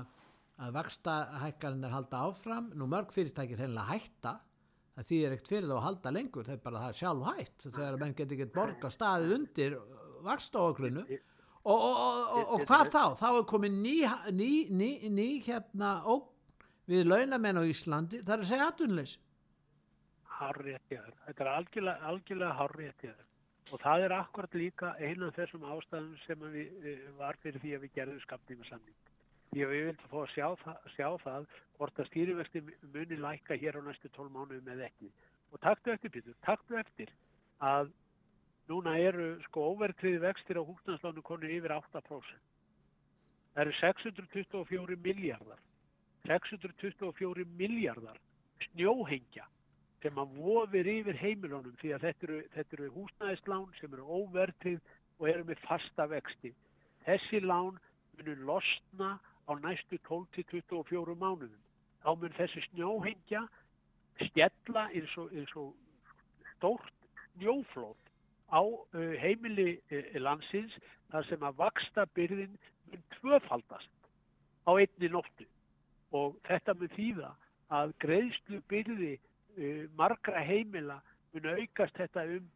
að 0.63 0.75
vaksta 0.77 1.15
hækkarinn 1.43 1.87
er 1.87 1.95
halda 1.95 2.23
áfram. 2.29 2.71
Nú 2.79 2.87
mörg 2.91 3.13
fyrirtækir 3.15 3.63
hreinlega 3.63 3.95
hætta. 3.95 4.35
Það 4.97 5.09
þýðir 5.09 5.37
ekkert 5.37 5.53
fyrir 5.53 5.71
þá 5.71 5.77
að 5.77 5.87
halda 5.87 6.13
lengur 6.13 6.49
það 6.49 6.57
er 6.57 6.65
bara 6.67 6.83
það 6.83 6.99
sjálf 6.99 7.29
hætt. 7.31 7.67
Þegar 7.67 8.01
menn 8.03 8.17
getur 8.19 8.37
ekkert 8.37 8.57
borga 8.57 8.91
staðið 8.93 9.37
undir 9.39 9.79
vaksta 10.23 10.67
okrinu 10.67 11.07
og, 11.07 11.79
og, 11.79 11.97
og, 12.03 12.43
og, 12.43 12.67
hvað 12.67 12.91
þá? 12.91 13.03
Þá 13.23 13.29
er 13.31 13.49
komið 13.55 13.79
ný, 13.79 13.97
ný, 14.35 14.53
ný, 14.71 14.91
ný 15.15 15.29
hérna 15.47 15.95
ógn 16.11 16.32
við 16.91 17.07
launamenn 17.07 17.61
á 17.61 17.65
Íslandi 17.65 18.23
það 18.23 18.35
er 18.35 18.43
að 18.43 18.51
segja 18.51 18.71
í 20.67 20.79
þér. 20.91 21.13
Þetta 21.27 21.45
er 21.45 21.51
algjörlega, 21.53 22.11
algjörlega 22.11 22.59
þér. 23.03 23.29
Og 23.73 23.81
það 23.81 24.05
er 24.05 24.15
akkurat 24.17 24.55
líka 24.59 24.93
einu 24.99 25.29
af 25.29 25.37
þessum 25.39 25.65
ástæðum 25.65 26.17
sem 26.27 26.45
við, 26.53 26.73
eh, 26.85 27.05
var 27.19 27.39
fyrir 27.43 27.63
því 27.63 27.75
að 27.77 27.83
við 27.85 27.95
gerðum 27.97 28.21
skamtíma 28.25 28.69
samning. 28.69 28.97
Því 29.53 29.65
að 29.65 29.73
við 29.73 29.85
vildum 29.87 30.11
fá 30.13 30.19
að 30.23 30.33
sjá 30.35 30.47
það, 30.65 30.79
sjá 30.97 31.09
það 31.23 31.47
hvort 31.79 31.99
að 31.99 32.09
stýrivexti 32.11 32.63
muni 32.93 33.17
lækka 33.17 33.59
hér 33.63 33.79
á 33.79 33.81
næstu 33.87 34.09
12 34.17 34.33
mánuðum 34.35 34.73
eða 34.75 34.89
ekki. 34.89 35.11
Og 35.53 35.61
taktu 35.61 35.93
eftir, 35.93 36.11
Pítur, 36.11 36.35
taktu 36.43 36.79
eftir 36.81 37.13
að 37.61 37.93
núna 38.69 38.97
eru 38.99 39.41
sko 39.47 39.73
óvertriði 39.73 40.23
vextir 40.23 40.59
á 40.59 40.65
húsnæðslánu 40.65 41.23
konur 41.23 41.51
yfir 41.51 41.71
8%. 41.77 42.41
Það 43.53 43.63
eru 43.63 43.73
624 43.81 44.97
miljardar. 44.97 45.61
624 46.27 47.45
miljardar 47.59 48.19
snjóhengja 48.69 49.47
sem 50.03 50.19
að 50.19 50.37
vofir 50.39 50.89
yfir 50.91 51.19
heimilónum 51.19 51.75
því 51.81 51.95
að 51.95 52.07
þetta 52.07 52.27
eru, 52.29 52.39
þetta 52.55 52.77
eru 52.79 52.91
húsnæðislán 52.97 53.67
sem 53.79 53.95
eru 53.95 54.07
óvertrið 54.19 54.81
og 55.19 55.29
eru 55.31 55.47
með 55.47 55.63
fasta 55.67 56.07
vexti. 56.11 56.53
Þessi 57.07 57.43
lán 57.43 57.79
munur 58.19 58.43
losna 58.49 59.13
á 59.47 59.53
næstu 59.63 59.99
12-24 60.09 61.15
mánuðum. 61.19 61.61
Þá 62.03 62.11
mun 62.19 62.35
þessi 62.39 62.65
snjóhengja 62.69 63.45
stjalla 64.27 64.89
eins 64.91 65.15
og, 65.19 65.31
eins 65.35 65.55
og 65.59 65.75
stórt 66.57 66.95
snjóflót 67.37 68.11
á 68.51 68.63
uh, 68.63 69.15
heimili 69.23 69.79
uh, 69.91 70.19
landsins 70.21 70.75
þar 71.13 71.27
sem 71.31 71.47
að 71.47 71.59
vaksta 71.63 72.07
byrðin 72.19 72.59
mun 72.91 73.07
tvöfaldast 73.17 73.91
á 74.67 74.71
einni 74.75 75.11
nóttu 75.11 75.47
og 76.13 76.37
þetta 76.49 76.75
mun 76.79 76.93
þýða 76.97 77.31
að 77.73 77.95
greiðslu 78.05 78.61
byrði 78.69 79.13
uh, 79.19 79.85
margra 79.99 80.43
heimila 80.45 81.01
mun 81.33 81.49
aukast 81.57 81.97
þetta 81.97 82.27
um 82.37 82.51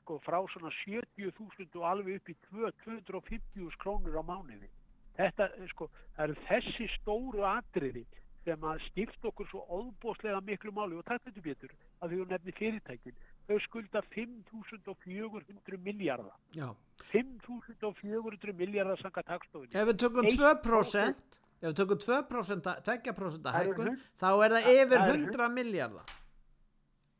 sko 0.00 0.18
frá 0.24 0.40
svona 0.50 0.72
70.000 0.82 1.78
og 1.78 1.84
alveg 1.86 2.20
upp 2.20 2.30
í 2.32 2.36
250.000 2.50 3.76
krónur 3.82 4.18
á 4.18 4.22
mánuði. 4.26 4.70
Þetta, 5.18 5.50
sko, 5.70 5.90
það 6.16 6.24
eru 6.24 6.36
þessi 6.48 6.86
stóru 6.96 7.44
atriði 7.46 8.06
sem 8.46 8.62
að 8.64 8.80
skipta 8.86 9.28
okkur 9.28 9.48
svo 9.50 9.60
óbóslega 9.68 10.40
miklu 10.44 10.72
máli 10.72 10.96
og 10.96 11.04
takk 11.06 11.26
þetta 11.26 11.44
betur 11.44 11.74
að 12.00 12.14
hún 12.16 12.30
nefni 12.32 12.54
fyrirtækin. 12.56 13.18
Þau 13.50 13.58
skulda 13.66 14.02
5.400 14.14 15.78
miljardar. 15.84 16.38
Já. 16.56 16.70
5.400 17.12 18.56
miljardar 18.56 19.02
sanga 19.02 19.24
takstofinni. 19.28 19.76
Ef 19.76 19.90
við 19.90 20.00
tökum 20.04 20.30
2%, 20.30 21.40
ef 21.60 21.68
við 21.68 21.76
tökum 21.80 21.98
2%, 22.00 22.68
2% 22.88 23.44
Það 23.44 23.60
eru 23.60 23.72
hækkun, 23.72 23.88
hund- 23.90 24.04
þá 24.20 24.28
er 24.46 24.54
það 24.56 24.68
yfir 24.74 24.98
það 24.98 25.08
eru 25.14 25.24
100 25.24 25.48
miljardar. 25.58 26.14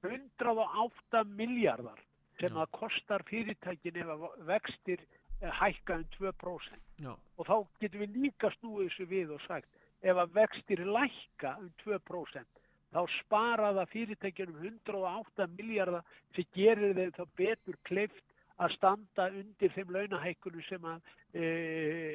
108 0.03 1.25
miljardar 1.37 1.99
sem 2.41 2.55
Já. 2.55 2.63
að 2.63 2.71
kostar 2.73 3.25
fyrirtækin 3.29 3.99
ef 4.01 4.13
að 4.15 4.23
vextir 4.49 5.03
eh, 5.43 5.51
hækka 5.61 5.99
um 6.01 6.07
2%. 6.17 6.79
Já, 7.05 7.13
Og 7.37 7.47
þá 7.47 7.55
getum 7.83 8.01
við 8.07 8.17
líka 8.25 8.51
snúið 8.57 8.89
þessu 8.89 9.07
við 9.11 9.35
og 9.37 9.43
sagt 9.45 9.69
ef 10.01 10.17
að 10.17 10.33
vextir 10.39 10.85
lækka 10.89 11.55
um 11.61 11.69
2% 11.85 12.47
þá 12.91 13.01
spara 13.21 13.69
það 13.77 13.93
fyrirtækjunum 13.93 14.65
108 14.89 15.47
miljardar 15.59 16.03
sem 16.35 16.49
gerir 16.57 16.97
þeim 16.97 17.13
þá 17.19 17.23
betur 17.39 17.77
kleift 17.87 18.25
að 18.61 18.73
standa 18.75 19.29
undir 19.31 19.73
þeim 19.77 19.93
launahækkunum 19.95 20.65
sem 20.69 20.89
að 20.89 20.99
e, 21.37 21.45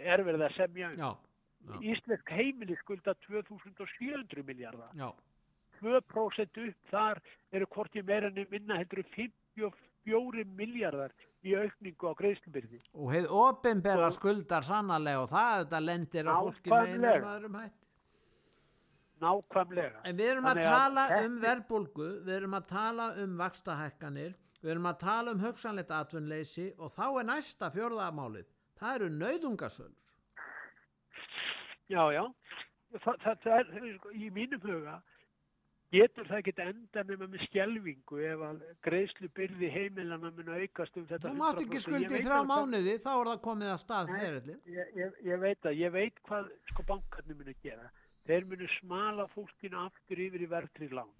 er 0.03 0.25
verið 0.25 0.43
að 0.49 0.57
semja 0.57 0.89
um. 0.91 0.97
já, 0.99 1.09
Íslensk 1.81 2.29
heimili 2.29 2.75
skulda 2.79 3.13
2700 3.27 4.43
miljardar. 4.45 4.89
já, 4.95 5.11
2% 5.81 6.67
upp 6.69 6.91
þar 6.91 7.19
eru 7.51 7.65
hvorki 7.65 8.03
meira 8.03 8.27
en 8.27 8.47
minna 8.51 8.77
heldur 8.77 8.99
en 8.99 9.09
54 9.15 10.45
miljardar 10.45 11.11
í 11.43 11.55
aukningu 11.55 12.07
á 12.09 12.13
greiðslubyrði. 12.15 12.79
og 12.93 13.11
heið 13.13 13.27
opinbera 13.29 14.05
Og- 14.07 14.13
skuldar 14.13 14.61
sannarlega 14.63 15.21
og 15.23 15.29
það 15.29 15.65
þetta 15.65 15.79
lendir 15.85 16.25
á 16.25 16.35
fólki 16.41 16.69
með 16.69 16.87
einum 16.93 17.29
öðrum 17.33 17.59
hætti. 17.61 17.81
Nákvæmlega. 19.21 20.01
En 20.03 20.17
við 20.17 20.31
erum 20.31 20.45
að 20.45 20.57
að 20.57 20.63
tala 20.63 21.07
þetta- 21.09 21.25
um 21.25 21.35
verðbólgu, 21.41 22.07
við 22.25 22.33
erum 22.37 22.53
að 22.53 22.67
tala 22.67 23.05
um 23.23 23.37
vakstahækkanir, 23.37 24.33
við 24.61 24.71
erum 24.71 24.85
að 24.91 24.99
tala 24.99 25.31
um 25.31 25.39
hugsanleitt 25.39 25.89
atvinnleysi 25.91 26.73
og 26.77 26.91
þá 26.91 27.19
er 27.19 27.23
næsta 27.23 27.69
fjórðamálið. 27.71 28.45
Það 28.79 28.95
eru 28.95 29.09
nauðungasölur. 29.09 30.04
Já, 31.91 32.03
já. 32.13 32.23
Það, 33.03 33.17
það, 33.23 33.35
það 33.43 33.59
er, 33.59 33.93
sko, 33.99 34.11
í 34.15 34.29
mínum 34.33 34.61
huga, 34.63 34.95
getur 35.95 36.27
það 36.29 36.39
ekki 36.41 36.53
enda 36.63 37.03
nema 37.07 37.27
með 37.31 37.43
skjelvingu 37.45 38.21
ef 38.29 38.41
að 38.47 38.61
greiðslubyrði 38.87 39.69
heimilana 39.73 40.31
mun 40.35 40.49
aukast 40.55 40.97
um 40.99 41.05
þetta 41.09 41.29
Þú 41.31 41.37
mátt 41.41 41.59
ekki 41.61 41.75
100%. 41.75 41.75
Ég 41.75 41.85
skuldi 41.85 42.23
hvað- 42.25 42.49
mánuði, 42.51 42.95
þá 43.03 43.11
er 43.19 43.29
það 43.31 43.43
komið 43.49 43.71
að 43.73 43.81
stað 43.83 44.09
Nei. 44.11 44.19
ferillin. 44.23 44.59
Ég, 44.77 44.95
ég, 45.01 45.19
ég 45.29 45.39
veit 45.43 45.61
að, 45.69 45.77
ég 45.83 45.91
veit 45.95 46.19
hvað 46.29 46.49
sko 46.71 46.83
bankarnir 46.89 47.39
munu 47.41 47.55
gera. 47.63 47.89
Þeir 48.25 48.45
munu 48.49 48.67
smala 48.79 49.27
fólkinu 49.35 49.77
aftur 49.85 50.17
yfir 50.25 50.41
í 50.41 50.49
verðtrið 50.49 50.95
lán. 50.97 51.11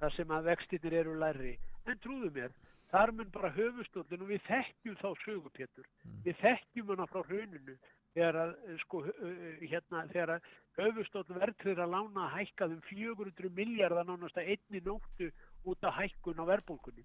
Það 0.00 0.16
sem 0.16 0.28
að 0.34 0.48
vextinir 0.50 0.92
eru 1.04 1.14
læri. 1.20 1.58
En 1.86 1.98
trúðu 2.02 2.32
mér, 2.34 2.50
þar 2.90 3.12
mun 3.12 3.30
bara 3.30 3.52
höfustóllin 3.54 4.22
og 4.24 4.28
við 4.32 4.42
þekkjum 4.48 4.96
þá 4.98 5.08
sögupétur. 5.24 5.86
Við 6.24 6.40
þekkjum 6.42 6.90
hana 6.94 7.06
frá 7.06 7.22
hruninu 7.28 7.76
þegar 8.14 8.38
að, 8.44 8.54
eh, 8.68 8.78
sko, 8.84 9.02
uh, 9.02 9.26
uh, 9.28 9.64
hérna, 9.64 10.04
þegar 10.12 10.32
að 10.36 10.48
höfustóll 10.78 11.26
verðtrið 11.28 11.82
að 11.82 11.94
lána 11.94 12.30
hækkað 12.34 12.76
um 12.76 12.82
400 12.88 13.50
miljardar 13.58 14.08
nánast 14.08 14.38
að 14.38 14.54
einni 14.54 14.82
nóttu 14.84 15.30
út 15.64 15.84
af 15.84 15.98
hækkun 15.98 16.42
á 16.42 16.44
verðbólkunni. 16.50 17.04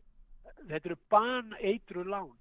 Þetta 0.69 0.89
eru 0.89 0.97
ban 1.09 1.53
eitru 1.59 2.03
lán. 2.03 2.35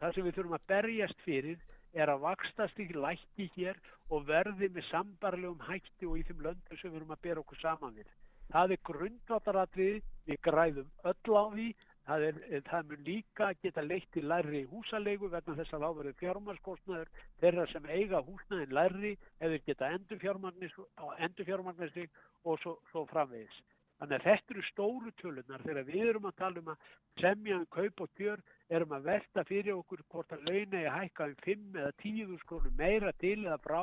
Það 0.00 0.14
sem 0.14 0.26
við 0.26 0.36
þurfum 0.38 0.56
að 0.56 0.66
berjast 0.72 1.26
fyrir 1.26 1.60
er 1.92 2.08
að 2.08 2.22
vakstastík 2.24 2.94
lækki 2.94 3.50
hér 3.56 3.78
og 4.10 4.26
verði 4.28 4.70
með 4.70 4.86
sambarlegum 4.88 5.62
hætti 5.66 6.08
og 6.08 6.18
í 6.18 6.24
þeim 6.28 6.44
löndu 6.46 6.78
sem 6.78 6.90
við 6.90 7.00
erum 7.00 7.14
að 7.14 7.24
bera 7.26 7.42
okkur 7.42 7.60
saman 7.60 7.96
við. 7.98 8.08
Það 8.50 8.74
er 8.74 8.82
grundvátaratrið, 8.88 9.98
við 10.26 10.40
græðum 10.42 10.88
öll 11.06 11.36
á 11.38 11.44
því, 11.52 11.66
það, 12.10 12.26
er, 12.28 12.38
eh, 12.50 12.62
það 12.66 12.86
mun 12.90 13.04
líka 13.06 13.50
geta 13.62 13.84
leitt 13.86 14.08
til 14.14 14.26
læri 14.30 14.62
húsalegu 14.70 15.30
vegna 15.32 15.56
þess 15.58 15.74
að 15.76 15.84
þá 15.84 15.90
verður 15.98 16.20
fjármarskostnaður 16.22 17.10
þeirra 17.42 17.66
sem 17.72 17.90
eiga 17.96 18.22
húsnaðin 18.26 18.78
læri 18.78 19.12
eða 19.40 19.60
geta 19.66 19.90
endurfjármagnir 19.96 21.92
sig 21.94 22.08
og 22.44 22.58
svo, 22.62 22.78
svo 22.90 23.04
framvegis. 23.10 23.60
Þannig 24.00 24.16
að 24.16 24.26
þetta 24.26 24.54
eru 24.54 24.62
stóru 24.64 25.10
tölunar 25.20 25.64
þegar 25.66 25.84
við 25.84 26.06
erum 26.08 26.28
að 26.30 26.38
tala 26.38 26.60
um 26.62 26.70
að 26.72 26.84
semja 27.20 27.58
um 27.60 27.66
kaup 27.74 28.00
og 28.00 28.14
kjör, 28.16 28.40
erum 28.72 28.94
að 28.96 29.10
velta 29.10 29.44
fyrir 29.44 29.74
okkur 29.76 30.04
hvort 30.08 30.32
að 30.32 30.46
launa 30.48 30.80
er 30.80 30.94
hækka 30.94 31.26
um 31.28 31.34
5 31.44 31.76
eða 31.82 31.90
10 32.00 32.38
krónur 32.48 32.78
meira 32.78 33.12
til 33.20 33.36
eða 33.44 33.58
frá, 33.66 33.82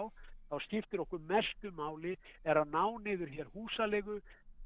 þá 0.49 0.57
skiptir 0.65 1.03
okkur 1.03 1.21
mestu 1.29 1.69
máli 1.77 2.15
er 2.43 2.57
að 2.57 2.73
ná 2.73 2.83
niður 3.05 3.29
hér 3.35 3.53
húsalegu, 3.53 4.17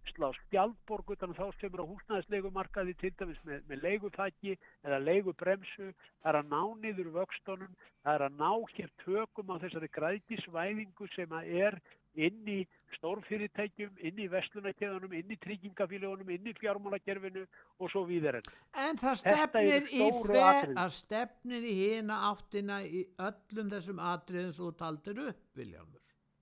slá 0.09 0.31
skjaldborg 0.35 1.13
utan 1.15 1.35
þá 1.37 1.45
sem 1.59 1.71
eru 1.71 1.85
á 1.85 1.91
húsnæðisleigumarkaði 1.91 2.97
til 2.99 3.13
dæmis 3.19 3.39
með, 3.47 3.63
með 3.69 3.85
leigufæki 3.85 4.57
eða 4.85 4.99
leigubremsu, 5.05 5.91
það 6.21 6.29
er 6.33 6.39
að 6.41 6.51
ná 6.51 6.61
niður 6.83 7.09
vöxtunum, 7.17 7.79
það 8.03 8.17
er 8.17 8.25
að 8.27 8.37
ná 8.41 8.51
hér 8.75 8.93
tökum 9.05 9.53
á 9.53 9.55
þessari 9.63 9.91
græðisvæðingu 9.97 11.09
sem 11.15 11.35
að 11.37 11.51
er 11.65 11.79
inn 12.19 12.47
í 12.49 12.57
stórfyrirtækjum, 12.97 13.93
inn 14.03 14.17
í 14.19 14.27
vestlunarkeðunum, 14.31 15.13
inn 15.15 15.31
í 15.31 15.37
tryggingafélagunum, 15.45 16.31
inn 16.35 16.49
í 16.51 16.55
fjármálagerfinu 16.59 17.45
og 17.79 17.91
svo 17.93 18.03
víðar 18.09 18.41
enn. 18.41 18.49
En 18.83 18.99
það 18.99 19.21
stefnir 19.21 19.87
í 19.87 20.09
þve, 20.17 20.45
að 20.75 20.95
stefnir 20.97 21.67
í 21.67 21.75
hina 21.79 22.19
áttina 22.31 22.81
í 22.83 23.05
öllum 23.15 23.71
þessum 23.71 24.01
atriðum 24.11 24.55
svo 24.57 24.73
taldir 24.75 25.23
upp, 25.29 25.45
Viljámur. 25.55 26.01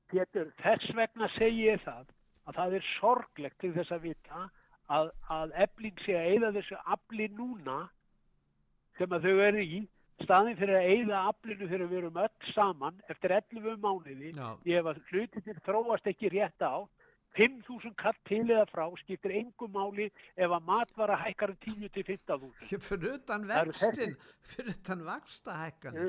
Pétur, 0.10 0.50
þess 0.64 0.96
vegna 0.98 1.30
segi 1.36 1.68
ég 1.68 1.84
það 1.86 2.08
að 2.50 2.58
það 2.58 2.76
er 2.80 2.90
sorglegt 2.96 3.62
til 3.62 3.72
þess 3.78 3.94
að 3.94 4.10
vita 4.10 4.44
að, 4.90 5.14
að 5.30 5.56
efling 5.68 6.04
sé 6.04 6.18
að 6.18 6.30
eyða 6.34 6.52
þessu 6.58 6.82
afli 6.98 7.30
núna 7.38 7.80
sem 8.98 9.16
að 9.16 9.28
þau 9.28 9.44
eru 9.48 9.64
í 9.64 9.82
staðin 10.24 10.58
fyrir 10.60 10.80
að 10.80 10.94
eyða 10.94 11.20
aflinu 11.32 11.68
þegar 11.68 11.92
við 11.92 12.00
erum 12.02 12.24
öll 12.24 12.54
saman 12.54 13.04
eftir 13.12 13.36
11 13.38 13.78
mánuði 13.84 14.32
Já. 14.36 14.48
ef 14.80 14.90
að 14.92 15.04
hlutinir 15.12 15.62
þróast 15.68 16.10
ekki 16.12 16.32
rétt 16.34 16.66
á 16.66 16.84
5.000 17.38 17.94
kall 17.94 18.18
til 18.26 18.42
eða 18.50 18.66
frá 18.72 18.88
skiptir 19.04 19.36
engum 19.38 19.70
máli 19.72 20.08
ef 20.34 20.50
að 20.50 20.66
matvara 20.66 21.18
hækkar 21.22 21.54
um 21.54 21.60
10 21.62 21.92
til 21.94 22.04
15.000 22.08 22.80
Fyrir 22.88 23.20
utan 23.20 23.46
vextin, 23.48 24.16
fyrir 24.42 24.74
utan 24.74 25.04
vakstahækkan. 25.06 26.00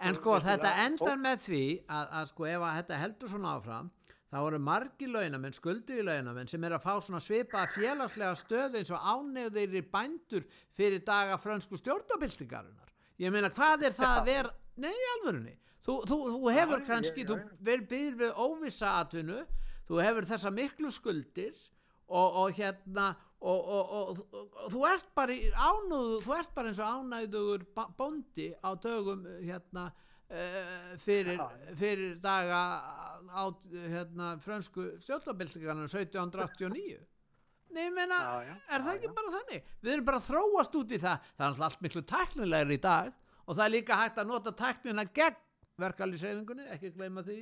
En 0.00 0.16
sko 0.16 0.38
þetta 0.40 0.72
endar 0.86 1.20
með 1.20 1.44
því 1.46 1.64
að, 1.84 2.06
að 2.20 2.30
sko 2.32 2.48
ef 2.48 2.64
að 2.70 2.78
þetta 2.80 3.02
heldur 3.04 3.34
svona 3.34 3.54
áfram 3.58 3.92
þá 4.32 4.38
eru 4.48 4.58
margi 4.64 5.06
launamenn, 5.12 5.52
skulduði 5.52 6.02
launamenn 6.06 6.48
sem 6.48 6.64
er 6.64 6.72
að 6.78 6.84
fá 6.86 6.94
svona 7.04 7.20
svipa 7.20 7.66
félagslega 7.74 8.34
stöðu 8.40 8.80
eins 8.80 8.92
og 8.96 9.02
ánegðir 9.12 9.74
í 9.76 9.82
bændur 9.92 10.46
fyrir 10.72 11.02
daga 11.04 11.36
frönsku 11.40 11.76
stjórnabildingarinnar. 11.80 12.88
Ég 13.20 13.32
meina 13.34 13.50
hvað 13.52 13.84
er 13.90 13.96
það 13.96 14.14
að 14.22 14.30
vera, 14.30 14.54
nei 14.80 14.94
alvörunni, 15.16 15.52
þú, 15.84 15.98
þú, 16.08 16.16
þú 16.32 16.54
hefur 16.56 16.80
Já, 16.80 16.86
kannski, 16.88 17.24
ég- 17.26 17.28
þú 17.28 17.36
vel 17.68 17.82
býr 17.90 18.16
við 18.22 18.32
óvissa 18.46 18.94
atvinnu, 19.02 19.42
þú 19.90 20.00
hefur 20.06 20.30
þessa 20.32 20.50
miklu 20.56 20.90
skuldir 20.96 21.52
og, 22.08 22.40
og 22.46 22.56
hérna 22.56 23.10
og, 23.42 23.68
og, 23.76 23.92
og, 23.98 24.70
þú 24.72 24.82
ert 24.88 25.08
bara 25.18 25.34
í 25.36 25.50
ánúðu, 25.52 26.22
þú 26.24 26.34
ert 26.38 26.54
bara 26.56 26.70
eins 26.72 26.80
og 26.80 27.02
ánægðugur 27.02 27.66
ba- 27.76 27.90
bóndi 27.98 28.48
á 28.64 28.70
dögum 28.80 29.26
hérna 29.42 29.90
fyrir, 31.02 31.38
Já. 31.38 31.46
fyrir 31.76 32.14
daga 32.22 32.60
á 33.32 33.42
hérna 33.72 34.34
frönsku 34.40 34.86
stjórnabildingarnar 35.04 35.90
1789 35.90 37.00
Nei, 37.72 37.86
ég 37.86 37.92
meina, 37.96 38.18
Já, 38.20 38.44
já, 38.44 38.54
er 38.68 38.82
það 38.84 38.90
já, 38.90 38.96
ekki 38.98 39.10
bara 39.16 39.30
þannig? 39.32 39.68
Við 39.80 39.92
erum 39.94 40.04
bara 40.04 40.18
að 40.20 40.26
þróast 40.28 40.74
út 40.76 40.90
í 40.92 40.98
það, 41.00 41.28
það 41.38 41.44
er 41.44 41.48
alltaf 41.48 41.66
allt 41.68 41.84
miklu 41.86 42.02
tæknilegri 42.10 42.76
í 42.76 42.82
dag 42.84 43.12
og 43.46 43.56
það 43.56 43.64
er 43.64 43.72
líka 43.72 43.96
hægt 43.96 44.20
að 44.20 44.28
nota 44.28 44.52
tæknina 44.58 45.04
gegn 45.16 45.38
verkalýsreifingunni, 45.80 46.66
ekki 46.74 46.90
gleyma 46.92 47.24
því. 47.24 47.38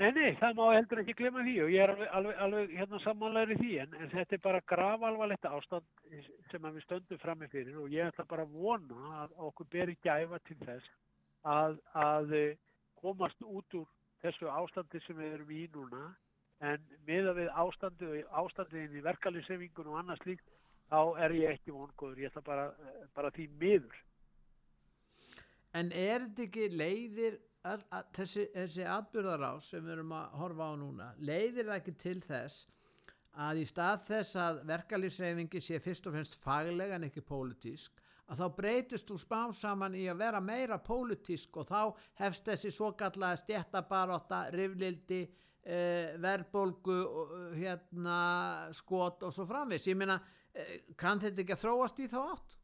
Nei, 0.00 0.12
nei, 0.16 0.30
það 0.40 0.54
má 0.56 0.66
heldur 0.72 1.02
ekki 1.02 1.12
glemma 1.18 1.42
því 1.44 1.54
og 1.60 1.70
ég 1.74 1.82
er 1.84 1.90
alveg, 1.92 2.08
alveg, 2.16 2.36
alveg 2.40 2.70
hérna 2.78 3.00
sammálaður 3.04 3.50
í 3.52 3.56
því 3.58 3.72
en, 3.82 3.96
en 4.00 4.12
þetta 4.14 4.36
er 4.36 4.42
bara 4.46 4.60
grafalvarlegt 4.72 5.48
ástand 5.50 6.06
sem 6.48 6.68
við 6.70 6.84
stöndum 6.86 7.20
frammi 7.20 7.48
fyrir 7.52 7.76
og 7.82 7.92
ég 7.92 8.08
ætla 8.08 8.24
bara 8.30 8.46
að 8.46 8.54
vona 8.62 9.10
að 9.26 9.34
okkur 9.50 9.68
beri 9.74 9.96
gæfa 10.00 10.38
til 10.48 10.56
þess 10.62 10.88
að, 11.44 11.76
að 11.92 12.32
eh, 12.38 12.56
komast 13.02 13.44
út 13.44 13.76
úr 13.76 13.92
þessu 14.24 14.48
ástandi 14.48 15.02
sem 15.04 15.20
við 15.20 15.34
erum 15.34 15.52
í 15.52 15.66
núna 15.74 16.06
en 16.70 16.88
miða 17.04 17.36
við 17.36 17.52
ástandi 17.66 18.08
og 18.14 18.40
ástandin 18.44 18.96
í 18.96 19.04
verkalýsefingun 19.04 19.92
og 19.92 20.00
annað 20.00 20.24
slíkt 20.24 20.48
þá 20.88 21.00
er 21.26 21.36
ég 21.42 21.58
ekki 21.58 21.76
vongóður, 21.76 22.24
ég 22.24 22.32
ætla 22.32 22.46
bara, 22.48 22.66
eh, 22.72 23.04
bara 23.12 23.34
því 23.36 23.50
miður. 23.60 24.00
En 25.76 25.92
er 25.92 26.24
þetta 26.24 26.48
ekki 26.48 26.72
leiðir 26.72 27.38
að, 27.68 27.86
að, 27.92 28.10
þessi, 28.16 28.44
þessi 28.54 28.84
atbyrðarás 28.88 29.70
sem 29.72 29.84
við 29.84 29.96
erum 29.98 30.12
að 30.16 30.36
horfa 30.40 30.68
á 30.68 30.74
núna, 30.80 31.08
leiðir 31.18 31.68
það 31.68 31.80
ekki 31.80 31.96
til 32.00 32.20
þess 32.26 32.66
að 33.40 33.60
í 33.62 33.66
stað 33.68 34.06
þess 34.08 34.38
að 34.42 34.62
verkalýsreifingi 34.70 35.60
sé 35.62 35.80
fyrst 35.82 36.08
og 36.08 36.16
fremst 36.16 36.38
fagleg 36.42 36.96
en 36.96 37.06
ekki 37.06 37.22
pólitísk 37.24 38.00
að 38.30 38.40
þá 38.40 38.46
breytist 38.56 39.08
þú 39.10 39.18
spá 39.18 39.38
saman 39.56 39.96
í 39.98 40.04
að 40.10 40.20
vera 40.22 40.40
meira 40.42 40.78
pólitísk 40.82 41.56
og 41.60 41.66
þá 41.66 41.80
hefst 42.20 42.46
þessi 42.46 42.70
svo 42.74 42.92
kallaða 42.98 43.40
stjættabaróta, 43.40 44.44
riflildi, 44.54 45.20
eh, 45.64 46.14
verðbólgu, 46.22 46.98
eh, 47.00 47.56
hérna, 47.58 48.18
skot 48.72 49.26
og 49.26 49.34
svo 49.34 49.46
framvis. 49.46 49.86
Ég 49.86 49.96
meina, 49.96 50.20
eh, 50.54 50.80
kann 50.96 51.18
þetta 51.18 51.42
ekki 51.42 51.56
að 51.56 51.64
þróast 51.64 51.98
í 51.98 52.06
þá 52.06 52.20
átt? 52.30 52.59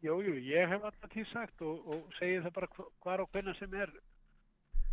Jú, 0.00 0.14
jú, 0.24 0.34
ég 0.40 0.68
hef 0.70 0.84
alltaf 0.88 1.10
tíð 1.12 1.26
sagt 1.32 1.60
og, 1.66 1.82
og 1.92 2.14
segi 2.18 2.38
það 2.44 2.54
bara 2.56 2.68
hva- 2.76 2.88
hvar 3.04 3.20
og 3.24 3.28
hvenna 3.34 3.52
sem 3.58 3.74
er 3.76 3.90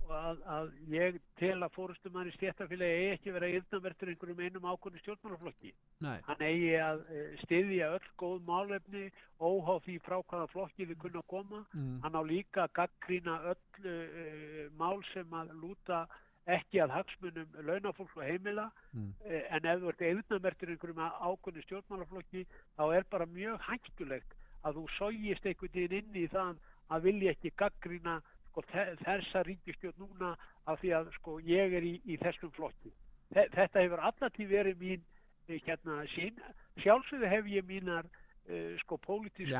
og 0.08 0.12
að, 0.16 0.38
að 0.56 0.68
ég 0.94 1.16
tel 1.40 1.58
að 1.66 1.74
fórustum 1.76 2.16
í 2.24 2.32
stéttafélagi 2.38 2.96
eigi 3.00 3.08
ekki 3.18 3.34
vera 3.36 3.50
yfnavertur 3.58 4.12
einhverjum 4.14 4.40
einum 4.46 4.68
ákvörðu 4.72 5.02
stjórnmálaflokki. 5.02 5.72
Nei. 6.06 6.22
Hann 6.30 6.44
eigi 6.48 6.70
að 6.80 7.02
eh, 7.12 7.34
styðja 7.42 7.90
öll 7.98 8.08
góð 8.22 8.38
málefni 8.48 9.02
óháð 9.44 9.82
því 9.88 9.98
frá 10.06 10.16
hvaða 10.22 10.48
flokki 10.54 10.88
við 10.94 11.02
kunna 11.04 11.24
koma. 11.28 11.60
Mm. 11.76 11.98
Hann 12.06 12.16
á 12.16 12.22
líka 12.24 12.64
að 12.70 12.74
gaggrína 12.80 13.36
öll 13.52 13.92
uh, 13.92 14.64
mál 14.80 15.04
sem 15.12 15.36
að 15.36 15.52
lúta 15.60 16.06
ekki 16.48 16.80
að 16.80 16.94
hagsmunum 16.96 17.58
launafólks 17.68 18.16
og 18.16 18.24
heimila 18.28 18.70
Mm. 18.96 19.12
Eh, 19.28 19.44
en 19.54 19.66
ef 19.68 19.82
þú 19.84 19.90
ert 19.92 20.02
eðnamertur 20.08 20.70
einhverjum 20.72 21.02
ákvörðu 21.04 21.62
stjórnmálaflokki 21.68 22.46
þá 22.80 22.84
er 22.96 23.04
bara 23.12 23.28
mjög 23.30 23.60
hættulegt 23.68 24.37
að 24.66 24.80
þú 24.80 24.86
sógist 24.98 25.46
einhvern 25.46 25.74
veginn 25.74 25.98
inn 26.02 26.20
í 26.24 26.28
það 26.34 26.58
að 26.90 27.04
vilja 27.08 27.34
ekki 27.36 27.52
gaggrína 27.60 28.16
sko, 28.50 28.64
þe- 28.72 28.96
þessa 29.04 29.44
ríkistjórn 29.48 30.00
núna 30.02 30.36
af 30.66 30.80
því 30.82 30.94
að 30.98 31.12
sko, 31.20 31.40
ég 31.44 31.74
er 31.78 31.84
í, 31.84 31.98
í 32.06 32.18
þessum 32.22 32.52
flokki. 32.56 32.92
Þe 33.34 33.44
þetta 33.54 33.84
hefur 33.84 34.04
allatíð 34.08 34.50
verið 34.56 34.80
mín 34.82 35.04
eh, 35.48 35.60
hérna 35.68 36.02
sín. 36.16 36.40
Sjálfsögðu 36.84 37.28
hef 37.32 37.46
ég 37.52 37.66
mínar 37.68 38.08
uh, 38.08 38.74
sko 38.84 38.98
pólitísku 39.04 39.52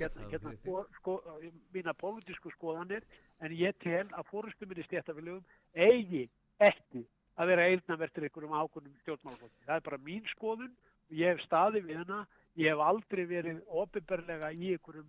hérna, 0.00 0.28
hérna, 0.32 0.52
sko, 0.62 0.84
sko, 0.98 1.16
mínar 1.74 1.96
pólitísku 2.00 2.52
skoðanir 2.56 3.04
en 3.40 3.52
ég 3.56 3.76
tel 3.84 4.06
að 4.16 4.28
fórustuminni 4.32 4.84
stéttafélögum 4.88 5.44
eigi 5.74 6.26
ekki 6.60 7.04
að 7.40 7.48
vera 7.52 7.68
eilnavertur 7.70 8.26
einhverjum 8.26 8.52
ákvörnum 8.56 8.96
stjórnmálaflokki. 9.04 9.64
Það 9.66 9.76
er 9.78 9.84
bara 9.86 9.98
mín 10.04 10.24
skoðun 10.34 10.72
og 10.74 11.14
ég 11.16 11.32
hef 11.34 11.44
staðið 11.46 11.86
við 11.88 12.00
hana. 12.02 12.24
Ég 12.58 12.72
hef 12.72 12.80
aldrei 12.82 13.24
verið 13.30 13.60
ofinberlega 13.68 14.50
í 14.52 14.72
einhverjum 14.74 15.06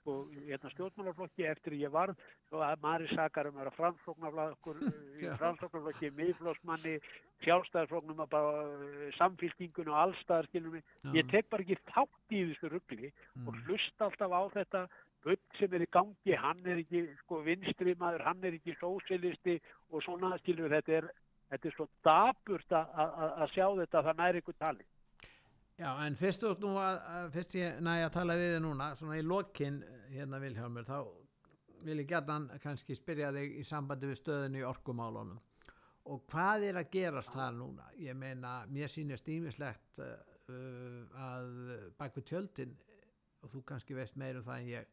sko, 0.00 0.14
hérna, 0.48 0.70
stjórnmálaflokki 0.72 1.44
eftir 1.46 1.74
ég 1.76 1.92
varð 1.92 2.16
svo 2.48 2.62
að 2.64 2.80
Mari 2.82 3.06
Sakar 3.12 3.46
um 3.50 3.58
að 3.58 3.60
vera 3.66 3.74
framsóknarflokkur, 3.76 4.80
Já. 5.24 5.34
framsóknarflokki, 5.38 6.10
miðflósmanni, 6.16 6.96
sjálfstæðarfloknum 7.44 8.22
að 8.24 8.30
bara 8.32 8.64
uh, 8.64 9.04
samfélkingun 9.18 9.92
og. 9.92 10.82
Já. 11.04 11.12
Ég 11.20 11.28
tek 11.30 11.48
bara 11.52 11.62
ekki 11.66 11.78
þátt 11.92 12.34
í 12.36 12.42
þessu 12.50 12.72
ruggli 12.74 13.12
og 13.46 13.54
Mm. 13.54 13.62
hlusta 13.68 14.04
alltaf 14.08 14.32
á 14.34 14.42
þetta 14.56 14.80
bull 15.24 15.36
sem 15.58 15.74
er 15.76 15.82
í 15.84 15.90
gangi, 15.92 16.34
hann 16.36 16.60
er 16.66 16.80
ekki 16.82 17.04
sko 17.22 17.42
vinstri 17.44 17.94
maður, 18.00 18.24
hann 18.24 18.42
er 18.44 18.56
ekki 18.56 18.74
sósilisti 18.80 19.58
og 19.92 20.02
svona 20.02 20.32
skilur 20.40 20.72
þetta 20.72 20.96
er 20.98 21.10
þetta 21.50 21.68
er 21.68 21.74
svo 21.76 21.86
daburt 22.06 22.72
að- 22.72 22.90
sjá 23.52 23.66
þetta 23.78 23.98
að 24.00 24.06
það 24.08 24.16
næri 24.22 24.40
ykkur 24.42 24.56
tali. 24.58 24.84
Já, 25.80 25.94
en 26.04 26.16
fyrst, 26.18 26.42
ert 26.44 26.60
nú 26.60 26.74
að, 26.76 26.98
fyrst 27.32 27.54
ég 27.56 27.78
næja 27.80 28.10
að 28.10 28.16
tala 28.18 28.34
við 28.36 28.50
þig 28.52 28.58
núna, 28.66 28.88
svona 29.00 29.14
í 29.16 29.22
lokin 29.24 29.78
hérna 30.12 30.40
Vilhjálmur, 30.42 30.84
þá 30.84 30.98
vil 31.86 32.02
ég 32.02 32.10
gætan 32.10 32.50
kannski 32.60 32.96
spyrja 32.98 33.30
þig 33.32 33.54
í 33.56 33.64
sambandi 33.64 34.10
við 34.10 34.18
stöðinu 34.20 34.60
í 34.60 34.66
orkumálunum 34.68 35.38
og 36.12 36.26
hvað 36.28 36.66
er 36.68 36.80
að 36.82 36.90
gerast 36.92 37.32
þar 37.32 37.56
núna? 37.56 37.86
Ég 37.96 38.18
meina, 38.18 38.58
mér 38.68 38.92
sýnist 38.92 39.28
ímislegt 39.32 40.02
uh, 40.04 40.12
að 41.16 41.48
bæku 41.96 42.26
tjöldin 42.28 42.76
og 43.40 43.54
þú 43.54 43.62
kannski 43.72 43.96
veist 43.96 44.20
meir 44.20 44.36
um 44.36 44.44
það 44.44 44.60
en 44.60 44.70
ég 44.74 44.92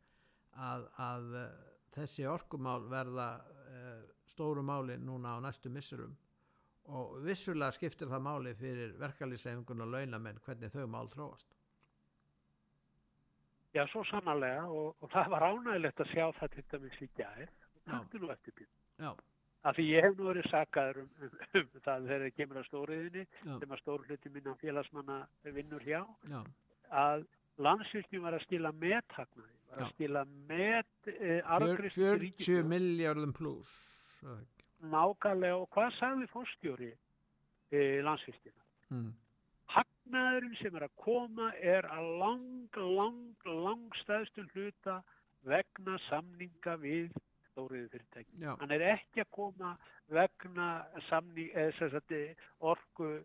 að, 0.56 0.88
að 1.04 1.36
uh, 1.42 1.48
þessi 1.98 2.30
orkumál 2.32 2.88
verða 2.88 3.28
uh, 3.44 4.08
stóru 4.32 4.64
máli 4.64 4.96
núna 5.04 5.36
á 5.36 5.44
næstu 5.44 5.68
missurum 5.74 6.16
og 6.88 7.18
vissulega 7.26 7.76
skiptir 7.76 8.10
það 8.12 8.26
máli 8.28 8.54
fyrir 8.58 8.94
verkalýsreifingun 9.02 9.86
og 9.86 9.94
launamenn 9.96 10.42
hvernig 10.46 10.72
þau 10.74 10.86
mál 10.88 11.10
þróast. 11.12 11.48
Já, 13.76 13.84
svo 13.92 14.04
sannarlega 14.08 14.66
og, 14.72 14.96
og 15.04 15.10
það 15.12 15.34
var 15.36 15.48
ánægilegt 15.52 16.00
að 16.02 16.14
sjá 16.14 16.26
það 16.40 16.54
til 16.56 16.64
dæmis 16.72 17.02
í 17.04 17.10
gær. 17.20 17.50
Taktu 17.88 18.22
nú 18.24 18.32
eftir. 18.34 18.64
Já, 18.98 19.12
Af 19.68 19.76
því 19.76 19.84
ég 19.90 20.06
hef 20.06 20.14
nú 20.16 20.28
verið 20.30 20.46
sakaður 20.52 21.00
um, 21.02 21.08
um, 21.26 21.32
um 21.60 21.82
það 21.84 22.06
þegar 22.08 22.26
ég 22.28 22.36
kemur 22.38 22.60
að 22.62 22.68
stóriðinni 22.70 23.24
já, 23.26 23.54
sem 23.60 23.74
að 23.74 23.82
stóru 23.82 24.06
hluti 24.08 24.32
minna 24.32 24.54
félagsmanna 24.62 25.18
vinnur 25.58 25.84
hjá 25.84 26.00
já, 26.30 26.38
að 27.02 27.26
landsfylgjum 27.66 28.28
var 28.28 28.38
að 28.38 28.46
skila 28.46 28.72
methagnaði, 28.84 29.56
var 29.72 29.82
að 29.84 29.90
skila 29.96 30.24
met 30.52 31.10
eh, 31.12 31.18
Fjör, 31.18 31.50
arðgreiðslu 31.58 31.98
til 31.98 32.12
40 32.14 32.22
ríkissjóðs. 32.24 32.70
miljardum 32.76 33.34
pluss. 33.36 33.74
Nákvæmlega 34.82 35.56
og 35.62 35.70
hvað 35.74 35.94
sagði 35.98 36.28
fórstjóri 36.34 36.90
e, 37.72 37.80
landsfylgjuna? 38.06 38.66
Mm. 38.94 39.14
Hagnaðurinn 39.76 40.58
sem 40.62 40.76
er 40.80 40.88
að 40.88 40.98
koma 41.04 41.52
er 41.60 41.88
að 41.92 42.12
lang, 42.22 42.78
lang, 42.98 43.24
lang 43.46 43.98
stæðstum 44.04 44.48
hluta 44.56 45.02
vegna 45.48 45.98
samninga 46.08 46.78
við 46.82 47.10
stóriðu 47.52 47.90
fyrirtæki. 47.92 48.38
Já, 48.44 48.54
Hann 48.62 48.72
er 48.76 48.86
ekki 48.94 49.24
að 49.24 49.34
koma 49.36 49.74
vegna 50.14 50.70
samning, 51.10 51.52
eða 51.56 51.74
sem 51.80 51.92
sagt 51.92 52.14
eh, 52.16 52.48
orku 52.60 53.18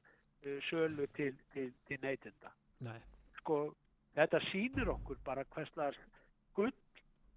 sölu 0.69 1.07
til, 1.17 1.37
til, 1.55 1.71
til 1.87 2.01
neytenda. 2.03 2.51
nei, 2.83 2.99
Sko, 3.39 3.75
þetta 4.17 4.41
sýnir 4.51 4.91
okkur 4.91 5.21
bara 5.25 5.45
hverslega 5.55 5.93
gull 6.57 6.73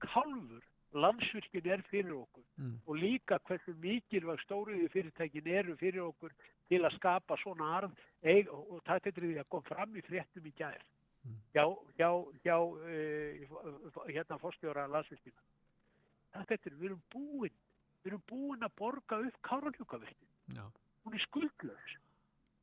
kálfur 0.02 0.64
landsvirkjun 0.96 1.70
er 1.76 1.84
fyrir 1.90 2.14
okkur 2.16 2.44
mm. 2.58 2.76
og 2.86 3.00
líka 3.00 3.40
hversu 3.48 3.76
mikilvæg 3.84 4.44
stóriði 4.46 4.90
fyrirtækin 4.94 5.48
eru 5.60 5.76
fyrir 5.80 6.06
okkur 6.08 6.34
til 6.70 6.82
að 6.84 6.96
skapa 6.98 7.38
svona 7.42 7.72
arð. 7.78 7.96
Eig, 8.24 8.50
og, 8.50 8.78
og 8.78 8.84
það 8.88 9.10
er 9.12 9.18
því 9.20 9.34
að 9.42 9.50
kom 9.54 9.66
fram 9.68 9.98
í 9.98 10.06
fréttum 10.06 10.48
í 10.50 10.54
gær 10.58 10.84
Mm. 11.26 11.38
hjá, 11.56 11.66
hjá, 11.98 12.10
hjá 12.46 12.56
uh, 12.62 14.02
hérna 14.06 14.38
fórstjóra 14.38 14.84
landsvirkina 14.94 15.42
þetta 16.46 16.70
er, 16.70 16.76
við 16.78 16.92
erum 16.92 17.02
búin 17.14 17.56
við 18.04 18.12
erum 18.12 18.24
búin 18.30 18.66
að 18.66 18.76
borga 18.78 19.18
upp 19.26 19.40
Káraljókavirkjun, 19.48 20.30
já, 20.54 20.66
hún 21.06 21.18
er 21.18 21.24
skuldlaus. 21.24 21.96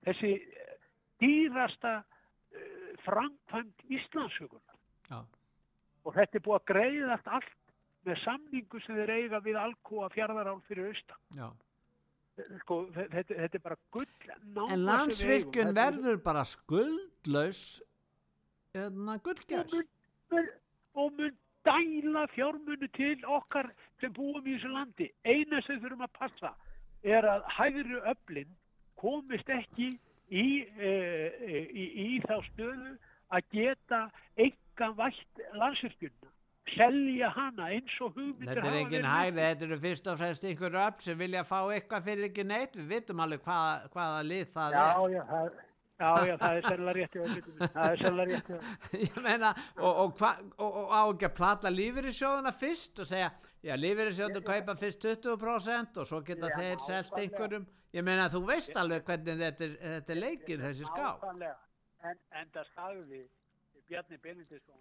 Þessi 0.07 0.31
eh, 0.39 0.77
dýrasta 1.23 1.97
uh, 2.03 2.93
framkvæmt 3.03 3.83
Íslandshugunar 3.91 4.79
já, 5.11 5.19
og 6.05 6.15
þetta 6.21 6.39
er 6.39 6.47
búið 6.47 6.61
að 6.61 6.69
greiðast 6.71 7.35
allt 7.39 7.59
með 8.07 8.19
samningu 8.25 8.81
sem 8.85 8.97
þeir 8.99 9.13
eiga 9.17 9.41
við 9.45 9.59
Alcoa 9.61 10.09
fjárðarál 10.15 10.59
fyrir 10.69 10.89
austan. 10.91 11.21
Já. 11.37 11.51
sko, 12.63 12.79
þe- 12.95 13.09
þetta, 13.13 13.35
þetta 13.43 13.59
er 13.59 13.63
bara 13.67 13.77
gull 13.93 14.07
En 14.73 14.85
landsvirkjun 14.87 15.75
verður 15.77 16.23
bara 16.25 16.45
skuldlaus 16.49 17.83
eða 18.73 18.89
mun, 19.77 19.89
mun, 20.33 20.49
og 20.95 21.13
mun 21.19 21.37
dæla 21.69 22.25
fjármunu 22.33 22.89
til 22.97 23.19
okkar 23.29 23.69
sem 24.01 24.13
búum 24.17 24.41
í 24.47 24.57
þessu 24.57 24.73
landi. 24.73 25.11
Eina 25.29 25.61
sem 25.63 25.79
þurfum 25.83 26.07
að 26.09 26.15
passa 26.19 26.55
er 27.05 27.29
að 27.29 27.45
hægri 27.59 28.01
öflin 28.15 28.57
komist 28.97 29.49
ekki 29.53 29.93
í, 30.33 30.47
e, 30.81 30.91
e, 30.91 31.63
í, 31.69 31.87
í 32.07 32.21
þá 32.25 32.39
stöðu 32.49 32.97
að 33.33 33.49
geta 33.53 34.03
enga 34.41 34.89
vætt 34.97 35.45
landsvirkjunna 35.61 36.32
selja 36.71 37.29
hana 37.35 37.67
eins 37.75 37.97
og 38.01 38.15
hugmyndir 38.17 38.47
Þetta 38.49 38.61
er 38.61 38.67
hafa 38.69 38.79
engin 38.79 38.95
verið 38.95 39.11
hægði, 39.13 39.43
þetta 39.49 39.67
eru 39.67 39.79
fyrst 39.83 40.09
og 40.13 40.17
fremst 40.21 40.47
einhver 40.49 40.79
öll 40.85 41.03
sem 41.05 41.19
vilja 41.19 41.43
fá 41.49 41.59
eitthvað 41.75 42.07
fyrir 42.09 42.29
ekki 42.29 42.45
neitt. 42.47 42.79
Við 42.79 42.89
vitum 42.93 43.23
alveg 43.25 43.43
hvaða, 43.47 43.91
hvaða 43.97 44.23
lið 44.29 44.49
það 44.55 44.77
Já, 44.77 44.85
er. 44.87 45.15
já, 45.17 45.23
það, 45.33 45.51
já, 45.99 46.11
já, 46.29 46.37
það 46.43 46.59
er 46.61 46.69
sérlega 46.69 46.95
rétt 46.99 47.19
það 47.75 47.83
er 47.89 48.03
sérlega 48.05 48.39
rétt. 48.39 48.71
Ég 49.07 49.19
meina, 49.27 49.53
og, 49.77 50.01
og, 50.05 50.25
og, 50.57 50.79
og 50.85 50.95
á 50.95 51.03
ekki 51.03 51.29
að 51.29 51.37
plata 51.41 51.75
lífeyrissjóðuna 51.75 52.55
fyrst 52.63 53.03
og 53.05 53.11
segja, 53.11 53.33
já, 53.67 53.75
lífeyrissjóðuna 53.83 54.45
kaupa 54.47 54.79
fyrst 54.85 55.07
20% 55.11 56.01
og 56.03 56.09
svo 56.09 56.23
geta 56.27 56.53
þeir 56.55 56.79
nákvæmlega. 56.79 57.21
einhverjum. 57.27 57.69
Ég 57.93 58.07
meina, 58.07 58.31
þú 58.33 58.47
veist 58.49 58.73
alveg 58.81 59.05
hvernig 59.05 59.37
þetta 59.43 59.65
er, 59.67 59.77
þetta 59.99 60.13
er 60.15 60.23
leikir, 60.23 60.63
þessi 60.65 60.89
ská. 60.89 61.11
En, 62.03 62.19
en 62.41 62.49
það 62.55 62.71
sagði 62.75 63.21
Bjarni 63.91 64.17
Benediktsson 64.23 64.81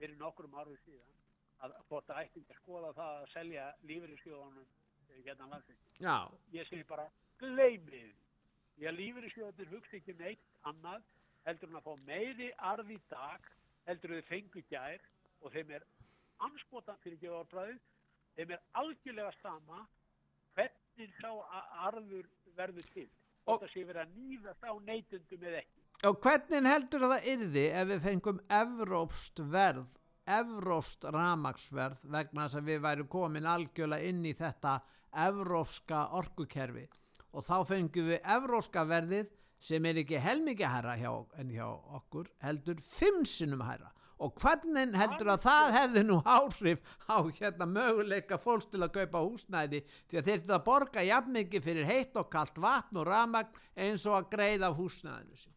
fyrir 0.00 0.16
nokkrum 0.18 0.56
árið 0.58 0.76
síðan 0.82 1.17
að 1.64 1.74
hvort 1.88 2.06
það 2.08 2.22
ætti 2.22 2.42
ekki 2.42 2.54
að 2.54 2.60
skoða 2.62 2.92
það 2.98 3.12
að 3.18 3.28
selja 3.34 3.66
lífeyrissjóðunum 3.90 4.66
eh, 4.68 5.20
hérna 5.26 5.50
landsveikin. 5.52 5.92
Já, 6.04 6.16
Ég 6.54 6.68
segi 6.70 6.86
bara, 6.88 7.06
gleymið 7.42 7.94
því. 7.98 8.88
Að 8.88 8.98
lífeyrissjóðunir 9.00 9.72
hugsa 9.74 9.96
ekki 9.98 10.14
neitt 10.20 10.44
annað 10.70 11.06
heldur 11.48 11.70
en 11.72 11.80
að 11.80 11.86
fá 11.88 11.94
meiri 12.06 12.50
arð 12.70 12.90
í 12.94 12.98
dag 13.10 13.48
heldur 13.88 14.14
þau 14.18 14.26
fengu 14.28 14.62
gær 14.70 15.06
og 15.42 15.54
þeim 15.54 15.70
er 15.78 15.86
anskotan 16.46 16.98
fyrir 17.02 17.18
gefarbræðið, 17.22 17.78
þeim 18.36 18.52
er 18.54 18.60
algjörlega 18.78 19.32
sama 19.42 19.80
hvernig 20.54 21.14
sá 21.18 21.30
arður 21.88 22.28
verður 22.58 22.86
til. 22.94 23.08
hvort 23.48 23.62
það 23.62 23.70
sé 23.72 23.84
verið 23.88 24.02
að 24.02 24.16
nýðast 24.18 24.66
á 24.68 24.72
neytundum 24.84 25.46
eða 25.48 25.62
ekki. 25.62 25.82
Og 26.08 26.18
hvernig 26.22 26.68
heldur 26.68 27.06
það 27.10 27.28
yrði 27.32 27.64
ef 27.80 27.88
við 27.90 28.04
fengum 28.04 28.40
evrópst 28.60 29.40
verð, 29.54 29.96
evrópst 30.38 31.06
ramagsverð 31.14 32.04
vegna 32.12 32.46
þess 32.46 32.60
að 32.60 32.70
við 32.70 32.80
væri 32.84 33.08
komin 33.10 33.48
algjörlega 33.48 34.12
inn 34.12 34.24
í 34.28 34.34
þetta 34.36 34.78
evrópska 35.26 36.06
orkukerfi. 36.18 36.86
Og 37.32 37.44
þá 37.44 37.56
fengum 37.68 38.08
við 38.12 38.24
evrópska 38.36 38.84
verðið 38.88 39.30
sem 39.60 39.84
er 39.88 40.02
ekki 40.02 40.20
helmikið 40.22 40.74
hæra 40.74 40.96
en 41.40 41.50
hjá 41.50 41.66
okkur 41.98 42.28
heldur 42.44 42.80
fimm 42.84 43.24
sinnum 43.26 43.64
hæra 43.66 43.90
og 44.18 44.34
hvernig 44.42 44.94
heldur 44.98 45.30
að 45.34 45.44
það 45.44 45.74
hefði 45.76 46.04
nú 46.06 46.16
áhrif 46.26 46.80
á 47.06 47.22
hérna 47.38 47.68
möguleika 47.70 48.38
fólks 48.40 48.66
til 48.70 48.82
að 48.82 48.96
kaupa 48.96 49.22
húsnæði? 49.22 49.84
Því 50.10 50.18
að 50.18 50.30
þeir 50.30 50.40
þetta 50.40 50.58
borga 50.66 51.04
jafn 51.06 51.36
mikið 51.36 51.68
fyrir 51.68 51.88
heitt 51.88 52.18
og 52.18 52.30
kalt 52.32 52.58
vatn 52.58 52.98
og 52.98 53.06
ramagn 53.06 53.62
eins 53.78 54.06
og 54.10 54.18
að 54.18 54.32
greiða 54.34 54.72
húsnæðinu 54.74 55.38
sín 55.38 55.54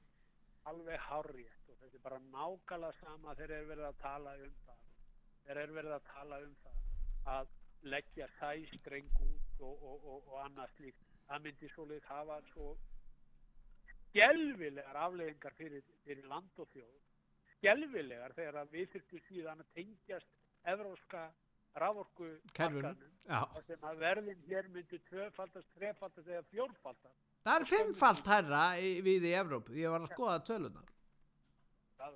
Alveg 0.70 1.02
þetta 1.10 1.61
er 2.02 2.10
bara 2.10 2.20
nákvæmlega 2.34 2.94
sama 3.00 3.36
þegar 3.36 3.52
er 3.58 3.66
verið 3.70 3.86
að 3.86 3.98
tala 4.02 4.32
um 4.46 4.54
það. 4.66 4.80
Þegar 5.44 5.58
er 5.62 5.74
verið 5.76 5.94
að 5.96 6.08
tala 6.14 6.40
um 6.46 6.56
það 6.64 7.36
að 7.36 7.52
leggja 7.94 8.28
sæstreng 8.40 9.12
út 9.22 9.62
og, 9.62 9.84
og, 9.84 10.06
og, 10.06 10.32
og 10.32 10.40
annað 10.46 10.74
slíkt. 10.78 11.06
Það 11.28 11.44
myndi 11.46 11.70
svolítið 11.76 12.10
hafa 12.10 12.40
svo 12.52 12.72
skelvilegar 14.10 14.98
afleggingar 15.06 15.56
fyrir, 15.58 15.84
fyrir 16.06 16.28
land 16.28 16.58
og 16.58 16.70
þjóð. 16.74 16.98
Skelvilegar 17.58 18.34
þegar 18.36 18.60
að 18.64 18.76
við 18.76 18.90
þurftum 18.96 19.26
síðan 19.28 19.62
að 19.64 19.74
tengjast 19.78 20.32
evróska 20.74 21.28
já. 23.30 23.44
þar 23.54 23.68
sem 23.68 23.86
að 23.88 24.02
verðin 24.02 24.42
hér 24.50 24.72
myndi 24.74 25.00
tvöfaldast, 25.08 25.70
trefaldast 25.78 26.28
eða 26.28 26.42
fjórfaldast. 26.50 27.22
Það 27.46 27.60
er 27.60 27.68
fimmfalt 27.70 28.28
hærra 28.28 28.66
í, 28.78 28.90
við 29.06 29.30
í 29.30 29.32
Evróp 29.38 29.70
ég 29.74 29.94
var 29.94 30.04
að 30.04 30.12
skoða 30.12 30.42
tölunar 30.46 30.90
það, 32.02 32.14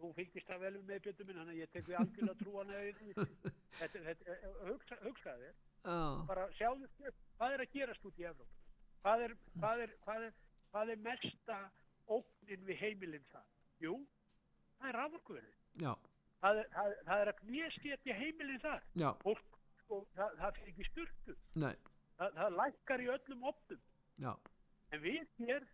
þú 0.00 0.10
fylgist 0.16 0.48
það 0.50 0.62
vel 0.64 0.76
um 0.80 0.86
með 0.90 1.02
bjöndum 1.06 1.26
minn, 1.30 1.40
þannig 1.40 1.56
að 1.56 1.62
ég 1.62 1.72
tek 1.74 1.88
við 1.90 1.98
algjörlega 2.00 2.38
trúan 2.40 2.70
hugsa, 4.70 4.96
hugsaði 5.04 5.50
þér, 5.50 5.58
bara 6.28 6.46
sjáðu 6.58 6.88
þér, 6.98 7.14
hvað 7.38 7.54
er 7.56 7.64
að 7.64 7.74
gerast 7.74 8.06
út 8.10 8.18
í 8.20 8.26
Evróp? 8.28 8.56
Hvað 9.00 9.22
er, 9.26 9.34
hvað 9.58 9.82
er, 9.86 9.92
hvað 10.04 10.24
er, 10.28 10.34
hvað 10.72 10.92
er 10.94 11.02
mesta 11.06 11.58
óknin 12.12 12.66
við 12.68 12.80
heimilin 12.82 13.24
það? 13.32 13.46
Jú, 13.80 13.94
það 14.80 14.88
er 14.92 14.98
raforkuverið. 15.00 15.54
já, 15.84 15.92
Það 16.40 16.58
það, 16.72 16.92
það 17.06 17.22
er 17.22 17.28
að 17.30 17.40
knéstétja 17.44 18.14
heimilin 18.16 18.60
þar. 18.62 18.84
já, 18.96 19.08
Fólk, 19.24 19.58
sko, 19.82 19.98
það, 20.16 20.36
það 20.40 20.54
fyrir 20.58 20.70
ekki 20.74 20.86
sturtu. 20.90 21.36
nei, 21.60 21.74
Það, 22.20 22.34
það 22.36 22.56
lækkar 22.60 23.00
í 23.04 23.08
öllum 23.16 23.44
opnum. 23.48 23.82
En 24.92 25.00
við 25.04 25.20
hér, 25.40 25.64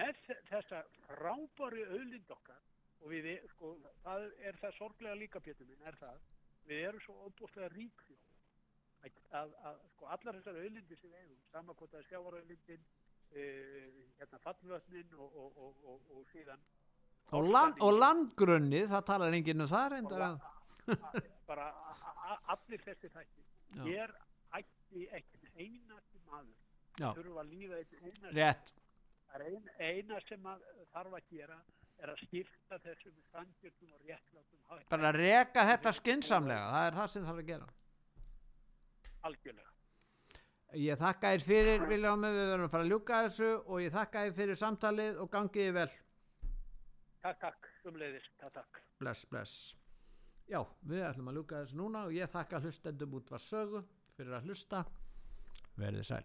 með 0.00 0.20
þe- 0.26 0.40
þessa 0.50 0.82
frábæri 1.06 1.84
auðlind 1.92 2.34
okkar, 2.36 2.60
og 3.00 3.12
við, 3.14 3.28
e- 3.34 3.48
sko, 3.54 3.74
það 4.04 4.26
er 4.50 4.58
það 4.64 4.76
sorglega 4.78 5.20
líka 5.20 5.40
pétur 5.44 5.68
minn, 5.68 5.86
er 5.86 5.96
það, 6.00 6.18
við 6.70 6.82
erum 6.88 7.04
svo 7.06 7.16
óbúslega 7.28 7.70
rík. 7.76 8.02
Að, 9.00 9.14
að, 9.32 9.52
að, 9.64 9.76
sko, 9.94 10.08
allar 10.12 10.36
þessar 10.36 10.58
auðlindir 10.60 10.98
sem 11.00 11.08
við 11.12 11.22
eigum, 11.22 11.38
sama 11.52 11.72
hvort 11.78 11.94
það 11.94 12.02
er 12.02 12.08
sjávarauðlindin, 12.10 12.82
uh, 13.30 14.00
hérna 14.18 14.40
fallvötnin 14.44 15.14
og, 15.16 15.38
og, 15.40 15.56
og, 15.64 15.78
og, 15.94 16.10
og 16.18 16.26
síðan 16.34 16.60
og, 17.30 17.46
land, 17.48 17.78
og 17.86 17.94
landgrunni, 17.96 18.82
það 18.90 19.04
talar 19.08 19.36
enginn 19.38 19.64
um 19.64 19.70
það 19.70 19.86
reyndar 19.94 20.24
að 20.26 20.36
bara 21.48 21.70
allir 22.52 22.82
þessi 22.84 23.08
þætti. 23.14 23.44
Hér 23.86 24.12
ætti 24.58 25.06
ekki 25.16 25.48
einasti 25.62 26.20
maður 26.26 26.58
þurfa 27.16 27.40
að 27.44 27.52
líða 27.54 27.78
einn 27.80 28.04
einasti 28.10 28.34
er 28.50 28.60
ein, 29.38 29.68
eina 29.78 30.20
sem 30.26 30.46
að 30.46 30.64
þarf 30.94 31.18
að 31.18 31.28
gera 31.30 31.58
er 32.00 32.12
að 32.14 32.22
skipta 32.24 32.78
þessum 32.82 33.18
sangjöldum 33.30 33.92
og 33.94 34.06
réttlátum 34.08 34.60
bara 34.90 35.10
að 35.10 35.18
reka 35.18 35.66
þetta 35.66 35.92
skinsamlega, 35.92 36.70
það 36.74 36.86
er 36.86 36.98
það 36.98 37.12
sem 37.14 37.26
þarf 37.26 37.42
að 37.42 37.50
gera 37.50 37.68
algjörlega. 39.28 39.68
Ég 40.78 41.00
þakka 41.00 41.32
þér 41.34 41.44
fyrir, 41.44 41.84
Viljámi, 41.90 42.30
við 42.30 42.44
verðum 42.46 42.68
að 42.68 42.72
fara 42.74 42.86
að 42.86 42.92
ljúka 42.92 43.20
þessu 43.26 43.50
og 43.58 43.82
ég 43.82 43.94
þakka 43.94 44.22
þér 44.24 44.36
fyrir 44.36 44.60
samtalið 44.60 45.18
og 45.18 45.30
gangiði 45.32 45.72
vel. 45.74 45.88
Takk, 47.20 47.40
takk, 47.42 47.70
umleiðis, 47.90 48.28
takk, 48.40 48.54
takk. 48.54 48.82
Bless, 49.02 49.26
bless. 49.28 49.56
Já, 50.50 50.62
við 50.86 51.04
ætlum 51.08 51.32
að 51.32 51.40
ljúka 51.40 51.64
þessu 51.64 51.80
núna 51.80 52.04
og 52.06 52.14
ég 52.14 52.30
þakka 52.30 52.62
hlustendum 52.62 53.18
út 53.18 53.34
var 53.34 53.42
sögu 53.42 53.82
fyrir 54.14 54.38
að 54.38 54.46
hlusta. 54.46 54.84
Verðið 55.80 56.06
sæl. 56.06 56.24